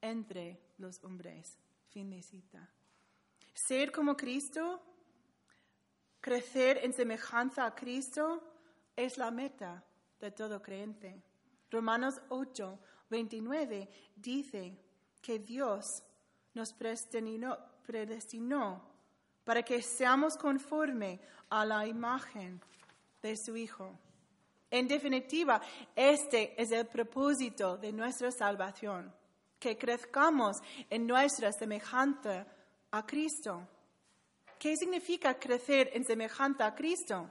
entre 0.00 0.60
los 0.78 1.02
hombres. 1.02 1.58
Fin 1.88 2.10
de 2.10 2.22
cita. 2.22 2.68
Ser 3.54 3.90
como 3.90 4.16
Cristo 4.16 4.80
Crecer 6.20 6.80
en 6.82 6.92
semejanza 6.92 7.64
a 7.64 7.74
Cristo 7.74 8.42
es 8.94 9.16
la 9.16 9.30
meta 9.30 9.82
de 10.20 10.30
todo 10.30 10.60
creyente. 10.60 11.22
Romanos 11.70 12.20
8, 12.28 12.78
29 13.08 13.88
dice 14.16 14.76
que 15.22 15.38
Dios 15.38 16.02
nos 16.54 16.72
predestinó, 16.72 17.56
predestinó 17.86 18.82
para 19.44 19.62
que 19.62 19.82
seamos 19.82 20.36
conforme 20.36 21.20
a 21.48 21.64
la 21.64 21.86
imagen 21.86 22.60
de 23.22 23.36
su 23.36 23.56
Hijo. 23.56 23.98
En 24.70 24.86
definitiva, 24.86 25.60
este 25.96 26.60
es 26.60 26.70
el 26.70 26.86
propósito 26.86 27.76
de 27.76 27.92
nuestra 27.92 28.30
salvación, 28.30 29.12
que 29.58 29.76
crezcamos 29.76 30.58
en 30.88 31.06
nuestra 31.06 31.52
semejanza 31.52 32.46
a 32.90 33.04
Cristo. 33.04 33.66
¿Qué 34.60 34.76
significa 34.76 35.38
crecer 35.38 35.88
en 35.94 36.04
semejanza 36.04 36.66
a 36.66 36.74
Cristo? 36.74 37.30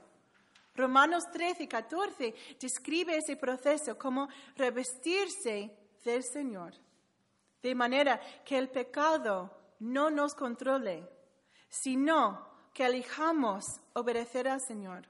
Romanos 0.74 1.22
13 1.32 1.62
y 1.62 1.68
14 1.68 2.34
describe 2.58 3.16
ese 3.16 3.36
proceso 3.36 3.96
como 3.96 4.28
revestirse 4.56 5.70
del 6.04 6.24
Señor, 6.24 6.74
de 7.62 7.72
manera 7.76 8.20
que 8.44 8.58
el 8.58 8.68
pecado 8.68 9.48
no 9.78 10.10
nos 10.10 10.34
controle, 10.34 11.08
sino 11.68 12.48
que 12.74 12.86
elijamos 12.86 13.64
obedecer 13.92 14.48
al 14.48 14.60
Señor 14.60 15.06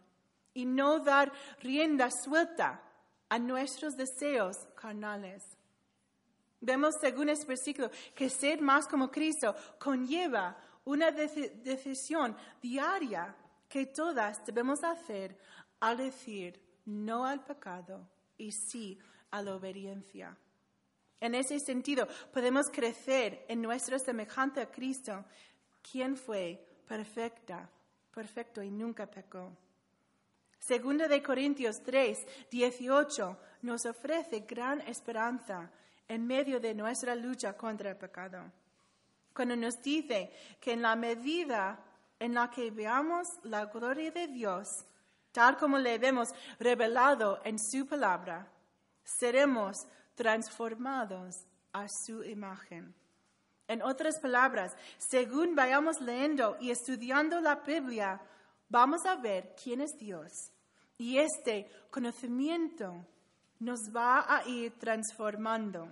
y 0.53 0.67
no 0.67 0.99
dar 0.99 1.33
rienda 1.61 2.11
suelta 2.11 2.83
a 3.31 3.39
nuestros 3.39 3.97
deseos 3.97 4.59
carnales. 4.75 5.43
Vemos 6.61 6.97
según 7.01 7.31
este 7.31 7.47
versículo 7.47 7.91
que 8.15 8.29
ser 8.29 8.61
más 8.61 8.87
como 8.87 9.11
Cristo 9.11 9.55
conlleva 9.79 10.55
una 10.85 11.11
decisión 11.11 12.37
diaria 12.61 13.35
que 13.69 13.87
todas 13.87 14.45
debemos 14.45 14.83
hacer 14.83 15.37
al 15.81 15.97
decir 15.99 16.61
no 16.87 17.25
al 17.25 17.45
pecado 17.45 18.09
y 18.37 18.53
sí 18.53 18.99
a 19.31 19.43
la 19.43 19.55
obediencia. 19.55 20.37
En 21.21 21.35
ese 21.35 21.61
sentido, 21.61 22.09
podemos 22.33 22.71
crecer 22.71 23.45
en 23.49 23.61
nuestra 23.61 23.99
semejanza 23.99 24.63
a 24.63 24.71
Cristo, 24.71 25.25
quien 25.83 26.17
fue 26.17 26.67
perfecta, 26.89 27.69
perfecto 28.13 28.63
y 28.63 28.71
nunca 28.71 29.07
pecó. 29.07 29.53
Segunda 30.59 31.09
de 31.09 31.23
Corintios 31.23 31.83
3, 31.83 32.27
18 32.51 33.39
nos 33.63 33.87
ofrece 33.87 34.41
gran 34.41 34.81
esperanza 34.83 35.71
en 36.09 36.27
medio 36.27 36.59
de 36.59 36.75
nuestra 36.75 37.15
lucha 37.15 37.57
contra 37.57 37.91
el 37.91 37.97
pecado. 37.97 38.51
Cuando 39.35 39.57
nos 39.57 39.75
dice 39.83 40.33
que 40.61 40.73
en 40.73 40.83
la 40.83 40.97
medida 40.97 41.79
en 42.19 42.35
la 42.35 42.51
que 42.51 42.71
veamos 42.71 43.27
la 43.45 43.67
gloria 43.67 44.11
de 44.11 44.29
Dios, 44.29 44.69
tal 45.33 45.57
como 45.57 45.79
le 45.79 45.95
hemos 45.95 46.29
revelado 46.59 47.41
en 47.45 47.59
su 47.59 47.87
palabra, 47.87 48.47
seremos 49.03 49.77
transformados 50.15 51.35
a 51.73 51.87
su 52.05 52.23
imagen. 52.25 52.95
En 53.67 53.83
otras 53.83 54.19
palabras, 54.19 54.73
según 54.99 55.55
vayamos 55.55 56.01
leyendo 56.01 56.57
y 56.61 56.71
estudiando 56.71 57.41
la 57.41 57.57
Biblia, 57.57 58.21
vamos 58.69 59.07
a 59.07 59.15
ver 59.15 59.55
quién 59.63 59.81
es 59.81 59.93
Dios. 59.97 60.33
Y 60.99 61.19
este 61.19 61.71
conocimiento 61.91 63.07
nos 63.61 63.79
va 63.95 64.27
a 64.29 64.47
ir 64.49 64.77
transformando. 64.79 65.89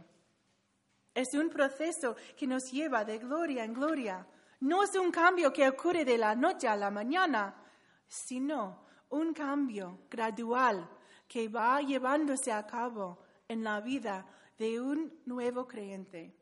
Es 1.15 1.35
un 1.35 1.49
proceso 1.49 2.17
que 2.37 2.47
nos 2.47 2.71
lleva 2.71 3.05
de 3.05 3.19
gloria 3.19 3.65
en 3.65 3.73
gloria. 3.73 4.27
No 4.61 4.83
es 4.83 4.95
un 4.97 5.11
cambio 5.11 5.53
que 5.53 5.69
ocurre 5.69 6.05
de 6.05 6.19
la 6.19 6.35
noche 6.35 6.69
a 6.69 6.77
la 6.77 6.91
mañana, 6.91 7.55
sino 8.07 8.87
un 9.11 9.33
cambio 9.33 10.01
gradual 10.11 10.89
que 11.27 11.49
va 11.49 11.81
llevándose 11.81 12.53
a 12.53 12.67
cabo 12.67 13.19
en 13.47 13.63
la 13.63 13.81
vida 13.81 14.27
de 14.59 14.81
un 14.81 15.21
nuevo 15.27 15.67
creyente, 15.67 16.35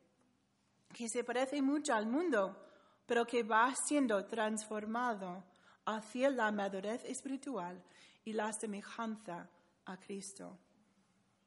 que 0.93 1.09
se 1.09 1.25
parece 1.25 1.61
mucho 1.61 1.95
al 1.95 2.07
mundo, 2.07 2.57
pero 3.05 3.27
que 3.27 3.43
va 3.43 3.73
siendo 3.87 4.27
transformado 4.27 5.45
hacia 5.85 6.31
la 6.31 6.51
madurez 6.51 7.05
espiritual 7.05 7.83
y 8.25 8.33
la 8.33 8.51
semejanza 8.53 9.49
a 9.85 9.97
Cristo. 9.99 10.59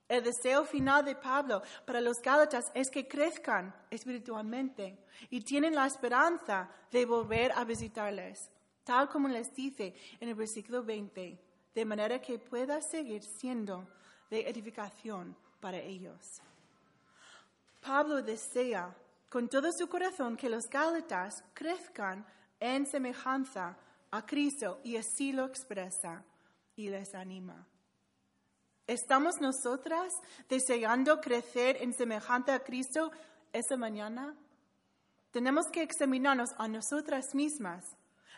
El 0.10 0.24
deseo 0.24 0.66
final 0.66 1.06
de 1.06 1.16
Pablo 1.16 1.62
para 1.86 2.02
los 2.02 2.20
Gálatas 2.20 2.72
es 2.74 2.90
que 2.90 3.08
crezcan 3.08 3.72
espiritualmente 3.92 4.98
y 5.30 5.42
tienen 5.42 5.76
la 5.76 5.86
esperanza 5.86 6.68
de 6.92 7.06
volver 7.06 7.52
a 7.52 7.64
visitarles, 7.64 8.50
tal 8.84 9.08
como 9.08 9.28
les 9.28 9.54
dice 9.54 9.94
en 10.20 10.30
el 10.30 10.34
versículo 10.34 10.84
20, 10.84 11.40
de 11.76 11.86
manera 11.86 12.20
que 12.20 12.40
pueda 12.40 12.82
seguir 12.82 13.22
siendo 13.22 13.88
de 14.32 14.50
edificación 14.50 15.38
para 15.60 15.78
ellos. 15.78 16.42
Pablo 17.80 18.24
desea 18.24 18.96
con 19.30 19.48
todo 19.48 19.72
su 19.72 19.88
corazón 19.88 20.36
que 20.36 20.50
los 20.50 20.68
Gálatas 20.68 21.44
crezcan 21.54 22.26
en 22.60 22.88
semejanza 22.88 23.78
a 24.10 24.26
Cristo 24.26 24.82
y 24.84 24.98
así 24.98 25.34
lo 25.34 25.46
expresa 25.46 26.24
y 26.76 26.90
les 26.90 27.14
anima. 27.14 27.68
¿Estamos 28.90 29.40
nosotras 29.40 30.16
deseando 30.50 31.22
crecer 31.22 31.78
en 31.80 31.94
semejante 31.94 32.52
a 32.52 32.64
Cristo 32.64 33.12
esta 33.54 33.78
mañana? 33.78 34.36
Tenemos 35.30 35.68
que 35.68 35.84
examinarnos 35.84 36.50
a 36.58 36.68
nosotras 36.68 37.36
mismas. 37.36 37.86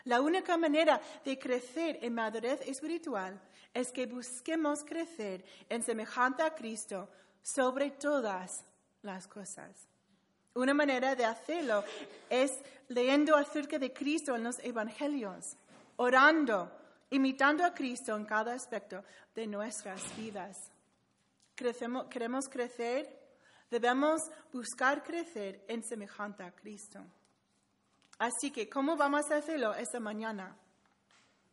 La 0.04 0.20
única 0.20 0.58
manera 0.58 1.00
de 1.24 1.38
crecer 1.38 2.00
en 2.02 2.12
madurez 2.12 2.60
espiritual 2.68 3.40
es 3.72 3.92
que 3.92 4.04
busquemos 4.04 4.84
crecer 4.84 5.42
en 5.70 5.82
semejante 5.82 6.42
a 6.42 6.54
Cristo 6.54 7.08
sobre 7.40 7.92
todas 7.92 8.62
las 9.00 9.26
cosas. 9.26 9.88
Una 10.52 10.74
manera 10.74 11.14
de 11.14 11.24
hacerlo 11.24 11.82
es 12.28 12.52
leyendo 12.88 13.36
acerca 13.36 13.78
de 13.78 13.90
Cristo 13.90 14.36
en 14.36 14.44
los 14.44 14.58
evangelios, 14.58 15.56
orando, 15.96 16.70
imitando 17.12 17.64
a 17.64 17.72
Cristo 17.72 18.16
en 18.16 18.24
cada 18.24 18.54
aspecto 18.54 19.04
de 19.34 19.46
nuestras 19.46 20.00
vidas. 20.16 20.56
queremos 22.10 22.48
crecer, 22.48 23.06
debemos 23.70 24.20
buscar 24.52 25.02
crecer 25.02 25.64
en 25.68 25.84
semejante 25.84 26.42
a 26.42 26.52
Cristo. 26.52 27.00
Así 28.18 28.50
que, 28.50 28.68
¿cómo 28.68 28.96
vamos 28.96 29.30
a 29.30 29.36
hacerlo 29.36 29.74
esta 29.74 30.00
mañana? 30.00 30.56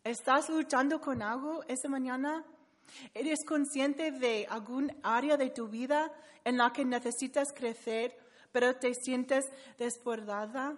¿Estás 0.03 0.49
luchando 0.49 1.01
con 1.01 1.21
algo 1.21 1.63
esta 1.67 1.89
mañana? 1.89 2.45
¿Eres 3.13 3.39
consciente 3.45 4.11
de 4.11 4.47
algún 4.49 4.95
área 5.03 5.35
de 5.35 5.49
tu 5.49 5.67
vida 5.67 6.11
en 6.43 6.57
la 6.57 6.71
que 6.71 6.85
necesitas 6.85 7.51
crecer, 7.53 8.17
pero 8.51 8.75
te 8.77 8.93
sientes 8.93 9.45
desbordada? 9.77 10.77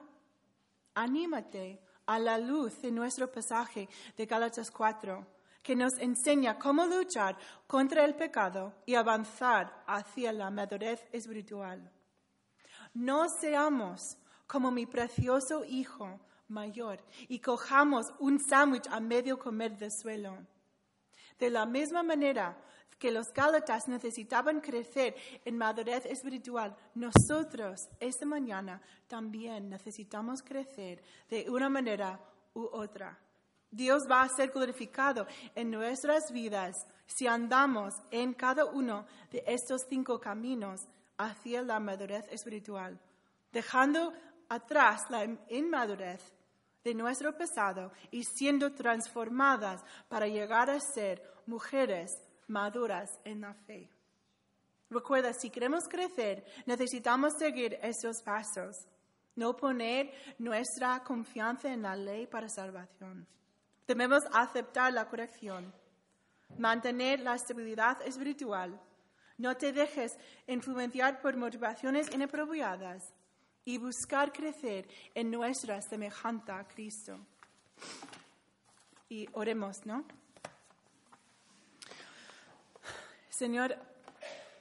Anímate 0.96 1.80
a 2.12 2.20
la 2.20 2.38
luz 2.38 2.82
de 2.82 2.92
nuestro 2.92 3.32
pasaje 3.32 3.88
de 4.18 4.26
Gálatas 4.26 4.70
4, 4.70 5.26
que 5.64 5.78
nos 5.78 5.94
enseña 5.98 6.60
cómo 6.60 6.86
luchar 6.86 7.38
contra 7.68 8.04
el 8.04 8.16
pecado 8.16 8.74
y 8.86 8.96
avanzar 8.96 9.84
hacia 9.88 10.34
la 10.34 10.50
madurez 10.50 11.00
espiritual. 11.14 11.90
No 12.94 13.30
seamos 13.40 14.18
como 14.46 14.72
mi 14.72 14.86
precioso 14.86 15.64
hijo 15.64 16.20
mayor 16.50 17.02
y 17.30 17.40
cojamos 17.40 18.08
un 18.20 18.42
sándwich 18.42 18.90
a 18.90 19.00
medio 19.00 19.40
comer 19.40 19.78
del 19.78 19.92
suelo. 19.94 20.38
De 21.40 21.50
la 21.50 21.66
misma 21.66 22.04
manera 22.04 22.62
que 23.02 23.12
los 23.12 23.34
Gálatas 23.34 23.88
necesitaban 23.88 24.62
crecer 24.62 25.16
en 25.44 25.58
madurez 25.58 26.06
espiritual, 26.06 26.78
nosotros 26.94 27.90
esta 28.00 28.28
mañana 28.28 28.80
también 29.08 29.70
necesitamos 29.70 30.44
crecer 30.44 31.02
de 31.28 31.50
una 31.50 31.68
manera 31.68 32.20
u 32.54 32.64
otra. 32.72 33.18
Dios 33.72 34.04
va 34.10 34.22
a 34.22 34.30
ser 34.30 34.52
glorificado 34.52 35.26
en 35.56 35.72
nuestras 35.72 36.32
vidas 36.32 36.76
si 37.08 37.26
andamos 37.26 37.96
en 38.12 38.36
cada 38.36 38.66
uno 38.66 39.08
de 39.32 39.44
estos 39.48 39.82
cinco 39.90 40.20
caminos 40.20 40.82
hacia 41.18 41.64
la 41.64 41.80
madurez 41.80 42.28
espiritual, 42.30 43.00
dejando 43.52 44.14
atrás 44.48 45.02
la 45.10 45.24
inmadurez 45.50 46.22
de 46.84 46.94
nuestro 46.94 47.36
pasado 47.36 47.92
y 48.12 48.24
siendo 48.26 48.74
transformadas 48.74 49.82
para 50.08 50.28
llegar 50.28 50.70
a 50.70 50.80
ser 50.80 51.24
mujeres 51.48 52.12
maduras 52.52 53.20
en 53.24 53.42
la 53.42 53.54
fe. 53.54 53.90
Recuerda, 54.90 55.34
si 55.34 55.50
queremos 55.50 55.88
crecer, 55.88 56.46
necesitamos 56.66 57.34
seguir 57.40 57.80
esos 57.82 58.22
pasos, 58.22 58.76
no 59.36 59.56
poner 59.56 60.12
nuestra 60.38 61.02
confianza 61.04 61.72
en 61.72 61.82
la 61.84 61.96
ley 61.96 62.28
para 62.28 62.50
salvación. 62.50 63.26
Debemos 63.88 64.24
aceptar 64.34 64.92
la 64.94 65.08
corrección, 65.08 65.74
mantener 66.58 67.22
la 67.22 67.36
estabilidad 67.36 68.02
espiritual, 68.02 68.80
no 69.38 69.58
te 69.58 69.74
dejes 69.74 70.18
influenciar 70.46 71.20
por 71.20 71.36
motivaciones 71.36 72.14
inapropiadas 72.14 73.12
y 73.66 73.78
buscar 73.80 74.32
crecer 74.32 74.88
en 75.16 75.32
nuestra 75.32 75.82
semejanza 75.82 76.60
a 76.60 76.68
Cristo. 76.68 77.18
Y 79.10 79.28
oremos, 79.34 79.84
¿no? 79.86 80.06
Señor, 83.42 83.76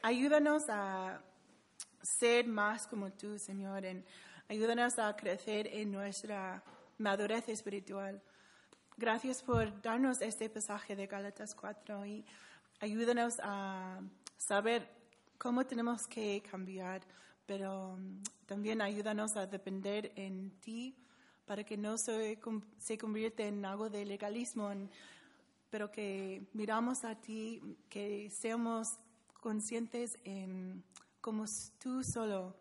ayúdanos 0.00 0.70
a 0.70 1.20
ser 2.00 2.46
más 2.46 2.86
como 2.86 3.12
tú, 3.12 3.38
Señor, 3.38 3.84
en, 3.84 4.06
ayúdanos 4.48 4.98
a 4.98 5.14
crecer 5.14 5.66
en 5.66 5.92
nuestra 5.92 6.64
madurez 6.96 7.46
espiritual. 7.50 8.22
Gracias 8.96 9.42
por 9.42 9.82
darnos 9.82 10.22
este 10.22 10.48
pasaje 10.48 10.96
de 10.96 11.06
Gálatas 11.06 11.54
4 11.54 12.06
y 12.06 12.24
ayúdanos 12.80 13.38
a 13.42 14.00
saber 14.38 14.88
cómo 15.36 15.66
tenemos 15.66 16.06
que 16.06 16.42
cambiar, 16.50 17.02
pero 17.44 17.98
mm, 17.98 18.22
también 18.46 18.80
ayúdanos 18.80 19.36
a 19.36 19.46
depender 19.46 20.10
en 20.16 20.58
ti 20.58 20.96
para 21.44 21.64
que 21.64 21.76
no 21.76 21.98
se, 21.98 22.40
se 22.78 22.96
convierta 22.96 23.42
en 23.42 23.62
algo 23.62 23.90
de 23.90 24.06
legalismo, 24.06 24.72
pero 25.70 25.90
que 25.90 26.48
miramos 26.52 27.04
a 27.04 27.14
ti, 27.14 27.62
que 27.88 28.28
seamos 28.30 28.98
conscientes 29.40 30.18
en 30.24 30.84
cómo 31.20 31.44
tú 31.82 32.02
solo 32.02 32.56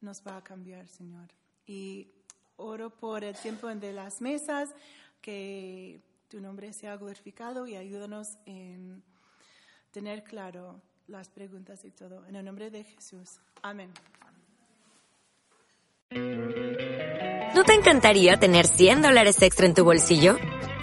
nos 0.00 0.22
va 0.22 0.36
a 0.36 0.44
cambiar, 0.44 0.86
Señor. 0.88 1.28
Y 1.66 2.08
oro 2.56 2.90
por 2.90 3.24
el 3.24 3.34
tiempo 3.34 3.68
de 3.68 3.92
las 3.92 4.20
mesas, 4.20 4.74
que 5.20 6.00
tu 6.28 6.40
nombre 6.40 6.72
sea 6.72 6.96
glorificado 6.96 7.66
y 7.66 7.76
ayúdanos 7.76 8.36
en 8.46 9.02
tener 9.90 10.22
claro 10.24 10.80
las 11.08 11.28
preguntas 11.28 11.84
y 11.84 11.90
todo. 11.90 12.24
En 12.26 12.36
el 12.36 12.44
nombre 12.44 12.70
de 12.70 12.84
Jesús. 12.84 13.40
Amén. 13.62 13.92
¿No 17.54 17.64
te 17.64 17.74
encantaría 17.74 18.38
tener 18.38 18.66
100 18.66 19.02
dólares 19.02 19.40
extra 19.42 19.66
en 19.66 19.74
tu 19.74 19.84
bolsillo? 19.84 20.36